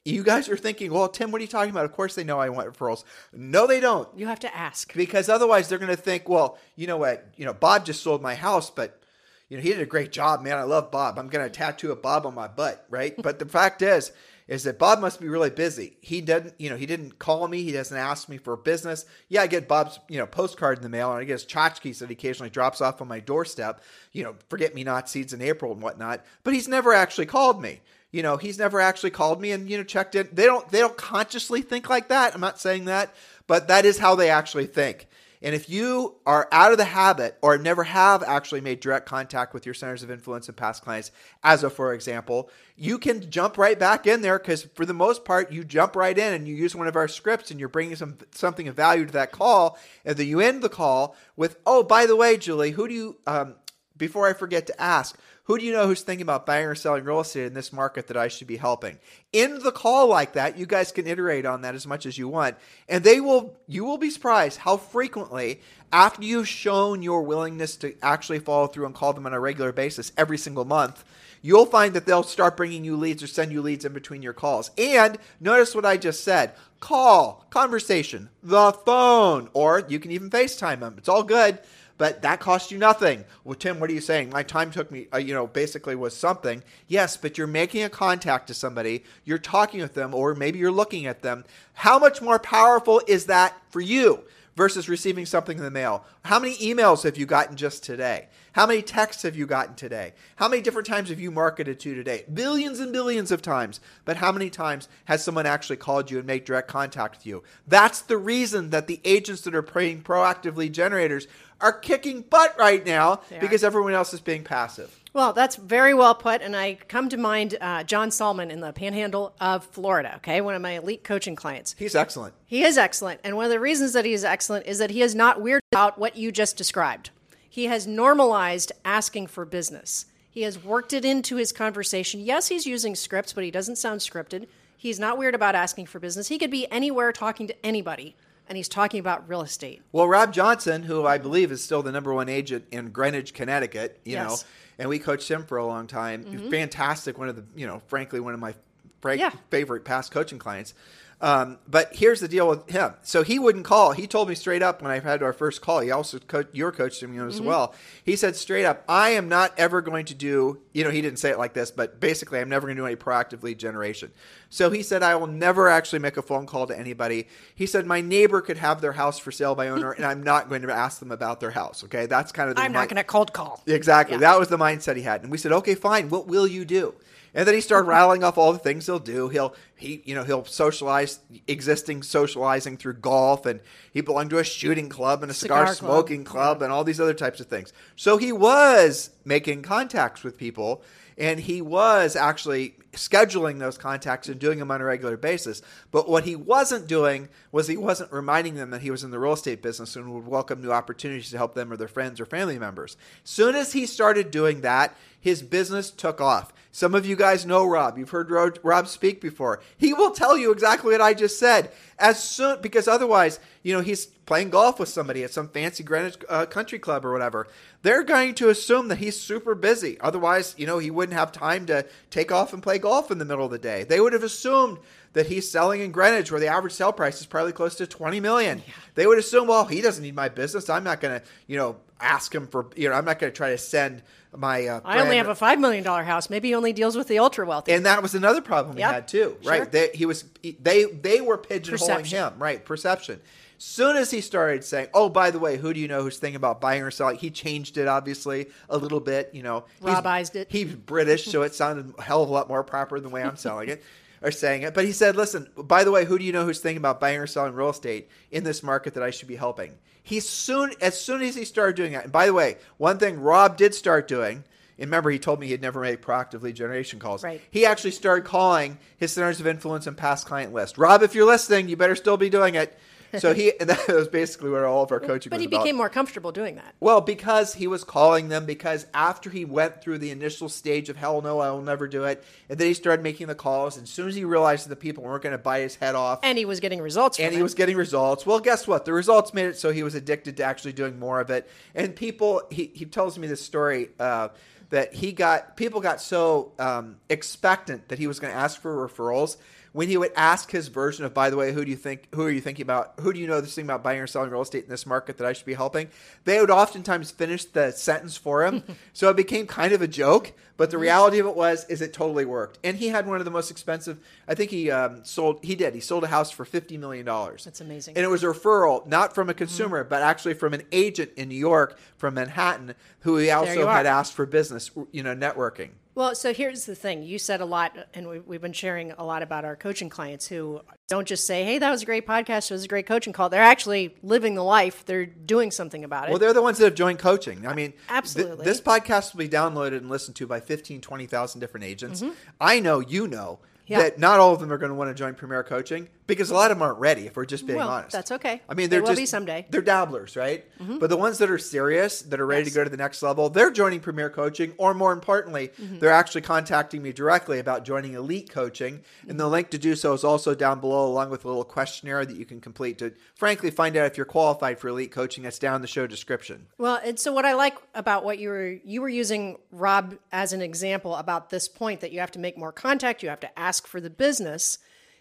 You 0.05 0.21
guys 0.23 0.47
are 0.47 0.57
thinking, 0.57 0.93
well, 0.93 1.09
Tim, 1.09 1.31
what 1.31 1.39
are 1.39 1.41
you 1.41 1.47
talking 1.47 1.71
about? 1.71 1.85
Of 1.85 1.93
course 1.93 2.13
they 2.13 2.23
know 2.23 2.39
I 2.39 2.49
want 2.49 2.71
referrals. 2.71 3.03
No, 3.33 3.65
they 3.65 3.79
don't. 3.79 4.07
You 4.15 4.27
have 4.27 4.39
to 4.41 4.55
ask. 4.55 4.93
Because 4.93 5.27
otherwise 5.27 5.69
they're 5.69 5.79
going 5.79 5.89
to 5.89 5.97
think, 5.97 6.29
well, 6.29 6.59
you 6.75 6.85
know 6.85 6.97
what? 6.97 7.27
You 7.35 7.45
know, 7.45 7.53
Bob 7.53 7.83
just 7.83 8.03
sold 8.03 8.21
my 8.21 8.35
house, 8.35 8.69
but 8.69 9.01
you 9.49 9.57
know, 9.57 9.63
he 9.63 9.69
did 9.69 9.81
a 9.81 9.87
great 9.87 10.11
job, 10.11 10.43
man. 10.43 10.57
I 10.57 10.63
love 10.63 10.91
Bob. 10.91 11.17
I'm 11.17 11.29
going 11.29 11.43
to 11.43 11.49
tattoo 11.49 11.91
a 11.91 11.95
Bob 11.95 12.27
on 12.27 12.35
my 12.35 12.47
butt, 12.47 12.85
right? 12.91 13.15
but 13.23 13.39
the 13.39 13.47
fact 13.47 13.81
is, 13.81 14.11
is 14.51 14.63
that 14.63 14.77
Bob 14.77 14.99
must 14.99 15.21
be 15.21 15.29
really 15.29 15.49
busy. 15.49 15.95
He 16.01 16.19
didn't, 16.19 16.55
you 16.59 16.69
know, 16.69 16.75
he 16.75 16.85
didn't 16.85 17.17
call 17.17 17.47
me. 17.47 17.63
He 17.63 17.71
doesn't 17.71 17.95
ask 17.95 18.27
me 18.27 18.37
for 18.37 18.57
business. 18.57 19.05
Yeah, 19.29 19.43
I 19.43 19.47
get 19.47 19.65
Bob's, 19.65 19.97
you 20.09 20.17
know, 20.17 20.25
postcard 20.25 20.77
in 20.77 20.83
the 20.83 20.89
mail, 20.89 21.09
and 21.09 21.21
I 21.21 21.23
get 21.23 21.39
his 21.39 21.45
tchotchkes 21.45 21.99
that 21.99 22.09
he 22.09 22.13
occasionally 22.13 22.49
drops 22.49 22.81
off 22.81 23.01
on 23.01 23.07
my 23.07 23.21
doorstep. 23.21 23.81
You 24.11 24.25
know, 24.25 24.35
forget 24.49 24.75
me 24.75 24.83
not 24.83 25.07
seeds 25.07 25.31
in 25.31 25.41
April 25.41 25.71
and 25.71 25.81
whatnot. 25.81 26.25
But 26.43 26.53
he's 26.53 26.67
never 26.67 26.91
actually 26.91 27.27
called 27.27 27.61
me. 27.61 27.79
You 28.11 28.23
know, 28.23 28.35
he's 28.35 28.59
never 28.59 28.81
actually 28.81 29.11
called 29.11 29.39
me 29.39 29.51
and 29.51 29.69
you 29.69 29.77
know 29.77 29.85
checked 29.85 30.15
in. 30.15 30.27
They 30.33 30.47
don't, 30.47 30.67
they 30.67 30.79
don't 30.79 30.97
consciously 30.97 31.61
think 31.61 31.89
like 31.89 32.09
that. 32.09 32.35
I'm 32.35 32.41
not 32.41 32.59
saying 32.59 32.85
that, 32.85 33.15
but 33.47 33.69
that 33.69 33.85
is 33.85 33.99
how 33.99 34.15
they 34.15 34.29
actually 34.29 34.65
think. 34.65 35.07
And 35.41 35.55
if 35.55 35.69
you 35.69 36.17
are 36.25 36.47
out 36.51 36.71
of 36.71 36.77
the 36.77 36.85
habit 36.85 37.37
or 37.41 37.57
never 37.57 37.83
have 37.83 38.23
actually 38.23 38.61
made 38.61 38.79
direct 38.79 39.07
contact 39.07 39.53
with 39.53 39.65
your 39.65 39.73
centers 39.73 40.03
of 40.03 40.11
influence 40.11 40.47
and 40.47 40.55
past 40.55 40.83
clients, 40.83 41.11
as 41.43 41.63
a 41.63 41.69
for 41.69 41.93
example, 41.93 42.49
you 42.75 42.99
can 42.99 43.29
jump 43.31 43.57
right 43.57 43.77
back 43.77 44.05
in 44.05 44.21
there 44.21 44.37
because 44.37 44.63
for 44.75 44.85
the 44.85 44.93
most 44.93 45.25
part, 45.25 45.51
you 45.51 45.63
jump 45.63 45.95
right 45.95 46.17
in 46.17 46.33
and 46.33 46.47
you 46.47 46.55
use 46.55 46.75
one 46.75 46.87
of 46.87 46.95
our 46.95 47.07
scripts 47.07 47.49
and 47.49 47.59
you're 47.59 47.69
bringing 47.69 47.95
some 47.95 48.17
something 48.31 48.67
of 48.67 48.75
value 48.75 49.05
to 49.05 49.13
that 49.13 49.31
call. 49.31 49.79
And 50.05 50.15
then 50.17 50.27
you 50.27 50.39
end 50.39 50.61
the 50.61 50.69
call 50.69 51.15
with, 51.35 51.57
"Oh, 51.65 51.83
by 51.83 52.05
the 52.05 52.15
way, 52.15 52.37
Julie, 52.37 52.71
who 52.71 52.87
do 52.87 52.93
you?" 52.93 53.17
Um, 53.25 53.55
before 53.97 54.27
I 54.27 54.33
forget 54.33 54.65
to 54.67 54.81
ask, 54.81 55.17
who 55.45 55.57
do 55.57 55.65
you 55.65 55.73
know 55.73 55.87
who's 55.87 56.01
thinking 56.01 56.21
about 56.21 56.45
buying 56.45 56.65
or 56.65 56.75
selling 56.75 57.03
real 57.03 57.21
estate 57.21 57.47
in 57.47 57.53
this 57.53 57.73
market 57.73 58.07
that 58.07 58.17
I 58.17 58.27
should 58.27 58.47
be 58.47 58.57
helping? 58.57 58.99
In 59.33 59.59
the 59.59 59.71
call 59.71 60.07
like 60.07 60.33
that, 60.33 60.57
you 60.57 60.65
guys 60.65 60.91
can 60.91 61.07
iterate 61.07 61.45
on 61.45 61.61
that 61.61 61.75
as 61.75 61.87
much 61.87 62.05
as 62.05 62.17
you 62.17 62.27
want, 62.27 62.57
and 62.87 63.03
they 63.03 63.19
will. 63.19 63.57
You 63.67 63.83
will 63.83 63.97
be 63.97 64.11
surprised 64.11 64.59
how 64.59 64.77
frequently, 64.77 65.61
after 65.91 66.23
you've 66.23 66.47
shown 66.47 67.01
your 67.01 67.23
willingness 67.23 67.75
to 67.77 67.95
actually 68.01 68.39
follow 68.39 68.67
through 68.67 68.85
and 68.85 68.95
call 68.95 69.13
them 69.13 69.25
on 69.25 69.33
a 69.33 69.39
regular 69.39 69.71
basis 69.71 70.11
every 70.15 70.37
single 70.37 70.65
month, 70.65 71.03
you'll 71.41 71.65
find 71.65 71.93
that 71.95 72.05
they'll 72.05 72.23
start 72.23 72.55
bringing 72.55 72.83
you 72.83 72.95
leads 72.95 73.23
or 73.23 73.27
send 73.27 73.51
you 73.51 73.61
leads 73.61 73.83
in 73.83 73.93
between 73.93 74.21
your 74.21 74.33
calls. 74.33 74.69
And 74.77 75.17
notice 75.39 75.73
what 75.73 75.85
I 75.85 75.97
just 75.97 76.23
said 76.23 76.53
call, 76.79 77.45
conversation, 77.49 78.29
the 78.43 78.71
phone, 78.71 79.49
or 79.53 79.83
you 79.87 79.99
can 79.99 80.11
even 80.11 80.29
FaceTime 80.29 80.79
them. 80.79 80.95
It's 80.97 81.09
all 81.09 81.23
good 81.23 81.59
but 82.01 82.23
that 82.23 82.39
cost 82.39 82.71
you 82.71 82.79
nothing. 82.79 83.23
Well, 83.43 83.53
Tim, 83.53 83.79
what 83.79 83.91
are 83.91 83.93
you 83.93 84.01
saying? 84.01 84.31
My 84.31 84.41
time 84.41 84.71
took 84.71 84.89
me, 84.89 85.05
uh, 85.13 85.19
you 85.19 85.35
know, 85.35 85.45
basically 85.45 85.95
was 85.95 86.17
something. 86.17 86.63
Yes, 86.87 87.15
but 87.15 87.37
you're 87.37 87.45
making 87.45 87.83
a 87.83 87.89
contact 87.89 88.47
to 88.47 88.55
somebody, 88.55 89.03
you're 89.23 89.37
talking 89.37 89.81
with 89.81 89.93
them, 89.93 90.15
or 90.15 90.33
maybe 90.33 90.57
you're 90.57 90.71
looking 90.71 91.05
at 91.05 91.21
them. 91.21 91.45
How 91.73 91.99
much 91.99 92.19
more 92.19 92.39
powerful 92.39 93.03
is 93.05 93.27
that 93.27 93.55
for 93.69 93.81
you? 93.81 94.23
versus 94.55 94.89
receiving 94.89 95.25
something 95.25 95.57
in 95.57 95.63
the 95.63 95.71
mail? 95.71 96.05
How 96.23 96.39
many 96.39 96.55
emails 96.57 97.03
have 97.03 97.17
you 97.17 97.25
gotten 97.25 97.55
just 97.55 97.83
today? 97.83 98.27
How 98.53 98.67
many 98.67 98.81
texts 98.81 99.23
have 99.23 99.35
you 99.35 99.45
gotten 99.45 99.75
today? 99.75 100.13
How 100.35 100.49
many 100.49 100.61
different 100.61 100.87
times 100.87 101.09
have 101.09 101.21
you 101.21 101.31
marketed 101.31 101.79
to 101.79 101.95
today? 101.95 102.25
Billions 102.31 102.81
and 102.81 102.91
billions 102.91 103.31
of 103.31 103.41
times. 103.41 103.79
But 104.03 104.17
how 104.17 104.31
many 104.31 104.49
times 104.49 104.89
has 105.05 105.23
someone 105.23 105.45
actually 105.45 105.77
called 105.77 106.11
you 106.11 106.17
and 106.17 106.27
made 106.27 106.43
direct 106.43 106.67
contact 106.67 107.17
with 107.17 107.25
you? 107.25 107.43
That's 107.65 108.01
the 108.01 108.17
reason 108.17 108.71
that 108.71 108.87
the 108.87 108.99
agents 109.05 109.41
that 109.43 109.55
are 109.55 109.61
being 109.61 110.03
proactively 110.03 110.69
generators 110.69 111.27
are 111.61 111.73
kicking 111.73 112.21
butt 112.21 112.57
right 112.57 112.85
now 112.85 113.21
because 113.39 113.63
everyone 113.63 113.93
else 113.93 114.13
is 114.13 114.19
being 114.19 114.43
passive. 114.43 114.97
Well, 115.13 115.33
that's 115.33 115.57
very 115.57 115.93
well 115.93 116.15
put. 116.15 116.41
And 116.41 116.55
I 116.55 116.75
come 116.87 117.09
to 117.09 117.17
mind 117.17 117.57
uh, 117.59 117.83
John 117.83 118.11
Salmon 118.11 118.49
in 118.49 118.61
the 118.61 118.71
panhandle 118.71 119.33
of 119.41 119.65
Florida, 119.65 120.13
okay? 120.17 120.39
One 120.39 120.55
of 120.55 120.61
my 120.61 120.71
elite 120.71 121.03
coaching 121.03 121.35
clients. 121.35 121.75
He's 121.77 121.95
excellent. 121.95 122.33
He 122.45 122.63
is 122.63 122.77
excellent. 122.77 123.19
And 123.23 123.35
one 123.35 123.45
of 123.45 123.51
the 123.51 123.59
reasons 123.59 123.93
that 123.93 124.05
he 124.05 124.13
is 124.13 124.23
excellent 124.23 124.67
is 124.67 124.77
that 124.77 124.91
he 124.91 125.01
is 125.01 125.13
not 125.13 125.41
weird 125.41 125.61
about 125.71 125.97
what 125.97 126.15
you 126.15 126.31
just 126.31 126.55
described. 126.55 127.09
He 127.49 127.65
has 127.65 127.85
normalized 127.85 128.71
asking 128.85 129.27
for 129.27 129.43
business. 129.43 130.05
He 130.29 130.43
has 130.43 130.63
worked 130.63 130.93
it 130.93 131.03
into 131.03 131.35
his 131.35 131.51
conversation. 131.51 132.21
Yes, 132.21 132.47
he's 132.47 132.65
using 132.65 132.95
scripts, 132.95 133.33
but 133.33 133.43
he 133.43 133.51
doesn't 133.51 133.75
sound 133.75 133.99
scripted. 133.99 134.47
He's 134.77 134.99
not 134.99 135.17
weird 135.17 135.35
about 135.35 135.55
asking 135.55 135.87
for 135.87 135.99
business. 135.99 136.29
He 136.29 136.39
could 136.39 136.49
be 136.49 136.71
anywhere 136.71 137.11
talking 137.11 137.47
to 137.47 137.65
anybody 137.65 138.15
and 138.51 138.57
he's 138.57 138.67
talking 138.67 138.99
about 138.99 139.29
real 139.29 139.43
estate. 139.43 139.81
Well, 139.93 140.09
Rob 140.09 140.33
Johnson, 140.33 140.83
who 140.83 141.05
I 141.07 141.17
believe 141.17 141.53
is 141.53 141.63
still 141.63 141.81
the 141.81 141.91
number 141.93 142.13
one 142.13 142.27
agent 142.27 142.65
in 142.69 142.89
Greenwich, 142.89 143.33
Connecticut, 143.33 143.97
you 144.03 144.11
Yes. 144.11 144.27
know, 144.27 144.37
and 144.77 144.89
we 144.89 144.99
coached 144.99 145.31
him 145.31 145.45
for 145.45 145.57
a 145.57 145.65
long 145.65 145.87
time. 145.87 146.25
Mm-hmm. 146.25 146.49
Fantastic, 146.49 147.17
one 147.17 147.29
of 147.29 147.37
the, 147.37 147.45
you 147.55 147.65
know, 147.65 147.81
frankly, 147.87 148.19
one 148.19 148.33
of 148.33 148.41
my 148.41 148.53
fra- 148.99 149.15
Yeah. 149.15 149.29
favorite 149.51 149.85
past 149.85 150.11
coaching 150.11 150.37
clients. 150.37 150.73
Um, 151.21 151.59
but 151.67 151.95
here's 151.95 152.19
the 152.19 152.27
deal 152.27 152.47
with 152.47 152.67
him. 152.69 152.95
So 153.03 153.23
he 153.23 153.37
wouldn't 153.37 153.63
call. 153.63 153.91
He 153.91 154.07
told 154.07 154.27
me 154.27 154.33
straight 154.33 154.63
up 154.63 154.81
when 154.81 154.89
I 154.91 154.99
had 154.99 155.21
our 155.21 155.33
first 155.33 155.61
call. 155.61 155.79
He 155.79 155.91
also 155.91 156.17
co- 156.17 156.45
your 156.51 156.71
coached 156.71 157.03
him 157.03 157.13
you 157.13 157.21
know, 157.21 157.27
as 157.27 157.39
well. 157.39 157.75
He 158.03 158.15
said 158.15 158.35
straight 158.35 158.65
up, 158.65 158.83
"I 158.89 159.09
am 159.11 159.29
not 159.29 159.53
ever 159.57 159.81
going 159.81 160.05
to 160.05 160.15
do." 160.15 160.59
You 160.73 160.83
know, 160.83 160.89
he 160.89 161.01
didn't 161.01 161.19
say 161.19 161.29
it 161.29 161.37
like 161.37 161.53
this, 161.53 161.69
but 161.69 161.99
basically, 161.99 162.39
I'm 162.39 162.49
never 162.49 162.65
going 162.65 162.75
to 162.77 162.81
do 162.81 162.85
any 162.87 162.95
proactive 162.95 163.43
lead 163.43 163.59
generation. 163.59 164.11
So 164.49 164.71
he 164.71 164.81
said, 164.81 165.03
"I 165.03 165.15
will 165.15 165.27
never 165.27 165.69
actually 165.69 165.99
make 165.99 166.17
a 166.17 166.23
phone 166.23 166.47
call 166.47 166.65
to 166.67 166.77
anybody." 166.77 167.27
He 167.53 167.67
said, 167.67 167.85
"My 167.85 168.01
neighbor 168.01 168.41
could 168.41 168.57
have 168.57 168.81
their 168.81 168.93
house 168.93 169.19
for 169.19 169.31
sale 169.31 169.53
by 169.53 169.67
owner, 169.69 169.91
and 169.91 170.05
I'm 170.05 170.23
not 170.23 170.49
going 170.49 170.63
to 170.63 170.73
ask 170.73 170.99
them 170.99 171.11
about 171.11 171.39
their 171.39 171.51
house." 171.51 171.83
Okay, 171.83 172.07
that's 172.07 172.31
kind 172.31 172.49
of 172.49 172.55
the 172.55 172.61
I'm 172.63 172.71
not 172.71 172.89
going 172.89 172.97
to 172.97 173.03
cold 173.03 173.31
call. 173.31 173.61
Exactly. 173.67 174.15
Yeah. 174.15 174.21
That 174.21 174.39
was 174.39 174.47
the 174.47 174.57
mindset 174.57 174.95
he 174.95 175.03
had. 175.03 175.21
And 175.21 175.31
we 175.31 175.37
said, 175.37 175.51
okay, 175.51 175.75
fine. 175.75 176.09
What 176.09 176.27
will 176.27 176.47
you 176.47 176.65
do? 176.65 176.93
And 177.33 177.47
then 177.47 177.55
he 177.55 177.61
started 177.61 177.87
rattling 177.87 178.23
off 178.23 178.37
all 178.37 178.51
the 178.51 178.59
things 178.59 178.85
he'll 178.85 178.99
do. 178.99 179.29
He'll 179.29 179.55
he 179.75 180.01
you 180.05 180.15
know 180.15 180.23
he'll 180.23 180.45
socialize 180.45 181.19
existing 181.47 182.03
socializing 182.03 182.77
through 182.77 182.95
golf, 182.95 183.45
and 183.45 183.61
he 183.91 184.01
belonged 184.01 184.31
to 184.31 184.39
a 184.39 184.43
shooting 184.43 184.89
club 184.89 185.21
and 185.23 185.31
a 185.31 185.33
cigar, 185.33 185.67
Cigar 185.67 185.75
club. 185.75 185.91
smoking 185.91 186.23
club, 186.23 186.61
and 186.61 186.71
all 186.71 186.83
these 186.83 186.99
other 186.99 187.13
types 187.13 187.39
of 187.39 187.47
things. 187.47 187.71
So 187.95 188.17
he 188.17 188.31
was 188.31 189.11
making 189.23 189.61
contacts 189.61 190.23
with 190.23 190.37
people, 190.37 190.83
and 191.17 191.39
he 191.39 191.61
was 191.61 192.15
actually 192.15 192.75
scheduling 192.93 193.59
those 193.59 193.77
contacts 193.77 194.27
and 194.27 194.39
doing 194.39 194.59
them 194.59 194.71
on 194.71 194.81
a 194.81 194.85
regular 194.85 195.17
basis. 195.17 195.61
But 195.91 196.09
what 196.09 196.25
he 196.25 196.35
wasn't 196.35 196.87
doing 196.87 197.29
was 197.51 197.67
he 197.67 197.77
wasn't 197.77 198.11
reminding 198.11 198.55
them 198.55 198.71
that 198.71 198.81
he 198.81 198.91
was 198.91 199.03
in 199.03 199.11
the 199.11 199.19
real 199.19 199.33
estate 199.33 199.61
business 199.61 199.95
and 199.95 200.13
would 200.13 200.27
welcome 200.27 200.61
new 200.61 200.71
opportunities 200.71 201.31
to 201.31 201.37
help 201.37 201.53
them 201.53 201.71
or 201.71 201.77
their 201.77 201.87
friends 201.87 202.19
or 202.19 202.25
family 202.25 202.59
members. 202.59 202.97
Soon 203.23 203.55
as 203.55 203.73
he 203.73 203.85
started 203.85 204.31
doing 204.31 204.61
that, 204.61 204.95
his 205.21 205.41
business 205.41 205.89
took 205.89 206.19
off. 206.19 206.51
Some 206.73 206.95
of 206.95 207.05
you 207.05 207.17
guys 207.17 207.45
know 207.45 207.65
Rob. 207.65 207.97
You've 207.97 208.09
heard 208.09 208.59
Rob 208.63 208.87
speak 208.87 209.19
before. 209.19 209.61
He 209.77 209.93
will 209.93 210.11
tell 210.11 210.37
you 210.37 210.51
exactly 210.51 210.93
what 210.93 211.01
I 211.01 211.13
just 211.13 211.37
said. 211.37 211.71
As 211.99 212.23
soon 212.23 212.61
because 212.61 212.87
otherwise, 212.87 213.39
you 213.61 213.73
know, 213.73 213.81
he's 213.81 214.05
playing 214.05 214.49
golf 214.49 214.79
with 214.79 214.87
somebody 214.87 215.23
at 215.23 215.31
some 215.31 215.49
fancy 215.49 215.83
Greenwich 215.83 216.15
uh, 216.29 216.45
country 216.45 216.79
club 216.79 217.05
or 217.05 217.11
whatever. 217.11 217.47
They're 217.81 218.03
going 218.03 218.35
to 218.35 218.49
assume 218.49 218.87
that 218.87 218.99
he's 218.99 219.19
super 219.19 219.53
busy. 219.53 219.99
Otherwise, 219.99 220.55
you 220.57 220.65
know, 220.65 220.79
he 220.79 220.89
wouldn't 220.89 221.17
have 221.17 221.33
time 221.33 221.65
to 221.65 221.85
take 222.09 222.31
off 222.31 222.53
and 222.53 222.63
play 222.63 222.79
golf 222.79 223.11
in 223.11 223.17
the 223.17 223.25
middle 223.25 223.45
of 223.45 223.51
the 223.51 223.59
day. 223.59 223.83
They 223.83 223.99
would 223.99 224.13
have 224.13 224.23
assumed 224.23 224.77
that 225.13 225.27
he's 225.27 225.49
selling 225.49 225.81
in 225.81 225.91
Greenwich 225.91 226.31
where 226.31 226.39
the 226.39 226.47
average 226.47 226.73
sale 226.73 226.91
price 226.93 227.19
is 227.19 227.25
probably 227.25 227.51
close 227.51 227.75
to 227.75 227.87
20 227.87 228.19
million. 228.19 228.63
They 228.95 229.05
would 229.05 229.17
assume, 229.17 229.47
well, 229.47 229.65
he 229.65 229.81
doesn't 229.81 230.03
need 230.03 230.15
my 230.15 230.29
business. 230.29 230.69
I'm 230.69 230.83
not 230.85 231.01
going 231.01 231.19
to, 231.19 231.25
you 231.47 231.57
know, 231.57 231.77
ask 231.99 232.33
him 232.33 232.47
for, 232.47 232.67
you 232.75 232.89
know, 232.89 232.95
I'm 232.95 233.05
not 233.05 233.19
going 233.19 233.31
to 233.31 233.35
try 233.35 233.49
to 233.49 233.57
send 233.57 234.03
my 234.35 234.65
uh, 234.67 234.79
I 234.85 235.01
only 235.01 235.17
have 235.17 235.27
a 235.27 235.35
five 235.35 235.59
million 235.59 235.83
dollar 235.83 236.03
house. 236.03 236.29
Maybe 236.29 236.47
he 236.49 236.55
only 236.55 236.71
deals 236.71 236.95
with 236.95 237.09
the 237.09 237.19
ultra 237.19 237.45
wealthy. 237.45 237.73
and 237.73 237.85
that 237.85 238.01
was 238.01 238.15
another 238.15 238.39
problem 238.41 238.77
Yep. 238.77 238.87
he 238.89 238.93
had 238.93 239.07
too, 239.09 239.37
Sure. 239.41 239.51
right? 239.51 239.69
They, 239.69 239.89
he 239.93 240.05
was 240.05 240.23
they 240.61 240.85
they 240.85 241.19
were 241.19 241.37
pigeonholing 241.37 241.69
Perception. 241.71 242.17
him, 242.17 242.33
right? 242.39 242.63
Perception. 242.63 243.19
Soon 243.57 243.95
as 243.97 244.09
he 244.09 244.21
started 244.21 244.63
saying, 244.63 244.87
"Oh, 244.93 245.09
by 245.09 245.29
the 245.31 245.37
way, 245.37 245.57
who 245.57 245.73
do 245.73 245.79
you 245.81 245.87
know 245.89 246.01
who's 246.01 246.17
thinking 246.17 246.37
about 246.37 246.61
buying 246.61 246.81
or 246.81 246.89
selling?" 246.91 247.17
He 247.17 247.29
changed 247.29 247.77
it 247.77 247.87
obviously 247.89 248.47
a 248.69 248.77
little 248.77 249.01
bit. 249.01 249.29
You 249.33 249.43
know, 249.43 249.65
He's- 249.81 249.93
Rob-ized 249.95 250.35
it. 250.37 250.47
He's 250.49 250.73
British, 250.73 251.25
so 251.25 251.41
it 251.41 251.53
sounded 251.53 251.93
a 251.97 252.01
hell 252.01 252.23
of 252.23 252.29
a 252.29 252.31
lot 252.31 252.47
more 252.47 252.63
proper 252.63 252.95
than 252.99 253.09
the 253.09 253.13
way 253.13 253.21
I'm 253.21 253.35
selling 253.35 253.67
it 253.69 253.83
or 254.21 254.31
saying 254.31 254.61
it. 254.63 254.73
But 254.73 254.85
he 254.85 254.91
said, 254.91 255.15
"Listen, 255.15 255.47
by 255.55 255.83
the 255.83 255.91
way, 255.91 256.05
who 256.05 256.17
do 256.17 256.25
you 256.25 256.31
know 256.31 256.45
who's 256.45 256.59
thinking 256.59 256.77
about 256.77 256.99
buying 256.99 257.19
or 257.19 257.27
selling 257.27 257.53
real 257.53 257.69
estate 257.69 258.09
in 258.29 258.43
this 258.43 258.63
market 258.63 258.93
that 258.93 259.03
I 259.03 259.11
should 259.11 259.27
be 259.27 259.35
helping?" 259.35 259.77
He 260.03 260.19
soon, 260.19 260.73
as 260.81 260.99
soon 260.99 261.21
as 261.21 261.35
he 261.35 261.45
started 261.45 261.75
doing 261.75 261.93
that, 261.93 262.05
and 262.05 262.11
by 262.11 262.25
the 262.25 262.33
way, 262.33 262.57
one 262.77 262.97
thing 262.97 263.19
Rob 263.21 263.57
did 263.57 263.75
start 263.75 264.07
doing. 264.07 264.43
And 264.79 264.87
remember, 264.87 265.11
he 265.11 265.19
told 265.19 265.39
me 265.39 265.45
he'd 265.45 265.61
never 265.61 265.79
made 265.79 266.01
proactive 266.01 266.41
lead 266.41 266.55
generation 266.55 266.97
calls. 266.97 267.23
Right. 267.23 267.39
He 267.51 267.67
actually 267.67 267.91
started 267.91 268.25
calling 268.25 268.79
his 268.97 269.11
centers 269.11 269.39
of 269.39 269.45
influence 269.45 269.85
and 269.85 269.95
past 269.95 270.25
client 270.25 270.53
list. 270.53 270.79
Rob, 270.79 271.03
if 271.03 271.13
you're 271.13 271.27
listening, 271.27 271.69
you 271.69 271.77
better 271.77 271.95
still 271.95 272.17
be 272.17 272.31
doing 272.31 272.55
it. 272.55 272.75
So 273.19 273.33
he, 273.33 273.51
and 273.59 273.69
that 273.69 273.87
was 273.87 274.07
basically 274.07 274.49
where 274.49 274.65
all 274.65 274.83
of 274.83 274.91
our 274.91 274.99
coaching 274.99 275.29
but 275.29 275.39
he 275.39 275.45
about. 275.45 275.63
became 275.63 275.75
more 275.75 275.89
comfortable 275.89 276.31
doing 276.31 276.55
that. 276.55 276.75
Well, 276.79 277.01
because 277.01 277.53
he 277.55 277.67
was 277.67 277.83
calling 277.83 278.29
them, 278.29 278.45
because 278.45 278.85
after 278.93 279.29
he 279.29 279.45
went 279.45 279.81
through 279.81 279.97
the 279.97 280.11
initial 280.11 280.49
stage 280.49 280.89
of 280.89 280.97
hell 280.97 281.21
no, 281.21 281.39
I 281.39 281.51
will 281.51 281.61
never 281.61 281.87
do 281.87 282.05
it, 282.05 282.23
and 282.49 282.57
then 282.57 282.67
he 282.67 282.73
started 282.73 283.03
making 283.03 283.27
the 283.27 283.35
calls, 283.35 283.77
and 283.77 283.83
as 283.83 283.89
soon 283.89 284.07
as 284.07 284.15
he 284.15 284.25
realized 284.25 284.65
that 284.65 284.69
the 284.69 284.75
people 284.75 285.03
weren't 285.03 285.23
going 285.23 285.31
to 285.31 285.37
bite 285.37 285.61
his 285.61 285.75
head 285.75 285.95
off, 285.95 286.19
And 286.23 286.37
he 286.37 286.45
was 286.45 286.59
getting 286.59 286.81
results 286.81 287.19
and 287.19 287.33
it. 287.33 287.37
he 287.37 287.43
was 287.43 287.53
getting 287.53 287.77
results. 287.77 288.25
Well, 288.25 288.39
guess 288.39 288.67
what? 288.67 288.85
The 288.85 288.93
results 288.93 289.33
made 289.33 289.45
it 289.45 289.57
so 289.57 289.71
he 289.71 289.83
was 289.83 289.95
addicted 289.95 290.37
to 290.37 290.43
actually 290.43 290.73
doing 290.73 290.99
more 290.99 291.19
of 291.19 291.29
it. 291.29 291.49
And 291.75 291.95
people, 291.95 292.41
he, 292.49 292.71
he 292.73 292.85
tells 292.85 293.17
me 293.17 293.27
this 293.27 293.41
story 293.41 293.89
uh, 293.99 294.29
that 294.69 294.93
he 294.93 295.11
got 295.11 295.55
people 295.57 295.81
got 295.81 296.01
so 296.01 296.53
um, 296.57 296.97
expectant 297.09 297.89
that 297.89 297.99
he 297.99 298.07
was 298.07 298.19
going 298.19 298.33
to 298.33 298.39
ask 298.39 298.59
for 298.59 298.87
referrals. 298.87 299.37
When 299.73 299.87
he 299.87 299.95
would 299.95 300.11
ask 300.15 300.51
his 300.51 300.67
version 300.67 301.05
of, 301.05 301.13
by 301.13 301.29
the 301.29 301.37
way, 301.37 301.53
who 301.53 301.63
do 301.63 301.71
you 301.71 301.77
think, 301.77 302.13
who 302.13 302.23
are 302.23 302.31
you 302.31 302.41
thinking 302.41 302.63
about, 302.63 302.93
who 302.99 303.13
do 303.13 303.19
you 303.19 303.27
know 303.27 303.39
this 303.39 303.55
thing 303.55 303.65
about 303.65 303.83
buying 303.83 304.01
or 304.01 304.07
selling 304.07 304.29
real 304.29 304.41
estate 304.41 304.65
in 304.65 304.69
this 304.69 304.85
market 304.85 305.17
that 305.17 305.25
I 305.25 305.33
should 305.33 305.45
be 305.45 305.53
helping? 305.53 305.87
They 306.25 306.41
would 306.41 306.51
oftentimes 306.51 307.11
finish 307.11 307.45
the 307.45 307.71
sentence 307.71 308.17
for 308.17 308.45
him, 308.45 308.63
so 308.93 309.09
it 309.09 309.15
became 309.15 309.47
kind 309.47 309.71
of 309.71 309.81
a 309.81 309.87
joke. 309.87 310.33
But 310.57 310.69
the 310.69 310.77
reality 310.77 311.17
of 311.17 311.25
it 311.25 311.35
was, 311.35 311.65
is 311.69 311.81
it 311.81 311.91
totally 311.91 312.25
worked. 312.25 312.59
And 312.63 312.77
he 312.77 312.89
had 312.89 313.07
one 313.07 313.17
of 313.17 313.25
the 313.25 313.31
most 313.31 313.49
expensive. 313.49 313.97
I 314.27 314.35
think 314.35 314.51
he 314.51 314.69
um, 314.69 315.03
sold. 315.03 315.39
He 315.43 315.55
did. 315.55 315.73
He 315.73 315.79
sold 315.79 316.03
a 316.03 316.07
house 316.07 316.29
for 316.29 316.45
fifty 316.45 316.77
million 316.77 317.03
dollars. 317.03 317.45
That's 317.45 317.61
amazing. 317.61 317.97
And 317.97 318.05
it 318.05 318.09
was 318.09 318.23
a 318.23 318.27
referral, 318.27 318.85
not 318.85 319.15
from 319.15 319.27
a 319.29 319.33
consumer, 319.33 319.83
but 319.83 320.03
actually 320.03 320.35
from 320.35 320.53
an 320.53 320.61
agent 320.71 321.11
in 321.15 321.29
New 321.29 321.35
York, 321.35 321.79
from 321.97 322.13
Manhattan, 322.13 322.75
who 322.99 323.17
he 323.17 323.31
also 323.31 323.67
had 323.67 323.87
asked 323.87 324.13
for 324.13 324.27
business, 324.27 324.69
you 324.91 325.01
know, 325.01 325.15
networking. 325.15 325.69
Well, 325.93 326.15
so 326.15 326.33
here's 326.33 326.65
the 326.65 326.75
thing. 326.75 327.03
You 327.03 327.19
said 327.19 327.41
a 327.41 327.45
lot, 327.45 327.77
and 327.93 328.07
we, 328.07 328.19
we've 328.19 328.41
been 328.41 328.53
sharing 328.53 328.91
a 328.93 329.03
lot 329.03 329.23
about 329.23 329.43
our 329.43 329.55
coaching 329.55 329.89
clients 329.89 330.27
who 330.27 330.61
don't 330.87 331.07
just 331.07 331.27
say, 331.27 331.43
hey, 331.43 331.57
that 331.57 331.69
was 331.69 331.81
a 331.81 331.85
great 331.85 332.07
podcast, 332.07 332.49
it 332.49 332.53
was 332.53 332.63
a 332.63 332.67
great 332.67 332.85
coaching 332.85 333.11
call. 333.11 333.29
They're 333.29 333.41
actually 333.41 333.95
living 334.01 334.35
the 334.35 334.43
life, 334.43 334.85
they're 334.85 335.05
doing 335.05 335.51
something 335.51 335.83
about 335.83 336.07
it. 336.07 336.11
Well, 336.11 336.19
they're 336.19 336.33
the 336.33 336.41
ones 336.41 336.57
that 336.59 336.65
have 336.65 336.75
joined 336.75 336.99
coaching. 336.99 337.45
I 337.45 337.53
mean, 337.53 337.71
th- 337.71 337.81
Absolutely. 337.89 338.45
this 338.45 338.61
podcast 338.61 339.13
will 339.13 339.19
be 339.19 339.29
downloaded 339.29 339.77
and 339.77 339.89
listened 339.89 340.15
to 340.17 340.27
by 340.27 340.39
15, 340.39 340.79
20,000 340.81 341.41
different 341.41 341.65
agents. 341.65 342.03
I 342.39 342.59
know 342.59 342.79
you 342.79 343.07
know 343.07 343.39
Mm-hmm. 343.41 343.50
Yeah. 343.71 343.79
that 343.83 343.99
not 343.99 344.19
all 344.19 344.33
of 344.33 344.39
them 344.39 344.51
are 344.51 344.57
going 344.57 344.69
to 344.69 344.75
want 344.75 344.89
to 344.89 344.93
join 344.93 345.15
Premier 345.15 345.43
Coaching 345.43 345.87
because 346.07 346.29
a 346.29 346.33
lot 346.33 346.51
of 346.51 346.57
them 346.57 346.61
aren't 346.63 346.79
ready, 346.79 347.07
if 347.07 347.15
we're 347.15 347.25
just 347.25 347.47
being 347.47 347.57
Well, 347.59 347.69
honest. 347.69 347.91
that's 347.93 348.11
okay. 348.11 348.41
I 348.49 348.53
mean, 348.53 348.69
They 348.69 348.75
they're 348.75 348.81
will 348.81 348.89
just, 348.89 348.99
be 348.99 349.05
someday. 349.05 349.41
Mm-hmm. 349.43 349.51
They're 349.51 349.61
dabblers, 349.61 350.15
right? 350.15 350.45
But 350.59 350.89
the 350.89 350.97
ones 350.97 351.17
that 351.19 351.29
are 351.31 351.37
serious, 351.37 352.01
that 352.03 352.19
are 352.19 352.25
ready 352.25 352.43
Yes. 352.43 352.53
to 352.53 352.55
go 352.59 352.63
to 352.65 352.69
the 352.69 352.77
next 352.77 353.01
level, 353.01 353.29
they're 353.29 353.49
joining 353.51 353.79
Premier 353.79 354.09
Coaching, 354.09 354.53
or 354.57 354.73
more 354.73 354.91
importantly, 354.91 355.51
Mm-hmm. 355.61 355.79
they're 355.79 355.91
actually 355.91 356.21
contacting 356.21 356.81
me 356.81 356.91
directly 356.91 357.39
about 357.39 357.63
joining 357.65 357.93
Elite 357.93 358.29
Coaching. 358.29 358.81
And 359.07 359.19
the 359.19 359.27
link 359.27 359.49
to 359.51 359.57
do 359.57 359.75
so 359.75 359.93
is 359.93 360.03
also 360.03 360.35
down 360.35 360.59
below, 360.59 360.85
along 360.85 361.09
with 361.09 361.23
a 361.23 361.27
little 361.27 361.43
questionnaire 361.45 362.05
that 362.05 362.15
you 362.17 362.25
can 362.25 362.41
complete 362.41 362.77
to, 362.79 362.91
frankly, 363.15 363.49
find 363.51 363.77
out 363.77 363.85
if 363.85 363.95
you're 363.97 364.05
qualified 364.05 364.59
for 364.59 364.67
Elite 364.67 364.91
Coaching. 364.91 365.23
That's 365.23 365.39
down 365.39 365.55
in 365.55 365.61
the 365.61 365.67
show 365.67 365.87
description. 365.87 366.47
Well, 366.57 366.79
and 366.83 366.99
so 366.99 367.13
what 367.13 367.25
I 367.25 367.33
like 367.35 367.55
about 367.73 368.03
what 368.03 368.19
you 368.19 368.29
were 368.29 368.57
you 368.65 368.81
were 368.81 368.89
using 368.89 369.37
Rob 369.51 369.95
as 370.11 370.33
an 370.33 370.41
example 370.41 370.95
about 370.95 371.29
this 371.29 371.47
point 371.47 371.79
that 371.81 371.91
you 371.91 371.99
have 372.01 372.11
to 372.11 372.19
make 372.19 372.37
more 372.37 372.51
contact, 372.51 373.01
you 373.03 373.09
have 373.09 373.19
to 373.21 373.39
ask 373.39 373.60
for 373.67 373.81
the 373.81 373.89
business, 373.89 374.57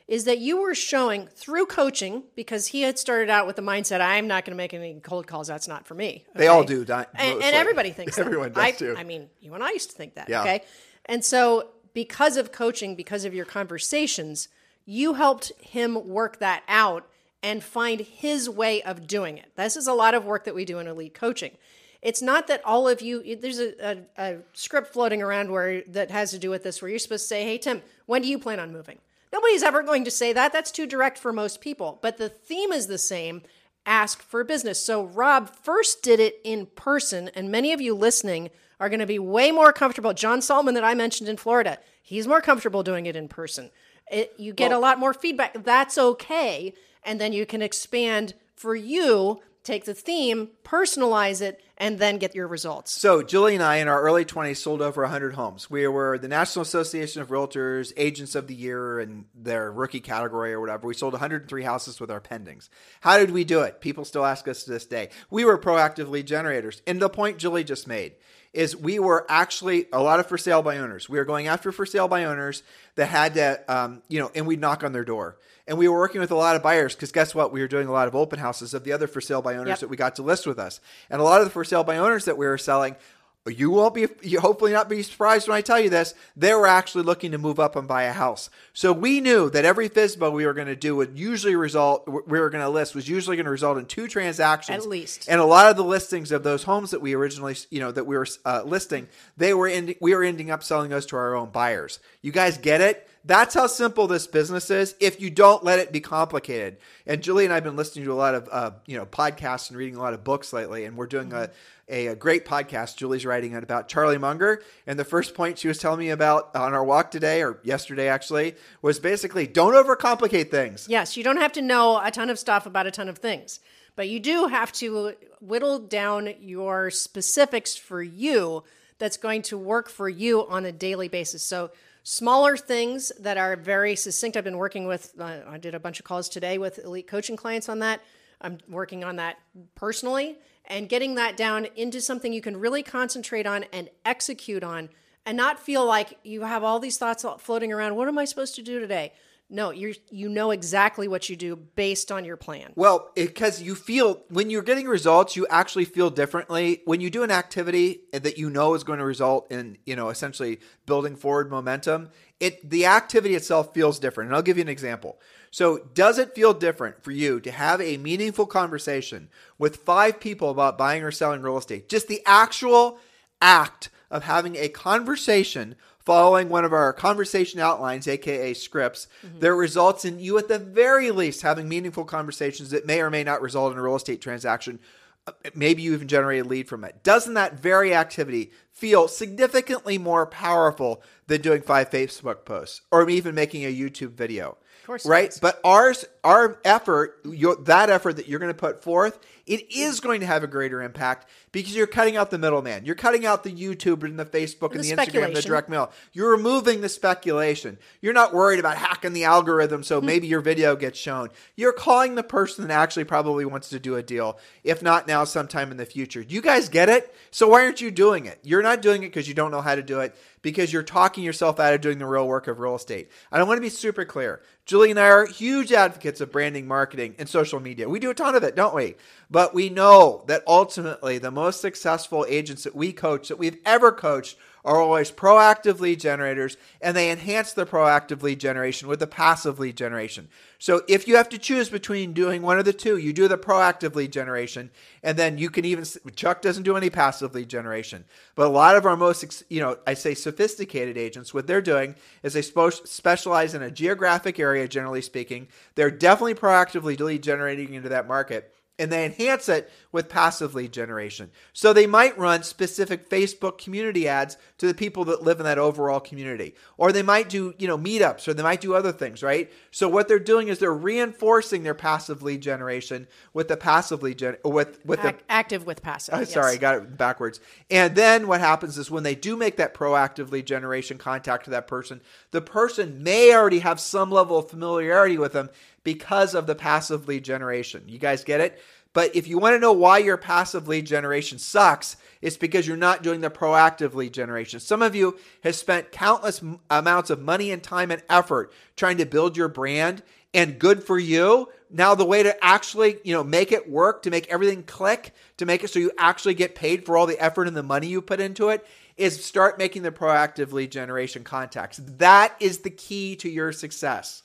is 0.08 0.24
that 0.24 0.38
you 0.38 0.60
were 0.60 0.74
showing 0.74 1.28
through 1.28 1.66
coaching 1.66 2.24
because 2.34 2.68
he 2.68 2.82
had 2.82 2.98
started 2.98 3.30
out 3.30 3.46
with 3.46 3.56
the 3.56 3.62
mindset 3.62 4.00
I'm 4.00 4.26
not 4.26 4.44
going 4.44 4.52
to 4.52 4.56
make 4.56 4.74
any 4.74 4.98
cold 5.00 5.26
calls. 5.26 5.46
That's 5.46 5.68
not 5.68 5.86
for 5.86 5.94
me. 5.94 6.24
They 6.34 6.48
all 6.48 6.64
do, 6.64 6.84
di- 6.84 7.06
and, 7.14 7.42
and 7.42 7.54
everybody 7.54 7.90
thinks 7.90 8.16
that. 8.16 8.26
Everyone 8.26 8.52
does 8.52 8.64
I, 8.64 8.70
too. 8.72 8.96
I 8.98 9.04
mean, 9.04 9.28
you 9.40 9.54
and 9.54 9.62
I 9.62 9.70
used 9.70 9.90
to 9.90 9.96
think 9.96 10.14
that. 10.14 10.28
Yeah. 10.28 10.42
Okay, 10.42 10.64
and 11.06 11.24
so 11.24 11.68
because 11.94 12.36
of 12.36 12.52
coaching, 12.52 12.96
because 12.96 13.24
of 13.24 13.34
your 13.34 13.44
conversations, 13.44 14.48
you 14.84 15.14
helped 15.14 15.52
him 15.60 16.08
work 16.08 16.40
that 16.40 16.64
out 16.68 17.08
and 17.42 17.62
find 17.62 18.00
his 18.00 18.50
way 18.50 18.82
of 18.82 19.06
doing 19.06 19.38
it. 19.38 19.50
This 19.56 19.76
is 19.76 19.86
a 19.86 19.94
lot 19.94 20.14
of 20.14 20.24
work 20.24 20.44
that 20.44 20.54
we 20.54 20.64
do 20.64 20.78
in 20.78 20.86
elite 20.86 21.14
coaching. 21.14 21.56
It's 22.02 22.22
not 22.22 22.46
that 22.46 22.62
all 22.64 22.88
of 22.88 23.02
you. 23.02 23.36
There's 23.36 23.58
a, 23.58 23.74
a, 23.80 23.98
a 24.16 24.36
script 24.52 24.92
floating 24.92 25.22
around 25.22 25.50
where 25.50 25.82
that 25.88 26.10
has 26.10 26.30
to 26.30 26.38
do 26.38 26.50
with 26.50 26.62
this, 26.62 26.80
where 26.80 26.88
you're 26.88 26.98
supposed 26.98 27.24
to 27.24 27.28
say, 27.28 27.44
"Hey 27.44 27.58
Tim, 27.58 27.82
when 28.06 28.22
do 28.22 28.28
you 28.28 28.38
plan 28.38 28.60
on 28.60 28.72
moving?" 28.72 28.98
Nobody's 29.32 29.62
ever 29.62 29.82
going 29.82 30.04
to 30.04 30.10
say 30.10 30.32
that. 30.32 30.52
That's 30.52 30.70
too 30.70 30.86
direct 30.86 31.18
for 31.18 31.32
most 31.32 31.60
people. 31.60 31.98
But 32.02 32.16
the 32.16 32.28
theme 32.28 32.72
is 32.72 32.86
the 32.86 32.98
same 32.98 33.42
ask 33.86 34.22
for 34.22 34.44
business. 34.44 34.84
So 34.84 35.04
Rob 35.04 35.50
first 35.50 36.02
did 36.02 36.20
it 36.20 36.40
in 36.44 36.66
person, 36.66 37.30
and 37.34 37.50
many 37.50 37.72
of 37.72 37.80
you 37.80 37.94
listening 37.94 38.50
are 38.78 38.88
going 38.88 39.00
to 39.00 39.06
be 39.06 39.18
way 39.18 39.52
more 39.52 39.72
comfortable. 39.72 40.14
John 40.14 40.42
Solomon, 40.42 40.74
that 40.74 40.84
I 40.84 40.94
mentioned 40.94 41.28
in 41.28 41.36
Florida, 41.36 41.78
he's 42.02 42.26
more 42.26 42.40
comfortable 42.40 42.82
doing 42.82 43.06
it 43.06 43.14
in 43.14 43.28
person. 43.28 43.70
It, 44.10 44.34
you 44.38 44.52
get 44.52 44.72
a 44.72 44.78
lot 44.78 44.98
more 44.98 45.14
feedback. 45.14 45.62
That's 45.62 45.96
okay. 45.96 46.74
And 47.04 47.20
then 47.20 47.32
you 47.32 47.46
can 47.46 47.62
expand 47.62 48.34
for 48.56 48.74
you 48.74 49.40
take 49.62 49.84
the 49.84 49.94
theme, 49.94 50.50
personalize 50.64 51.42
it, 51.42 51.60
and 51.76 51.98
then 51.98 52.18
get 52.18 52.34
your 52.34 52.46
results. 52.46 52.92
So, 52.92 53.22
Julie 53.22 53.54
and 53.54 53.62
I, 53.62 53.76
in 53.76 53.88
our 53.88 54.02
early 54.02 54.24
20s, 54.24 54.58
sold 54.58 54.82
over 54.82 55.02
100 55.02 55.34
homes. 55.34 55.70
We 55.70 55.86
were 55.88 56.18
the 56.18 56.28
National 56.28 56.62
Association 56.62 57.22
of 57.22 57.28
Realtors 57.28 57.92
Agents 57.96 58.34
of 58.34 58.46
the 58.46 58.54
Year 58.54 59.00
in 59.00 59.24
their 59.34 59.72
rookie 59.72 60.00
category 60.00 60.52
or 60.52 60.60
whatever. 60.60 60.86
We 60.86 60.94
sold 60.94 61.14
103 61.14 61.62
houses 61.62 61.98
with 61.98 62.10
our 62.10 62.20
pendings. 62.20 62.68
How 63.00 63.18
did 63.18 63.30
we 63.30 63.44
do 63.44 63.62
it? 63.62 63.80
People 63.80 64.04
still 64.04 64.26
ask 64.26 64.46
us 64.46 64.64
to 64.64 64.70
this 64.70 64.84
day. 64.84 65.08
We 65.30 65.46
were 65.46 65.58
proactive 65.58 66.08
lead 66.08 66.26
generators. 66.26 66.82
And 66.86 67.00
the 67.00 67.08
point 67.08 67.38
Julie 67.38 67.64
just 67.64 67.88
made 67.88 68.14
is 68.52 68.76
we 68.76 68.98
were 68.98 69.24
actually 69.28 69.86
a 69.92 70.02
lot 70.02 70.18
of 70.20 70.26
for 70.26 70.36
sale 70.36 70.62
by 70.62 70.78
owners. 70.78 71.08
We 71.08 71.18
were 71.18 71.24
going 71.24 71.46
after 71.46 71.70
for 71.70 71.86
sale 71.86 72.08
by 72.08 72.24
owners 72.24 72.62
that 72.96 73.06
had 73.06 73.34
to, 73.34 73.60
um, 73.68 74.02
you 74.08 74.18
know, 74.18 74.30
and 74.34 74.46
we'd 74.46 74.60
knock 74.60 74.82
on 74.82 74.92
their 74.92 75.04
door. 75.04 75.36
And 75.68 75.78
we 75.78 75.86
were 75.86 75.98
working 75.98 76.20
with 76.20 76.32
a 76.32 76.36
lot 76.36 76.56
of 76.56 76.62
buyers 76.62 76.96
because 76.96 77.12
guess 77.12 77.32
what? 77.32 77.52
We 77.52 77.60
were 77.60 77.68
doing 77.68 77.86
a 77.86 77.92
lot 77.92 78.08
of 78.08 78.16
open 78.16 78.40
houses 78.40 78.74
of 78.74 78.82
the 78.82 78.92
other 78.92 79.06
for 79.06 79.20
sale 79.20 79.40
by 79.40 79.54
owners 79.54 79.68
Yep. 79.68 79.78
that 79.80 79.88
we 79.88 79.96
got 79.96 80.16
to 80.16 80.22
list 80.22 80.46
with 80.46 80.58
us. 80.58 80.80
And 81.08 81.20
a 81.20 81.24
lot 81.24 81.40
of 81.40 81.46
the 81.46 81.50
for 81.52 81.62
sale 81.64 81.84
by 81.84 81.98
owners 81.98 82.24
that 82.24 82.36
we 82.36 82.44
were 82.46 82.58
selling, 82.58 82.96
you 83.46 83.70
won't 83.70 83.94
be, 83.94 84.06
you 84.22 84.38
hopefully 84.38 84.72
not 84.72 84.88
be 84.88 85.02
surprised 85.02 85.48
when 85.48 85.56
I 85.56 85.62
tell 85.62 85.80
you 85.80 85.88
this, 85.88 86.14
they 86.36 86.52
were 86.52 86.66
actually 86.66 87.04
looking 87.04 87.32
to 87.32 87.38
move 87.38 87.58
up 87.58 87.74
and 87.74 87.88
buy 87.88 88.02
a 88.02 88.12
house. 88.12 88.50
So 88.74 88.92
we 88.92 89.20
knew 89.20 89.48
that 89.50 89.64
every 89.64 89.88
FSBO 89.88 90.30
we 90.30 90.44
were 90.44 90.52
going 90.52 90.66
to 90.66 90.76
do 90.76 90.94
would 90.96 91.18
usually 91.18 91.56
result, 91.56 92.06
we 92.06 92.38
were 92.38 92.50
going 92.50 92.62
to 92.62 92.68
list 92.68 92.94
was 92.94 93.08
usually 93.08 93.36
going 93.36 93.46
to 93.46 93.50
result 93.50 93.78
in 93.78 93.86
two 93.86 94.08
transactions. 94.08 94.84
At 94.84 94.90
least. 94.90 95.26
And 95.28 95.40
a 95.40 95.46
lot 95.46 95.70
of 95.70 95.76
the 95.76 95.84
listings 95.84 96.32
of 96.32 96.42
those 96.42 96.64
homes 96.64 96.90
that 96.90 97.00
we 97.00 97.14
originally, 97.14 97.56
you 97.70 97.80
know, 97.80 97.90
that 97.90 98.04
we 98.04 98.16
were 98.16 98.26
uh, 98.44 98.62
listing, 98.64 99.08
they 99.38 99.54
were 99.54 99.68
in, 99.68 99.94
we 100.00 100.14
were 100.14 100.22
ending 100.22 100.50
up 100.50 100.62
selling 100.62 100.90
those 100.90 101.06
to 101.06 101.16
our 101.16 101.34
own 101.34 101.48
buyers. 101.48 101.98
You 102.20 102.32
guys 102.32 102.58
get 102.58 102.82
it? 102.82 103.08
That's 103.24 103.54
how 103.54 103.66
simple 103.66 104.06
this 104.06 104.26
business 104.26 104.70
is. 104.70 104.94
If 104.98 105.20
you 105.20 105.30
don't 105.30 105.62
let 105.62 105.78
it 105.78 105.92
be 105.92 106.00
complicated, 106.00 106.78
and 107.06 107.22
Julie 107.22 107.44
and 107.44 107.52
I've 107.52 107.64
been 107.64 107.76
listening 107.76 108.06
to 108.06 108.12
a 108.12 108.14
lot 108.14 108.34
of, 108.34 108.48
uh, 108.50 108.70
you 108.86 108.96
know, 108.96 109.04
podcasts 109.04 109.68
and 109.68 109.76
reading 109.78 109.96
a 109.96 110.00
lot 110.00 110.14
of 110.14 110.24
books 110.24 110.52
lately, 110.52 110.86
and 110.86 110.96
we're 110.96 111.06
doing 111.06 111.32
a, 111.32 111.50
a, 111.88 112.08
a 112.08 112.16
great 112.16 112.46
podcast. 112.46 112.96
Julie's 112.96 113.26
writing 113.26 113.52
it 113.52 113.62
about 113.62 113.88
Charlie 113.88 114.16
Munger, 114.16 114.62
and 114.86 114.98
the 114.98 115.04
first 115.04 115.34
point 115.34 115.58
she 115.58 115.68
was 115.68 115.76
telling 115.76 115.98
me 115.98 116.10
about 116.10 116.54
on 116.56 116.72
our 116.72 116.84
walk 116.84 117.10
today 117.10 117.42
or 117.42 117.58
yesterday 117.62 118.08
actually 118.08 118.54
was 118.80 118.98
basically 118.98 119.46
don't 119.46 119.74
overcomplicate 119.74 120.50
things. 120.50 120.86
Yes, 120.88 121.16
you 121.16 121.22
don't 121.22 121.36
have 121.36 121.52
to 121.52 121.62
know 121.62 122.00
a 122.02 122.10
ton 122.10 122.30
of 122.30 122.38
stuff 122.38 122.64
about 122.64 122.86
a 122.86 122.90
ton 122.90 123.08
of 123.08 123.18
things, 123.18 123.60
but 123.96 124.08
you 124.08 124.18
do 124.18 124.46
have 124.46 124.72
to 124.72 125.12
whittle 125.40 125.78
down 125.78 126.32
your 126.40 126.90
specifics 126.90 127.76
for 127.76 128.02
you 128.02 128.64
that's 128.98 129.16
going 129.16 129.42
to 129.42 129.58
work 129.58 129.88
for 129.88 130.08
you 130.08 130.46
on 130.46 130.64
a 130.64 130.72
daily 130.72 131.08
basis. 131.08 131.42
So, 131.42 131.70
smaller 132.02 132.56
things 132.56 133.12
that 133.20 133.36
are 133.36 133.56
very 133.56 133.96
succinct. 133.96 134.36
I've 134.36 134.44
been 134.44 134.58
working 134.58 134.86
with, 134.86 135.12
uh, 135.18 135.40
I 135.48 135.58
did 135.58 135.74
a 135.74 135.80
bunch 135.80 136.00
of 136.00 136.04
calls 136.04 136.28
today 136.28 136.58
with 136.58 136.78
elite 136.78 137.06
coaching 137.06 137.36
clients 137.36 137.68
on 137.68 137.80
that. 137.80 138.00
I'm 138.40 138.58
working 138.68 139.04
on 139.04 139.16
that 139.16 139.38
personally 139.74 140.38
and 140.64 140.88
getting 140.88 141.16
that 141.16 141.36
down 141.36 141.66
into 141.76 142.00
something 142.00 142.32
you 142.32 142.40
can 142.40 142.56
really 142.56 142.82
concentrate 142.82 143.46
on 143.46 143.64
and 143.72 143.90
execute 144.04 144.64
on 144.64 144.88
and 145.26 145.36
not 145.36 145.60
feel 145.60 145.84
like 145.84 146.18
you 146.22 146.42
have 146.42 146.64
all 146.64 146.78
these 146.78 146.96
thoughts 146.96 147.24
floating 147.38 147.72
around. 147.72 147.96
What 147.96 148.08
am 148.08 148.18
I 148.18 148.24
supposed 148.24 148.54
to 148.54 148.62
do 148.62 148.80
today? 148.80 149.12
No, 149.52 149.70
you 149.72 149.94
you 150.10 150.28
know 150.28 150.52
exactly 150.52 151.08
what 151.08 151.28
you 151.28 151.34
do 151.34 151.56
based 151.56 152.12
on 152.12 152.24
your 152.24 152.36
plan. 152.36 152.72
Well, 152.76 153.10
because 153.16 153.60
you 153.60 153.74
feel 153.74 154.22
when 154.28 154.48
you're 154.48 154.62
getting 154.62 154.86
results, 154.86 155.34
you 155.34 155.44
actually 155.50 155.86
feel 155.86 156.08
differently. 156.08 156.82
When 156.84 157.00
you 157.00 157.10
do 157.10 157.24
an 157.24 157.32
activity 157.32 158.02
that 158.12 158.38
you 158.38 158.48
know 158.48 158.74
is 158.74 158.84
going 158.84 159.00
to 159.00 159.04
result 159.04 159.50
in, 159.50 159.76
you 159.84 159.96
know, 159.96 160.08
essentially 160.08 160.60
building 160.86 161.16
forward 161.16 161.50
momentum, 161.50 162.10
it 162.38 162.70
the 162.70 162.86
activity 162.86 163.34
itself 163.34 163.74
feels 163.74 163.98
different. 163.98 164.28
And 164.28 164.36
I'll 164.36 164.42
give 164.42 164.56
you 164.56 164.62
an 164.62 164.68
example. 164.68 165.18
So, 165.50 165.78
does 165.94 166.18
it 166.18 166.34
feel 166.34 166.54
different 166.54 167.02
for 167.02 167.10
you 167.10 167.40
to 167.40 167.50
have 167.50 167.80
a 167.80 167.96
meaningful 167.96 168.46
conversation 168.46 169.28
with 169.58 169.78
five 169.78 170.20
people 170.20 170.50
about 170.50 170.78
buying 170.78 171.02
or 171.02 171.10
selling 171.10 171.42
real 171.42 171.58
estate? 171.58 171.88
Just 171.88 172.06
the 172.06 172.22
actual 172.24 173.00
act 173.42 173.90
of 174.12 174.24
having 174.24 174.56
a 174.56 174.68
conversation 174.68 175.74
following 176.10 176.48
one 176.48 176.64
of 176.64 176.72
our 176.72 176.92
conversation 176.92 177.60
outlines, 177.60 178.08
aka 178.08 178.52
scripts, 178.52 179.06
that 179.38 179.54
results 179.54 180.04
in 180.04 180.18
you 180.18 180.36
at 180.38 180.48
the 180.48 180.58
very 180.58 181.12
least 181.12 181.42
having 181.42 181.68
meaningful 181.68 182.04
conversations 182.04 182.70
that 182.70 182.84
may 182.84 183.00
or 183.00 183.10
may 183.10 183.22
not 183.22 183.40
result 183.40 183.70
in 183.70 183.78
a 183.78 183.82
real 183.82 183.94
estate 183.94 184.20
transaction. 184.20 184.80
Uh, 185.24 185.30
Maybe 185.54 185.82
you 185.82 185.92
even 185.92 186.08
generate 186.08 186.44
a 186.44 186.48
lead 186.48 186.66
from 186.66 186.82
it. 186.82 187.04
Doesn't 187.04 187.34
that 187.34 187.60
very 187.60 187.94
activity 187.94 188.50
feel 188.72 189.06
significantly 189.06 189.98
more 189.98 190.26
powerful 190.26 191.00
than 191.28 191.42
doing 191.42 191.62
five 191.62 191.90
Facebook 191.90 192.44
posts 192.44 192.80
or 192.90 193.08
even 193.08 193.36
making 193.36 193.64
a 193.64 193.72
YouTube 193.72 194.14
video? 194.14 194.58
Of 194.80 194.86
course 194.86 195.06
right? 195.06 195.38
But 195.40 195.60
ours, 195.62 196.06
our 196.24 196.58
effort, 196.64 197.20
your, 197.24 197.54
that 197.54 197.88
effort 197.88 198.14
that 198.14 198.26
you're 198.26 198.40
going 198.40 198.52
to 198.52 198.58
put 198.58 198.82
forth, 198.82 199.20
it 199.50 199.72
is 199.72 199.98
going 199.98 200.20
to 200.20 200.26
have 200.26 200.44
a 200.44 200.46
greater 200.46 200.80
impact 200.80 201.28
because 201.50 201.74
you're 201.74 201.88
cutting 201.88 202.16
out 202.16 202.30
the 202.30 202.38
middleman. 202.38 202.84
You're 202.84 202.94
cutting 202.94 203.26
out 203.26 203.42
the 203.42 203.50
YouTube 203.50 204.04
and 204.04 204.16
the 204.16 204.24
Facebook 204.24 204.70
and 204.72 204.84
The 204.84 204.94
the, 204.94 204.96
Instagram, 204.96 205.34
the 205.34 205.42
direct 205.42 205.68
mail. 205.68 205.90
You're 206.12 206.30
removing 206.30 206.80
the 206.82 206.88
speculation. 206.88 207.76
You're 208.00 208.12
not 208.12 208.32
worried 208.32 208.60
about 208.60 208.76
hacking 208.76 209.12
the 209.12 209.24
algorithm 209.24 209.80
Hmm. 209.80 209.84
so 209.84 210.00
maybe 210.00 210.28
your 210.28 210.40
video 210.40 210.76
gets 210.76 210.98
shown. 210.98 211.30
You're 211.56 211.72
calling 211.72 212.14
the 212.14 212.22
person 212.22 212.68
that 212.68 212.72
actually 212.72 213.04
probably 213.04 213.44
wants 213.44 213.70
to 213.70 213.80
do 213.80 213.96
a 213.96 214.02
deal, 214.04 214.38
if 214.62 214.82
not 214.82 215.08
now, 215.08 215.24
sometime 215.24 215.72
in 215.72 215.78
the 215.78 215.86
future. 215.86 216.22
Do 216.22 216.32
you 216.32 216.42
guys 216.42 216.68
get 216.68 216.88
it? 216.88 217.12
So 217.32 217.48
why 217.48 217.64
aren't 217.64 217.80
you 217.80 217.90
doing 217.90 218.26
it? 218.26 218.38
You're 218.44 218.62
not 218.62 218.82
doing 218.82 219.02
it 219.02 219.08
because 219.08 219.26
you 219.26 219.34
don't 219.34 219.50
know 219.50 219.62
how 219.62 219.74
to 219.74 219.82
do 219.82 219.98
it, 220.00 220.14
because 220.42 220.72
you're 220.72 220.84
talking 220.84 221.24
yourself 221.24 221.58
out 221.58 221.74
of 221.74 221.80
doing 221.80 221.98
the 221.98 222.06
real 222.06 222.28
work 222.28 222.46
of 222.46 222.60
real 222.60 222.76
estate. 222.76 223.10
And 223.32 223.40
I 223.40 223.44
want 223.44 223.58
to 223.58 223.62
be 223.62 223.68
super 223.68 224.04
clear. 224.04 224.40
Julie 224.64 224.90
and 224.90 225.00
I 225.00 225.08
are 225.08 225.26
huge 225.26 225.72
advocates 225.72 226.20
of 226.20 226.30
branding, 226.30 226.68
marketing, 226.68 227.16
and 227.18 227.28
social 227.28 227.58
media. 227.58 227.88
We 227.88 227.98
do 227.98 228.10
a 228.10 228.14
ton 228.14 228.36
of 228.36 228.44
it, 228.44 228.54
don't 228.54 228.74
we? 228.74 228.94
But 229.28 229.39
we 229.48 229.68
know 229.68 230.24
that 230.26 230.42
ultimately 230.46 231.18
the 231.18 231.30
most 231.30 231.60
successful 231.60 232.26
agents 232.28 232.64
that 232.64 232.74
we 232.74 232.92
coach, 232.92 233.28
that 233.28 233.38
we've 233.38 233.58
ever 233.64 233.92
coached, 233.92 234.36
are 234.64 234.80
always 234.80 235.10
proactive 235.10 235.80
lead 235.80 236.00
generators 236.00 236.56
and 236.80 236.96
they 236.96 237.10
enhance 237.10 237.52
the 237.52 237.64
proactive 237.64 238.22
lead 238.22 238.38
generation 238.38 238.88
with 238.88 238.98
the 238.98 239.06
passive 239.06 239.58
lead 239.58 239.76
generation. 239.76 240.28
So 240.58 240.82
if 240.86 241.08
you 241.08 241.16
have 241.16 241.28
to 241.30 241.38
choose 241.38 241.70
between 241.70 242.12
doing 242.12 242.42
one 242.42 242.58
of 242.58 242.66
the 242.66 242.72
two, 242.72 242.98
you 242.98 243.12
do 243.12 243.28
the 243.28 243.38
proactive 243.38 243.94
lead 243.94 244.12
generation 244.12 244.70
and 245.02 245.16
then 245.16 245.38
you 245.38 245.48
can 245.48 245.64
even 245.64 245.84
Chuck 246.14 246.42
doesn't 246.42 246.64
do 246.64 246.76
any 246.76 246.90
passive 246.90 247.34
lead 247.34 247.48
generation. 247.48 248.04
But 248.34 248.48
a 248.48 248.50
lot 248.50 248.76
of 248.76 248.84
our 248.84 248.96
most 248.96 249.44
you 249.48 249.60
know, 249.60 249.78
I 249.86 249.94
say 249.94 250.14
sophisticated 250.14 250.98
agents 250.98 251.32
what 251.32 251.46
they're 251.46 251.62
doing 251.62 251.94
is 252.22 252.34
they 252.34 252.42
specialize 252.42 253.54
in 253.54 253.62
a 253.62 253.70
geographic 253.70 254.38
area 254.38 254.68
generally 254.68 255.02
speaking. 255.02 255.48
They're 255.74 255.90
definitely 255.90 256.34
proactively 256.34 256.98
lead 257.00 257.22
generating 257.22 257.74
into 257.74 257.88
that 257.88 258.06
market 258.06 258.54
and 258.80 258.90
they 258.90 259.04
enhance 259.04 259.48
it 259.48 259.70
with 259.92 260.08
passive 260.08 260.54
lead 260.54 260.72
generation. 260.72 261.30
So 261.52 261.72
they 261.72 261.86
might 261.86 262.16
run 262.16 262.42
specific 262.42 263.10
Facebook 263.10 263.58
community 263.58 264.08
ads 264.08 264.38
to 264.56 264.66
the 264.66 264.74
people 264.74 265.04
that 265.04 265.22
live 265.22 265.38
in 265.38 265.44
that 265.44 265.58
overall 265.58 266.00
community. 266.00 266.54
Or 266.78 266.90
they 266.90 267.02
might 267.02 267.28
do, 267.28 267.54
you 267.58 267.68
know, 267.68 267.76
meetups 267.76 268.26
or 268.26 268.32
they 268.32 268.42
might 268.42 268.62
do 268.62 268.74
other 268.74 268.92
things, 268.92 269.22
right? 269.22 269.52
So 269.70 269.86
what 269.88 270.08
they're 270.08 270.18
doing 270.18 270.48
is 270.48 270.58
they're 270.58 270.72
reinforcing 270.72 271.62
their 271.62 271.74
passive 271.74 272.22
lead 272.22 272.40
generation 272.40 273.06
with 273.34 273.48
the 273.48 273.56
passive 273.58 274.02
lead 274.02 274.18
gen 274.18 274.36
with 274.44 274.84
with 274.84 275.02
the 275.02 275.14
active 275.28 275.66
with 275.66 275.82
passive. 275.82 276.14
Oh, 276.14 276.20
yes. 276.20 276.32
sorry, 276.32 276.54
I 276.54 276.56
got 276.56 276.76
it 276.76 276.96
backwards. 276.96 277.38
And 277.70 277.94
then 277.94 278.28
what 278.28 278.40
happens 278.40 278.78
is 278.78 278.90
when 278.90 279.02
they 279.02 279.14
do 279.14 279.36
make 279.36 279.58
that 279.58 279.74
proactive 279.74 280.30
lead 280.30 280.46
generation 280.46 280.96
contact 280.96 281.44
to 281.44 281.50
that 281.50 281.66
person, 281.66 282.00
the 282.30 282.40
person 282.40 283.02
may 283.02 283.34
already 283.34 283.58
have 283.58 283.78
some 283.78 284.10
level 284.10 284.38
of 284.38 284.48
familiarity 284.48 285.18
with 285.18 285.34
them 285.34 285.50
because 285.84 286.34
of 286.34 286.46
the 286.46 286.54
passive 286.54 287.08
lead 287.08 287.24
generation. 287.24 287.84
You 287.86 287.98
guys 287.98 288.24
get 288.24 288.40
it? 288.40 288.60
But 288.92 289.14
if 289.14 289.28
you 289.28 289.38
want 289.38 289.54
to 289.54 289.60
know 289.60 289.72
why 289.72 289.98
your 289.98 290.16
passive 290.16 290.66
lead 290.66 290.84
generation 290.84 291.38
sucks, 291.38 291.96
it's 292.20 292.36
because 292.36 292.66
you're 292.66 292.76
not 292.76 293.04
doing 293.04 293.20
the 293.20 293.30
proactive 293.30 293.94
lead 293.94 294.12
generation. 294.12 294.58
Some 294.58 294.82
of 294.82 294.96
you 294.96 295.18
have 295.44 295.54
spent 295.54 295.92
countless 295.92 296.42
amounts 296.68 297.10
of 297.10 297.20
money 297.20 297.52
and 297.52 297.62
time 297.62 297.92
and 297.92 298.02
effort 298.10 298.52
trying 298.76 298.98
to 298.98 299.06
build 299.06 299.36
your 299.36 299.48
brand 299.48 300.02
and 300.34 300.58
good 300.58 300.82
for 300.82 300.98
you. 300.98 301.48
Now 301.70 301.94
the 301.94 302.04
way 302.04 302.24
to 302.24 302.44
actually, 302.44 302.98
you 303.04 303.14
know, 303.14 303.22
make 303.22 303.52
it 303.52 303.70
work, 303.70 304.02
to 304.02 304.10
make 304.10 304.26
everything 304.28 304.64
click, 304.64 305.14
to 305.36 305.46
make 305.46 305.62
it 305.62 305.70
so 305.70 305.78
you 305.78 305.92
actually 305.96 306.34
get 306.34 306.56
paid 306.56 306.84
for 306.84 306.96
all 306.96 307.06
the 307.06 307.20
effort 307.20 307.46
and 307.46 307.56
the 307.56 307.62
money 307.62 307.86
you 307.86 308.02
put 308.02 308.20
into 308.20 308.48
it 308.48 308.66
is 308.96 309.24
start 309.24 309.56
making 309.56 309.82
the 309.82 309.92
proactive 309.92 310.52
lead 310.52 310.72
generation 310.72 311.22
contacts. 311.22 311.80
That 311.82 312.34
is 312.40 312.58
the 312.58 312.70
key 312.70 313.14
to 313.16 313.30
your 313.30 313.52
success. 313.52 314.22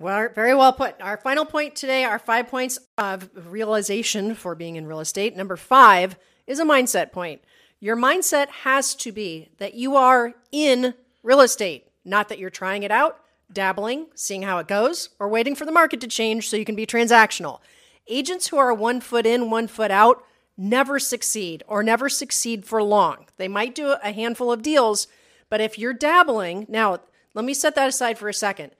Well, 0.00 0.28
very 0.32 0.54
well 0.54 0.72
put. 0.72 0.94
Our 1.00 1.16
final 1.16 1.44
point 1.44 1.74
today, 1.74 2.04
our 2.04 2.20
five 2.20 2.46
points 2.46 2.78
of 2.96 3.28
realization 3.34 4.36
for 4.36 4.54
being 4.54 4.76
in 4.76 4.86
real 4.86 5.00
estate. 5.00 5.36
Number 5.36 5.56
five 5.56 6.16
is 6.46 6.60
a 6.60 6.64
mindset 6.64 7.10
point. 7.10 7.42
Your 7.80 7.96
mindset 7.96 8.46
has 8.48 8.94
to 8.94 9.10
be 9.10 9.48
that 9.58 9.74
you 9.74 9.96
are 9.96 10.34
in 10.52 10.94
real 11.24 11.40
estate, 11.40 11.88
not 12.04 12.28
that 12.28 12.38
you're 12.38 12.48
trying 12.48 12.84
it 12.84 12.92
out, 12.92 13.18
dabbling, 13.52 14.06
seeing 14.14 14.42
how 14.42 14.58
it 14.58 14.68
goes, 14.68 15.08
or 15.18 15.28
waiting 15.28 15.56
for 15.56 15.64
the 15.64 15.72
market 15.72 16.00
to 16.02 16.06
change 16.06 16.48
so 16.48 16.56
you 16.56 16.64
can 16.64 16.76
be 16.76 16.86
transactional. 16.86 17.58
Agents 18.06 18.46
who 18.46 18.56
are 18.56 18.72
one 18.72 19.00
foot 19.00 19.26
in, 19.26 19.50
one 19.50 19.66
foot 19.66 19.90
out 19.90 20.22
never 20.56 21.00
succeed 21.00 21.64
or 21.66 21.82
never 21.82 22.08
succeed 22.08 22.64
for 22.64 22.84
long. 22.84 23.26
They 23.36 23.48
might 23.48 23.74
do 23.74 23.96
a 24.00 24.12
handful 24.12 24.52
of 24.52 24.62
deals, 24.62 25.08
but 25.50 25.60
if 25.60 25.76
you're 25.76 25.92
dabbling, 25.92 26.66
now 26.68 27.00
let 27.34 27.44
me 27.44 27.52
set 27.52 27.74
that 27.74 27.88
aside 27.88 28.16
for 28.16 28.28
a 28.28 28.34
second 28.34 28.70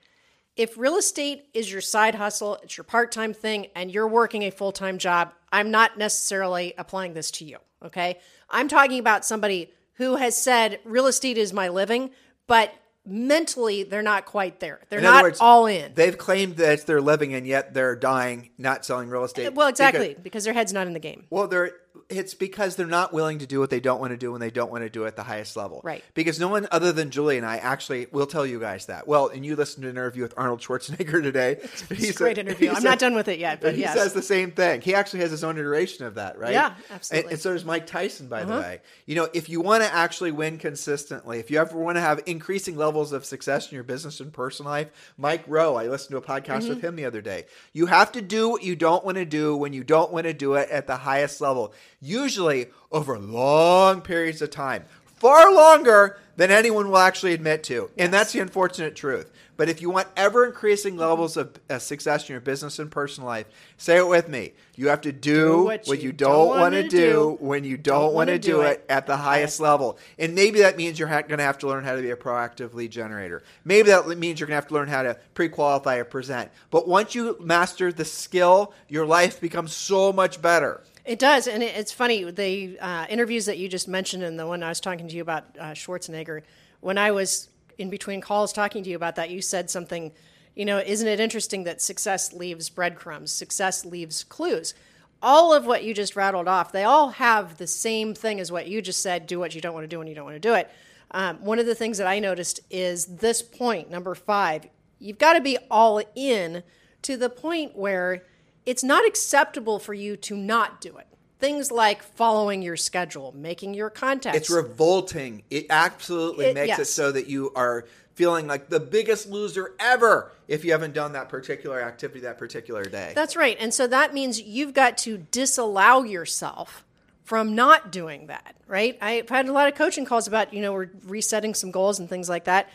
if 0.59 0.77
real 0.77 0.97
estate 0.97 1.45
is 1.53 1.71
your 1.71 1.79
side 1.79 2.15
hustle, 2.15 2.59
it's 2.61 2.75
your 2.75 2.83
part 2.83 3.13
time 3.13 3.33
thing, 3.33 3.67
and 3.75 3.89
you're 3.89 4.09
working 4.09 4.43
a 4.43 4.49
full 4.51 4.73
time 4.73 4.97
job, 4.97 5.31
I'm 5.53 5.71
not 5.71 5.97
necessarily 5.97 6.73
applying 6.77 7.13
this 7.13 7.31
to 7.31 7.45
you. 7.45 7.57
Okay. 7.85 8.17
I'm 8.49 8.67
talking 8.67 8.99
about 8.99 9.23
somebody 9.23 9.71
who 9.93 10.17
has 10.17 10.35
said 10.35 10.81
real 10.83 11.07
estate 11.07 11.37
is 11.37 11.53
my 11.53 11.69
living, 11.69 12.09
but 12.45 12.73
mentally 13.05 13.83
they're 13.83 14.01
not 14.01 14.25
quite 14.25 14.59
there. 14.59 14.81
They're 14.89 14.99
In 14.99 15.03
not 15.05 15.23
words, 15.23 15.39
all 15.39 15.65
in. 15.65 15.93
They've 15.95 16.17
claimed 16.17 16.57
that 16.57 16.73
it's 16.73 16.83
their 16.83 16.99
living, 16.99 17.33
and 17.33 17.47
yet 17.47 17.73
they're 17.73 17.95
dying, 17.95 18.49
not 18.57 18.83
selling 18.85 19.07
real 19.09 19.21
uh, 19.21 19.25
estate. 19.25 19.53
well, 19.53 19.69
exactly, 19.69 20.09
Because- 20.09 20.23
because 20.23 20.43
their 20.43 20.53
head's 20.53 20.73
not 20.73 20.87
in 20.87 20.93
the 20.93 20.99
game. 20.99 21.25
well, 21.29 21.47
they're 21.47 21.71
it's 22.09 22.33
because 22.33 22.75
they're 22.75 22.87
not 22.87 23.13
willing 23.13 23.39
to 23.39 23.45
do 23.45 23.59
what 23.59 23.69
they 23.69 23.79
don't 23.79 23.99
want 23.99 24.11
to 24.11 24.17
do 24.17 24.31
when 24.31 24.41
they 24.41 24.49
don't 24.49 24.71
want 24.71 24.83
to 24.83 24.89
do 24.89 25.03
it 25.03 25.07
at 25.09 25.15
the 25.15 25.23
highest 25.23 25.55
level. 25.55 25.81
Right. 25.83 26.03
Because 26.15 26.39
no 26.39 26.47
one 26.47 26.67
other 26.71 26.91
than 26.91 27.11
Julie 27.11 27.37
and 27.37 27.45
I 27.45 27.57
actually 27.57 28.07
will 28.11 28.25
tell 28.25 28.45
you 28.45 28.59
guys 28.59 28.87
that. 28.87 29.07
Well, 29.07 29.27
and 29.27 29.45
you 29.45 29.55
listened 29.55 29.83
to 29.83 29.89
an 29.89 29.95
interview 29.95 30.23
with 30.23 30.33
Arnold 30.35 30.59
Schwarzenegger 30.61 31.21
today. 31.21 31.57
It's 31.61 32.09
a 32.09 32.13
great 32.17 32.37
interview. 32.37 32.71
I'm 32.71 32.83
not 32.83 32.97
done 32.99 33.13
with 33.15 33.27
it 33.27 33.37
yet, 33.39 33.61
but 33.61 33.75
he 33.75 33.81
yes. 33.81 33.93
says 33.95 34.13
the 34.13 34.21
same 34.23 34.51
thing. 34.51 34.81
He 34.81 34.95
actually 34.95 35.19
has 35.19 35.31
his 35.31 35.43
own 35.43 35.57
iteration 35.57 36.05
of 36.05 36.15
that, 36.15 36.39
right? 36.39 36.51
Yeah, 36.53 36.67
And- 36.67 36.75
absolutely. 36.91 37.25
Uh-huh. 37.25 37.31
And, 37.33 37.39
so 37.41 37.53
does 37.53 37.65
Mike 37.65 37.85
Tyson, 37.87 38.27
by 38.27 38.43
the 38.43 38.53
way. 38.53 38.81
You 39.05 39.15
know, 39.15 39.27
if 39.33 39.47
you 39.49 39.61
want 39.61 39.83
to 39.83 39.93
actually 39.93 40.31
win 40.31 40.57
consistently, 40.57 41.39
if 41.39 41.51
you 41.51 41.59
ever 41.59 41.77
want 41.77 41.97
to 41.97 42.01
have 42.01 42.21
increasing 42.25 42.75
levels 42.75 43.11
of 43.13 43.23
success 43.25 43.69
in 43.69 43.75
your 43.75 43.83
business 43.83 44.19
and 44.19 44.33
personal 44.33 44.71
life, 44.71 44.87
Mike 45.17 45.43
Rowe, 45.47 45.75
I 45.75 45.87
listened 45.87 46.11
to 46.11 46.17
a 46.17 46.21
podcast 46.21 46.59
Mm-hmm. 46.59 46.69
with 46.69 46.81
him 46.83 46.95
the 46.95 47.05
other 47.05 47.21
day. 47.21 47.45
You 47.73 47.85
have 47.85 48.11
to 48.13 48.21
do 48.21 48.49
what 48.49 48.63
you 48.63 48.75
don't 48.75 49.05
want 49.05 49.17
to 49.17 49.25
do 49.25 49.55
when 49.55 49.71
you 49.73 49.83
don't 49.83 50.11
want 50.11 50.25
to 50.25 50.33
do 50.33 50.55
it 50.55 50.69
at 50.69 50.87
the 50.87 50.97
highest 50.97 51.39
level, 51.41 51.73
usually 52.01 52.67
over 52.91 53.17
long 53.17 54.01
periods 54.01 54.41
of 54.41 54.49
time. 54.49 54.85
Far 55.05 55.53
longer 55.53 56.17
than 56.37 56.51
anyone 56.51 56.89
will 56.89 56.97
actually 56.97 57.33
admit 57.33 57.63
to. 57.63 57.89
And 57.97 58.13
that's 58.13 58.31
the 58.31 58.39
unfortunate 58.39 58.95
truth. 58.95 59.29
But 59.57 59.67
if 59.67 59.81
you 59.81 59.89
want 59.89 60.07
ever 60.15 60.45
increasing 60.45 60.95
levels 60.95 61.35
of 61.35 61.59
uh, 61.69 61.79
success 61.79 62.29
in 62.29 62.31
your 62.31 62.39
business 62.39 62.79
and 62.79 62.89
personal 62.89 63.27
life, 63.27 63.45
say 63.75 63.97
it 63.97 64.07
with 64.07 64.29
me. 64.29 64.53
You 64.77 64.87
have 64.87 65.01
to 65.01 65.11
do, 65.11 65.63
what, 65.63 66.01
you, 66.01 66.13
don't, 66.13 66.47
want 66.47 66.75
to 66.75 66.87
do, 66.87 67.35
when 67.41 67.65
you 67.65 67.75
don't, 67.75 68.13
want 68.13 68.29
to 68.29 68.39
do 68.39 68.61
it 68.61 68.85
at 68.87 69.05
the 69.05 69.17
highest 69.17 69.59
level. 69.59 69.99
And 70.17 70.33
maybe 70.33 70.59
that 70.59 70.77
means 70.77 70.97
you're 70.97 71.09
ha- 71.09 71.23
going 71.23 71.39
to 71.39 71.43
have 71.43 71.57
to 71.57 71.67
learn 71.67 71.83
how 71.83 71.97
to 71.97 72.01
be 72.01 72.11
a 72.11 72.15
proactive 72.15 72.73
lead 72.73 72.89
generator. 72.91 73.43
Maybe 73.65 73.89
that 73.89 74.07
means 74.07 74.39
you're 74.39 74.47
going 74.47 74.55
to 74.55 74.61
have 74.61 74.69
to 74.69 74.75
learn 74.75 74.87
how 74.87 75.03
to 75.03 75.17
pre 75.33 75.49
qualify 75.49 75.97
or 75.97 76.05
present. 76.05 76.49
But 76.71 76.87
once 76.87 77.13
you 77.13 77.35
master 77.41 77.91
the 77.91 78.05
skill, 78.05 78.73
your 78.87 79.05
life 79.05 79.41
becomes 79.41 79.73
so 79.73 80.13
much 80.13 80.41
better. 80.41 80.81
It 81.09 81.17
does, 81.17 81.47
and 81.47 81.63
it, 81.63 81.75
it's 81.75 81.91
funny. 81.91 82.29
The 82.29 82.77
uh, 82.79 83.07
interviews 83.09 83.47
that 83.47 83.57
you 83.57 83.67
just 83.67 83.87
mentioned, 83.87 84.21
and 84.21 84.37
the 84.37 84.45
one 84.45 84.61
I 84.61 84.69
was 84.69 84.79
talking 84.79 85.07
to 85.07 85.15
you 85.15 85.23
about 85.23 85.43
uh, 85.59 85.71
Schwarzenegger, 85.71 86.43
when 86.81 86.99
I 86.99 87.09
was 87.09 87.49
in 87.79 87.89
between 87.89 88.21
calls 88.21 88.53
talking 88.53 88.83
to 88.83 88.91
you 88.91 88.95
about 88.95 89.15
that, 89.15 89.31
you 89.31 89.41
said 89.41 89.71
something. 89.71 90.11
You 90.53 90.65
know, 90.65 90.77
isn't 90.77 91.07
it 91.07 91.19
interesting 91.19 91.63
that 91.63 91.81
success 91.81 92.31
leaves 92.31 92.69
breadcrumbs? 92.69 93.31
Success 93.31 93.85
leaves 93.85 94.23
clues. 94.23 94.75
All 95.19 95.51
of 95.51 95.65
what 95.65 95.83
you 95.83 95.95
just 95.95 96.15
rattled 96.15 96.47
off, 96.47 96.71
they 96.71 96.83
all 96.83 97.09
have 97.09 97.57
the 97.57 97.65
same 97.65 98.13
thing 98.13 98.39
as 98.39 98.51
what 98.51 98.67
you 98.67 98.79
just 98.79 99.01
said. 99.01 99.25
Do 99.25 99.39
what 99.39 99.55
you 99.55 99.61
don't 99.61 99.73
want 99.73 99.85
to 99.85 99.87
do 99.87 99.97
when 99.97 100.07
you 100.07 100.13
don't 100.13 100.25
want 100.25 100.35
to 100.35 100.39
do 100.39 100.53
it. 100.53 100.69
Um, 101.09 101.43
one 101.43 101.57
of 101.57 101.65
the 101.65 101.73
things 101.73 101.97
that 101.97 102.05
I 102.05 102.19
noticed 102.19 102.59
is 102.69 103.07
this 103.07 103.41
point, 103.41 103.89
number 103.89 104.13
five. 104.13 104.67
You've 104.99 105.17
got 105.17 105.33
to 105.33 105.41
be 105.41 105.57
all 105.71 106.03
in 106.13 106.61
to 107.01 107.17
the 107.17 107.31
point 107.31 107.75
where 107.75 108.25
it's 108.69 108.83
not 108.83 109.03
acceptable 109.07 109.79
for 109.79 109.95
you 109.95 110.15
to 110.15 110.37
not 110.37 110.79
do 110.79 110.95
it. 110.97 111.07
Things 111.39 111.71
like 111.71 112.03
following 112.03 112.61
your 112.61 112.77
schedule, 112.77 113.33
making 113.35 113.73
your 113.73 113.89
contacts. 113.89 114.37
It's 114.37 114.49
revolting. 114.51 115.41
It 115.49 115.65
absolutely 115.71 116.45
It- 116.47 116.53
makes 116.53 116.77
it 116.77 116.85
so 116.85 117.11
that 117.11 117.25
you 117.25 117.51
are 117.55 117.85
feeling 118.13 118.45
like 118.45 118.69
the 118.69 118.79
biggest 118.79 119.27
loser 119.27 119.73
ever 119.79 120.31
if 120.47 120.63
you 120.63 120.71
haven't 120.71 120.93
done 120.93 121.13
that 121.13 121.29
particular 121.29 121.81
activity 121.81 122.19
that 122.19 122.37
particular 122.37 122.83
day. 122.83 123.13
That's 123.15 123.35
right. 123.35 123.57
And 123.59 123.73
so 123.73 123.87
that 123.87 124.13
means 124.13 124.39
you've 124.39 124.73
got 124.75 124.99
to 124.99 125.17
disallow 125.17 126.03
yourself 126.03 126.85
from 127.23 127.55
not 127.55 127.91
doing 127.91 128.27
that, 128.27 128.55
right? 128.67 128.99
I've 129.01 129.29
had 129.29 129.47
a 129.47 129.51
lot 129.51 129.67
of 129.67 129.73
coaching 129.75 130.05
calls 130.05 130.27
about, 130.27 130.53
you 130.53 130.61
know, 130.61 130.73
we're 130.73 130.89
resetting 131.05 131.55
some 131.55 131.71
goals 131.71 131.97
and 131.97 132.07
things 132.07 132.29
like 132.29 132.43
that. 132.43 132.69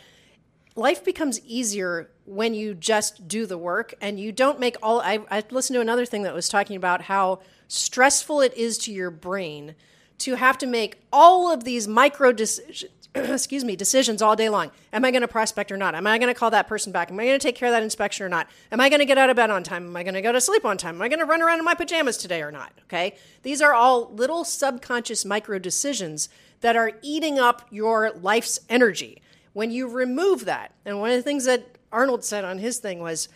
Life 0.74 1.04
becomes 1.04 1.40
easier 1.44 2.10
when 2.26 2.54
you 2.54 2.74
just 2.74 3.28
do 3.28 3.46
the 3.46 3.58
work 3.58 3.94
and 4.00 4.18
you 4.18 4.32
don't 4.32 4.58
make 4.58 4.76
all. 4.82 5.00
I, 5.00 5.20
I 5.30 5.42
listened 5.50 5.74
to 5.76 5.80
another 5.80 6.06
thing 6.06 6.22
that 6.22 6.34
was 6.34 6.48
talking 6.48 6.76
about 6.76 7.02
how 7.02 7.40
stressful 7.68 8.40
it 8.40 8.54
is 8.54 8.78
to 8.78 8.92
your 8.92 9.10
brain 9.10 9.74
to 10.16 10.36
have 10.36 10.56
to 10.58 10.66
make 10.66 11.02
all 11.12 11.50
of 11.50 11.64
these 11.64 11.88
micro 11.88 12.32
decisions 12.32 12.90
excuse 13.32 13.62
me, 13.62 13.76
decisions 13.76 14.20
all 14.20 14.34
day 14.34 14.48
long. 14.48 14.72
Am 14.92 15.04
I 15.04 15.12
going 15.12 15.22
to 15.22 15.28
prospect 15.28 15.70
or 15.70 15.76
not? 15.76 15.94
Am 15.94 16.06
I 16.06 16.18
going 16.18 16.32
to 16.32 16.38
call 16.38 16.50
that 16.50 16.66
person 16.66 16.90
back? 16.90 17.10
Am 17.10 17.20
I 17.20 17.24
going 17.24 17.38
to 17.38 17.42
take 17.42 17.54
care 17.54 17.68
of 17.68 17.72
that 17.72 17.82
inspection 17.82 18.26
or 18.26 18.28
not? 18.28 18.48
Am 18.72 18.80
I 18.80 18.88
going 18.88 18.98
to 18.98 19.04
get 19.04 19.18
out 19.18 19.30
of 19.30 19.36
bed 19.36 19.50
on 19.50 19.62
time? 19.62 19.86
Am 19.86 19.96
I 19.96 20.02
going 20.02 20.14
to 20.14 20.22
go 20.22 20.32
to 20.32 20.40
sleep 20.40 20.64
on 20.64 20.76
time? 20.76 20.96
Am 20.96 21.02
I 21.02 21.08
going 21.08 21.20
to 21.20 21.24
run 21.24 21.40
around 21.40 21.60
in 21.60 21.64
my 21.64 21.74
pajamas 21.74 22.16
today 22.16 22.42
or 22.42 22.50
not? 22.50 22.72
Okay. 22.84 23.14
These 23.42 23.62
are 23.62 23.72
all 23.72 24.12
little 24.12 24.44
subconscious 24.44 25.24
micro 25.24 25.60
decisions 25.60 26.28
that 26.60 26.74
are 26.74 26.92
eating 27.02 27.38
up 27.38 27.68
your 27.70 28.10
life's 28.10 28.58
energy. 28.68 29.22
When 29.52 29.70
you 29.70 29.86
remove 29.86 30.46
that, 30.46 30.72
and 30.84 30.98
one 30.98 31.10
of 31.10 31.16
the 31.16 31.22
things 31.22 31.44
that 31.44 31.64
Arnold 31.94 32.24
said 32.24 32.44
on 32.44 32.58
his 32.58 32.78
thing 32.78 32.98
was, 32.98 33.28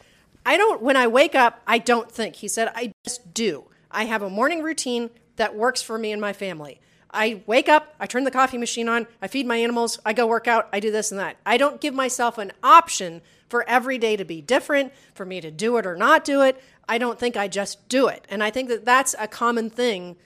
I 0.45 0.57
don't, 0.57 0.83
when 0.83 0.97
I 0.97 1.07
wake 1.07 1.35
up, 1.35 1.63
I 1.67 1.79
don't 1.79 2.11
think. 2.11 2.37
He 2.37 2.49
said, 2.49 2.71
I 2.75 2.93
just 3.05 3.33
do. 3.33 3.67
I 3.91 4.05
have 4.05 4.23
a 4.23 4.29
morning 4.29 4.63
routine 4.63 5.11
that 5.37 5.57
works 5.57 5.81
for 5.81 5.99
me 5.99 6.13
and 6.13 6.21
my 6.21 6.33
family. 6.33 6.81
I 7.11 7.43
wake 7.47 7.69
up, 7.71 7.95
I 7.99 8.07
turn 8.07 8.25
the 8.25 8.31
coffee 8.31 8.59
machine 8.59 8.89
on, 8.89 9.07
I 9.23 9.29
feed 9.29 9.47
my 9.47 9.57
animals, 9.57 9.99
I 10.05 10.13
go 10.13 10.27
work 10.27 10.47
out, 10.47 10.69
I 10.75 10.81
do 10.81 10.91
this 10.91 11.11
and 11.11 11.19
that. 11.19 11.39
I 11.47 11.57
don't 11.57 11.81
give 11.81 11.95
myself 11.95 12.37
an 12.37 12.53
option 12.63 13.23
for 13.49 13.67
every 13.67 13.97
day 13.97 14.17
to 14.17 14.27
be 14.27 14.43
different, 14.43 14.93
for 15.15 15.25
me 15.25 15.41
to 15.41 15.51
do 15.51 15.79
it 15.79 15.87
or 15.87 15.97
not 15.97 16.25
do 16.25 16.43
it. 16.43 16.63
I 16.87 16.99
don't 16.99 17.19
think 17.19 17.37
I 17.37 17.49
just 17.49 17.89
do 17.89 18.09
it. 18.09 18.27
And 18.29 18.43
I 18.43 18.51
think 18.51 18.69
that 18.69 18.85
that's 18.85 19.15
a 19.19 19.27
common 19.27 19.71
thing 19.71 20.17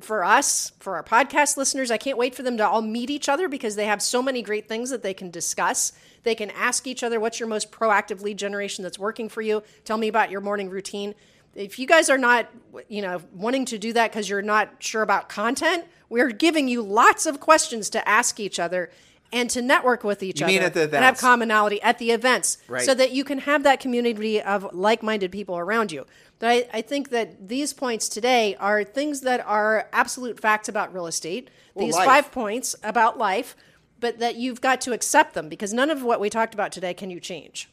for 0.00 0.24
us, 0.24 0.72
for 0.80 0.96
our 0.96 1.02
podcast 1.02 1.56
listeners. 1.56 1.90
I 1.90 1.96
can't 1.98 2.18
wait 2.18 2.34
for 2.34 2.42
them 2.42 2.56
to 2.56 2.66
all 2.68 2.82
meet 2.82 3.10
each 3.10 3.28
other 3.28 3.48
because 3.48 3.76
they 3.76 3.86
have 3.86 4.02
so 4.02 4.22
many 4.22 4.42
great 4.42 4.68
things 4.68 4.90
that 4.90 5.02
they 5.02 5.14
can 5.14 5.30
discuss. 5.30 5.92
They 6.22 6.34
can 6.34 6.50
ask 6.50 6.86
each 6.86 7.02
other, 7.02 7.20
what's 7.20 7.40
your 7.40 7.48
most 7.48 7.70
proactive 7.70 8.22
lead 8.22 8.38
generation 8.38 8.82
that's 8.82 8.98
working 8.98 9.28
for 9.28 9.42
you? 9.42 9.62
Tell 9.84 9.96
me 9.98 10.08
about 10.08 10.30
your 10.30 10.40
morning 10.40 10.68
routine. 10.70 11.14
If 11.54 11.78
you 11.78 11.86
guys 11.86 12.08
are 12.10 12.18
not, 12.18 12.48
you 12.88 13.02
know, 13.02 13.20
wanting 13.34 13.64
to 13.66 13.78
do 13.78 13.92
that 13.94 14.10
because 14.10 14.28
you're 14.28 14.42
not 14.42 14.70
sure 14.78 15.02
about 15.02 15.28
content, 15.28 15.84
we're 16.08 16.30
giving 16.30 16.68
you 16.68 16.82
lots 16.82 17.26
of 17.26 17.40
questions 17.40 17.90
to 17.90 18.08
ask 18.08 18.38
each 18.38 18.58
other 18.60 18.90
and 19.32 19.48
to 19.50 19.62
network 19.62 20.02
with 20.02 20.22
each 20.22 20.40
You 20.40 20.46
other 20.46 20.52
mean 20.52 20.62
at 20.62 20.74
the 20.74 20.82
and 20.82 20.94
have 20.94 21.18
commonality 21.18 21.80
at 21.82 21.98
the 21.98 22.10
events 22.10 22.58
Right. 22.68 22.82
so 22.82 22.94
that 22.94 23.12
you 23.12 23.22
can 23.24 23.38
have 23.38 23.62
that 23.62 23.78
community 23.80 24.42
of 24.42 24.72
like-minded 24.74 25.30
people 25.30 25.56
around 25.56 25.92
you 25.92 26.04
but 26.40 26.48
I, 26.48 26.68
I 26.78 26.82
think 26.82 27.10
that 27.10 27.48
these 27.48 27.72
points 27.72 28.08
today 28.08 28.56
are 28.56 28.82
things 28.82 29.20
that 29.20 29.46
are 29.46 29.88
absolute 29.92 30.40
facts 30.40 30.68
about 30.68 30.92
real 30.92 31.06
estate 31.06 31.50
these 31.76 31.94
life. 31.94 32.06
five 32.06 32.32
points 32.32 32.74
about 32.82 33.16
life 33.16 33.54
but 34.00 34.18
that 34.18 34.36
you've 34.36 34.60
got 34.60 34.80
to 34.80 34.92
accept 34.92 35.34
them 35.34 35.48
because 35.48 35.72
none 35.72 35.90
of 35.90 36.02
what 36.02 36.20
we 36.20 36.28
talked 36.28 36.54
about 36.54 36.72
today 36.72 36.92
can 36.92 37.10
you 37.10 37.20
change 37.20 37.68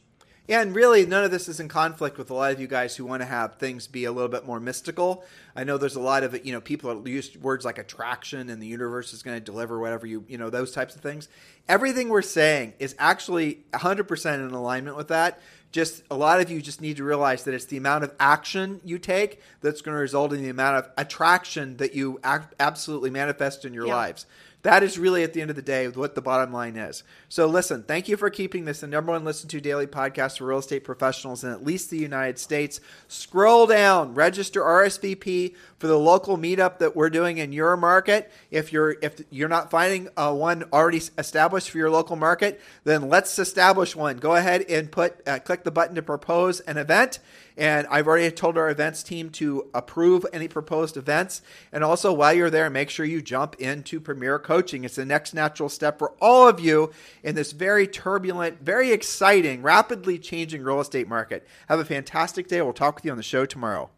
Yeah, 0.48 0.62
and 0.62 0.74
really, 0.74 1.04
none 1.04 1.24
of 1.24 1.30
this 1.30 1.46
is 1.46 1.60
in 1.60 1.68
conflict 1.68 2.16
with 2.16 2.30
a 2.30 2.34
lot 2.34 2.52
of 2.52 2.60
you 2.60 2.66
guys 2.66 2.96
who 2.96 3.04
want 3.04 3.20
to 3.20 3.26
have 3.26 3.56
things 3.56 3.86
be 3.86 4.06
a 4.06 4.12
little 4.12 4.30
bit 4.30 4.46
more 4.46 4.58
mystical. 4.58 5.22
I 5.54 5.64
know 5.64 5.76
there's 5.76 5.96
a 5.96 6.00
lot 6.00 6.22
of 6.22 6.46
you 6.46 6.52
know 6.52 6.62
people 6.62 7.02
that 7.02 7.10
use 7.10 7.36
words 7.36 7.66
like 7.66 7.76
attraction 7.76 8.48
and 8.48 8.62
the 8.62 8.66
universe 8.66 9.12
is 9.12 9.22
going 9.22 9.36
to 9.36 9.44
deliver 9.44 9.78
whatever 9.78 10.06
you 10.06 10.24
you 10.26 10.38
know 10.38 10.48
those 10.48 10.72
types 10.72 10.96
of 10.96 11.02
things. 11.02 11.28
Everything 11.68 12.08
we're 12.08 12.22
saying 12.22 12.72
is 12.78 12.94
actually 12.98 13.58
100% 13.74 14.34
in 14.36 14.50
alignment 14.52 14.96
with 14.96 15.08
that. 15.08 15.38
Just 15.70 16.02
a 16.10 16.16
lot 16.16 16.40
of 16.40 16.50
you 16.50 16.62
just 16.62 16.80
need 16.80 16.96
to 16.96 17.04
realize 17.04 17.44
that 17.44 17.52
it's 17.54 17.66
the 17.66 17.76
amount 17.76 18.02
of 18.04 18.14
action 18.18 18.80
you 18.84 18.98
take 18.98 19.40
that's 19.60 19.82
going 19.82 19.94
to 19.94 20.00
result 20.00 20.32
in 20.32 20.42
the 20.42 20.48
amount 20.48 20.76
of 20.78 20.90
attraction 20.96 21.76
that 21.76 21.94
you 21.94 22.18
ac- 22.24 22.44
absolutely 22.58 23.10
manifest 23.10 23.64
in 23.66 23.74
your 23.74 23.86
Yeah. 23.86 23.94
lives. 23.96 24.26
That 24.62 24.82
is 24.82 24.98
really 24.98 25.22
at 25.22 25.34
the 25.34 25.40
end 25.40 25.50
of 25.50 25.56
the 25.56 25.62
day 25.62 25.86
what 25.86 26.16
the 26.16 26.20
bottom 26.20 26.52
line 26.52 26.76
is. 26.76 27.04
So 27.28 27.46
listen, 27.46 27.84
thank 27.84 28.08
you 28.08 28.16
for 28.16 28.28
keeping 28.28 28.64
this 28.64 28.80
the 28.80 28.88
number 28.88 29.12
one 29.12 29.24
listen 29.24 29.48
to 29.50 29.60
daily 29.60 29.86
podcast 29.86 30.38
for 30.38 30.46
real 30.46 30.58
estate 30.58 30.82
professionals 30.82 31.44
in 31.44 31.50
at 31.50 31.64
least 31.64 31.90
the 31.90 31.98
United 31.98 32.40
States. 32.40 32.80
Scroll 33.06 33.68
down, 33.68 34.14
register 34.14 34.60
RSVP 34.60 35.54
for 35.78 35.86
the 35.86 35.98
local 35.98 36.36
meetup 36.36 36.78
that 36.78 36.96
we're 36.96 37.08
doing 37.08 37.38
in 37.38 37.52
your 37.52 37.76
market. 37.76 38.32
If 38.50 38.72
you're 38.72 38.96
if 39.00 39.22
you're 39.30 39.48
not 39.48 39.70
finding 39.70 40.08
uh, 40.16 40.34
one 40.34 40.64
already 40.72 41.02
established 41.16 41.70
for 41.70 41.78
your 41.78 41.90
local 41.90 42.16
market, 42.16 42.60
then 42.82 43.08
let's 43.08 43.38
establish 43.38 43.94
one. 43.94 44.16
Go 44.16 44.34
ahead 44.34 44.62
and 44.68 44.90
put 44.90 45.26
uh, 45.28 45.38
click 45.38 45.62
the 45.62 45.70
button 45.70 45.94
to 45.94 46.02
propose 46.02 46.58
an 46.60 46.78
event. 46.78 47.20
And 47.58 47.88
I've 47.88 48.06
already 48.06 48.30
told 48.30 48.56
our 48.56 48.70
events 48.70 49.02
team 49.02 49.30
to 49.30 49.68
approve 49.74 50.24
any 50.32 50.46
proposed 50.46 50.96
events. 50.96 51.42
And 51.72 51.82
also, 51.82 52.12
while 52.12 52.32
you're 52.32 52.50
there, 52.50 52.70
make 52.70 52.88
sure 52.88 53.04
you 53.04 53.20
jump 53.20 53.56
into 53.56 54.00
Premier 54.00 54.38
Coaching. 54.38 54.84
It's 54.84 54.94
the 54.94 55.04
next 55.04 55.34
natural 55.34 55.68
step 55.68 55.98
for 55.98 56.14
all 56.20 56.48
of 56.48 56.60
you 56.60 56.92
in 57.24 57.34
this 57.34 57.50
very 57.50 57.88
turbulent, 57.88 58.62
very 58.62 58.92
exciting, 58.92 59.62
rapidly 59.62 60.18
changing 60.20 60.62
real 60.62 60.80
estate 60.80 61.08
market. 61.08 61.46
Have 61.68 61.80
a 61.80 61.84
fantastic 61.84 62.46
day. 62.46 62.62
We'll 62.62 62.72
talk 62.72 62.94
with 62.94 63.04
you 63.04 63.10
on 63.10 63.16
the 63.16 63.24
show 63.24 63.44
tomorrow. 63.44 63.90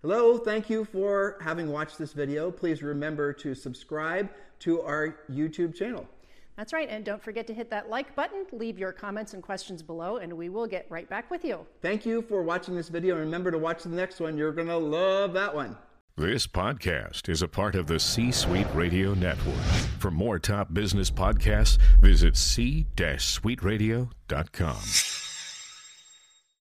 Hello, 0.00 0.38
thank 0.38 0.70
you 0.70 0.86
for 0.86 1.36
having 1.42 1.70
watched 1.70 1.98
this 1.98 2.14
video. 2.14 2.50
Please 2.50 2.82
remember 2.82 3.32
to 3.34 3.54
subscribe 3.54 4.30
to 4.60 4.80
our 4.80 5.16
YouTube 5.30 5.74
channel. 5.74 6.08
That's 6.56 6.72
right. 6.72 6.88
And 6.88 7.04
don't 7.04 7.22
forget 7.22 7.46
to 7.48 7.54
hit 7.54 7.70
that 7.70 7.90
like 7.90 8.14
button, 8.14 8.46
leave 8.52 8.78
your 8.78 8.92
comments 8.92 9.34
and 9.34 9.42
questions 9.42 9.82
below, 9.82 10.18
and 10.18 10.32
we 10.32 10.48
will 10.48 10.66
get 10.66 10.86
right 10.88 11.08
back 11.08 11.30
with 11.30 11.44
you. 11.44 11.66
Thank 11.82 12.06
you 12.06 12.22
for 12.22 12.42
watching 12.42 12.76
this 12.76 12.88
video. 12.88 13.16
And 13.16 13.24
remember 13.24 13.50
to 13.50 13.58
watch 13.58 13.82
the 13.82 13.88
next 13.88 14.20
one. 14.20 14.38
You're 14.38 14.52
going 14.52 14.68
to 14.68 14.76
love 14.76 15.32
that 15.34 15.54
one. 15.54 15.76
This 16.16 16.46
podcast 16.46 17.28
is 17.28 17.42
a 17.42 17.48
part 17.48 17.74
of 17.74 17.88
the 17.88 17.98
C 17.98 18.30
Suite 18.30 18.68
Radio 18.72 19.14
Network. 19.14 19.56
For 19.98 20.12
more 20.12 20.38
top 20.38 20.72
business 20.72 21.10
podcasts, 21.10 21.76
visit 22.00 22.36
c-suiteradio.com. 22.36 24.76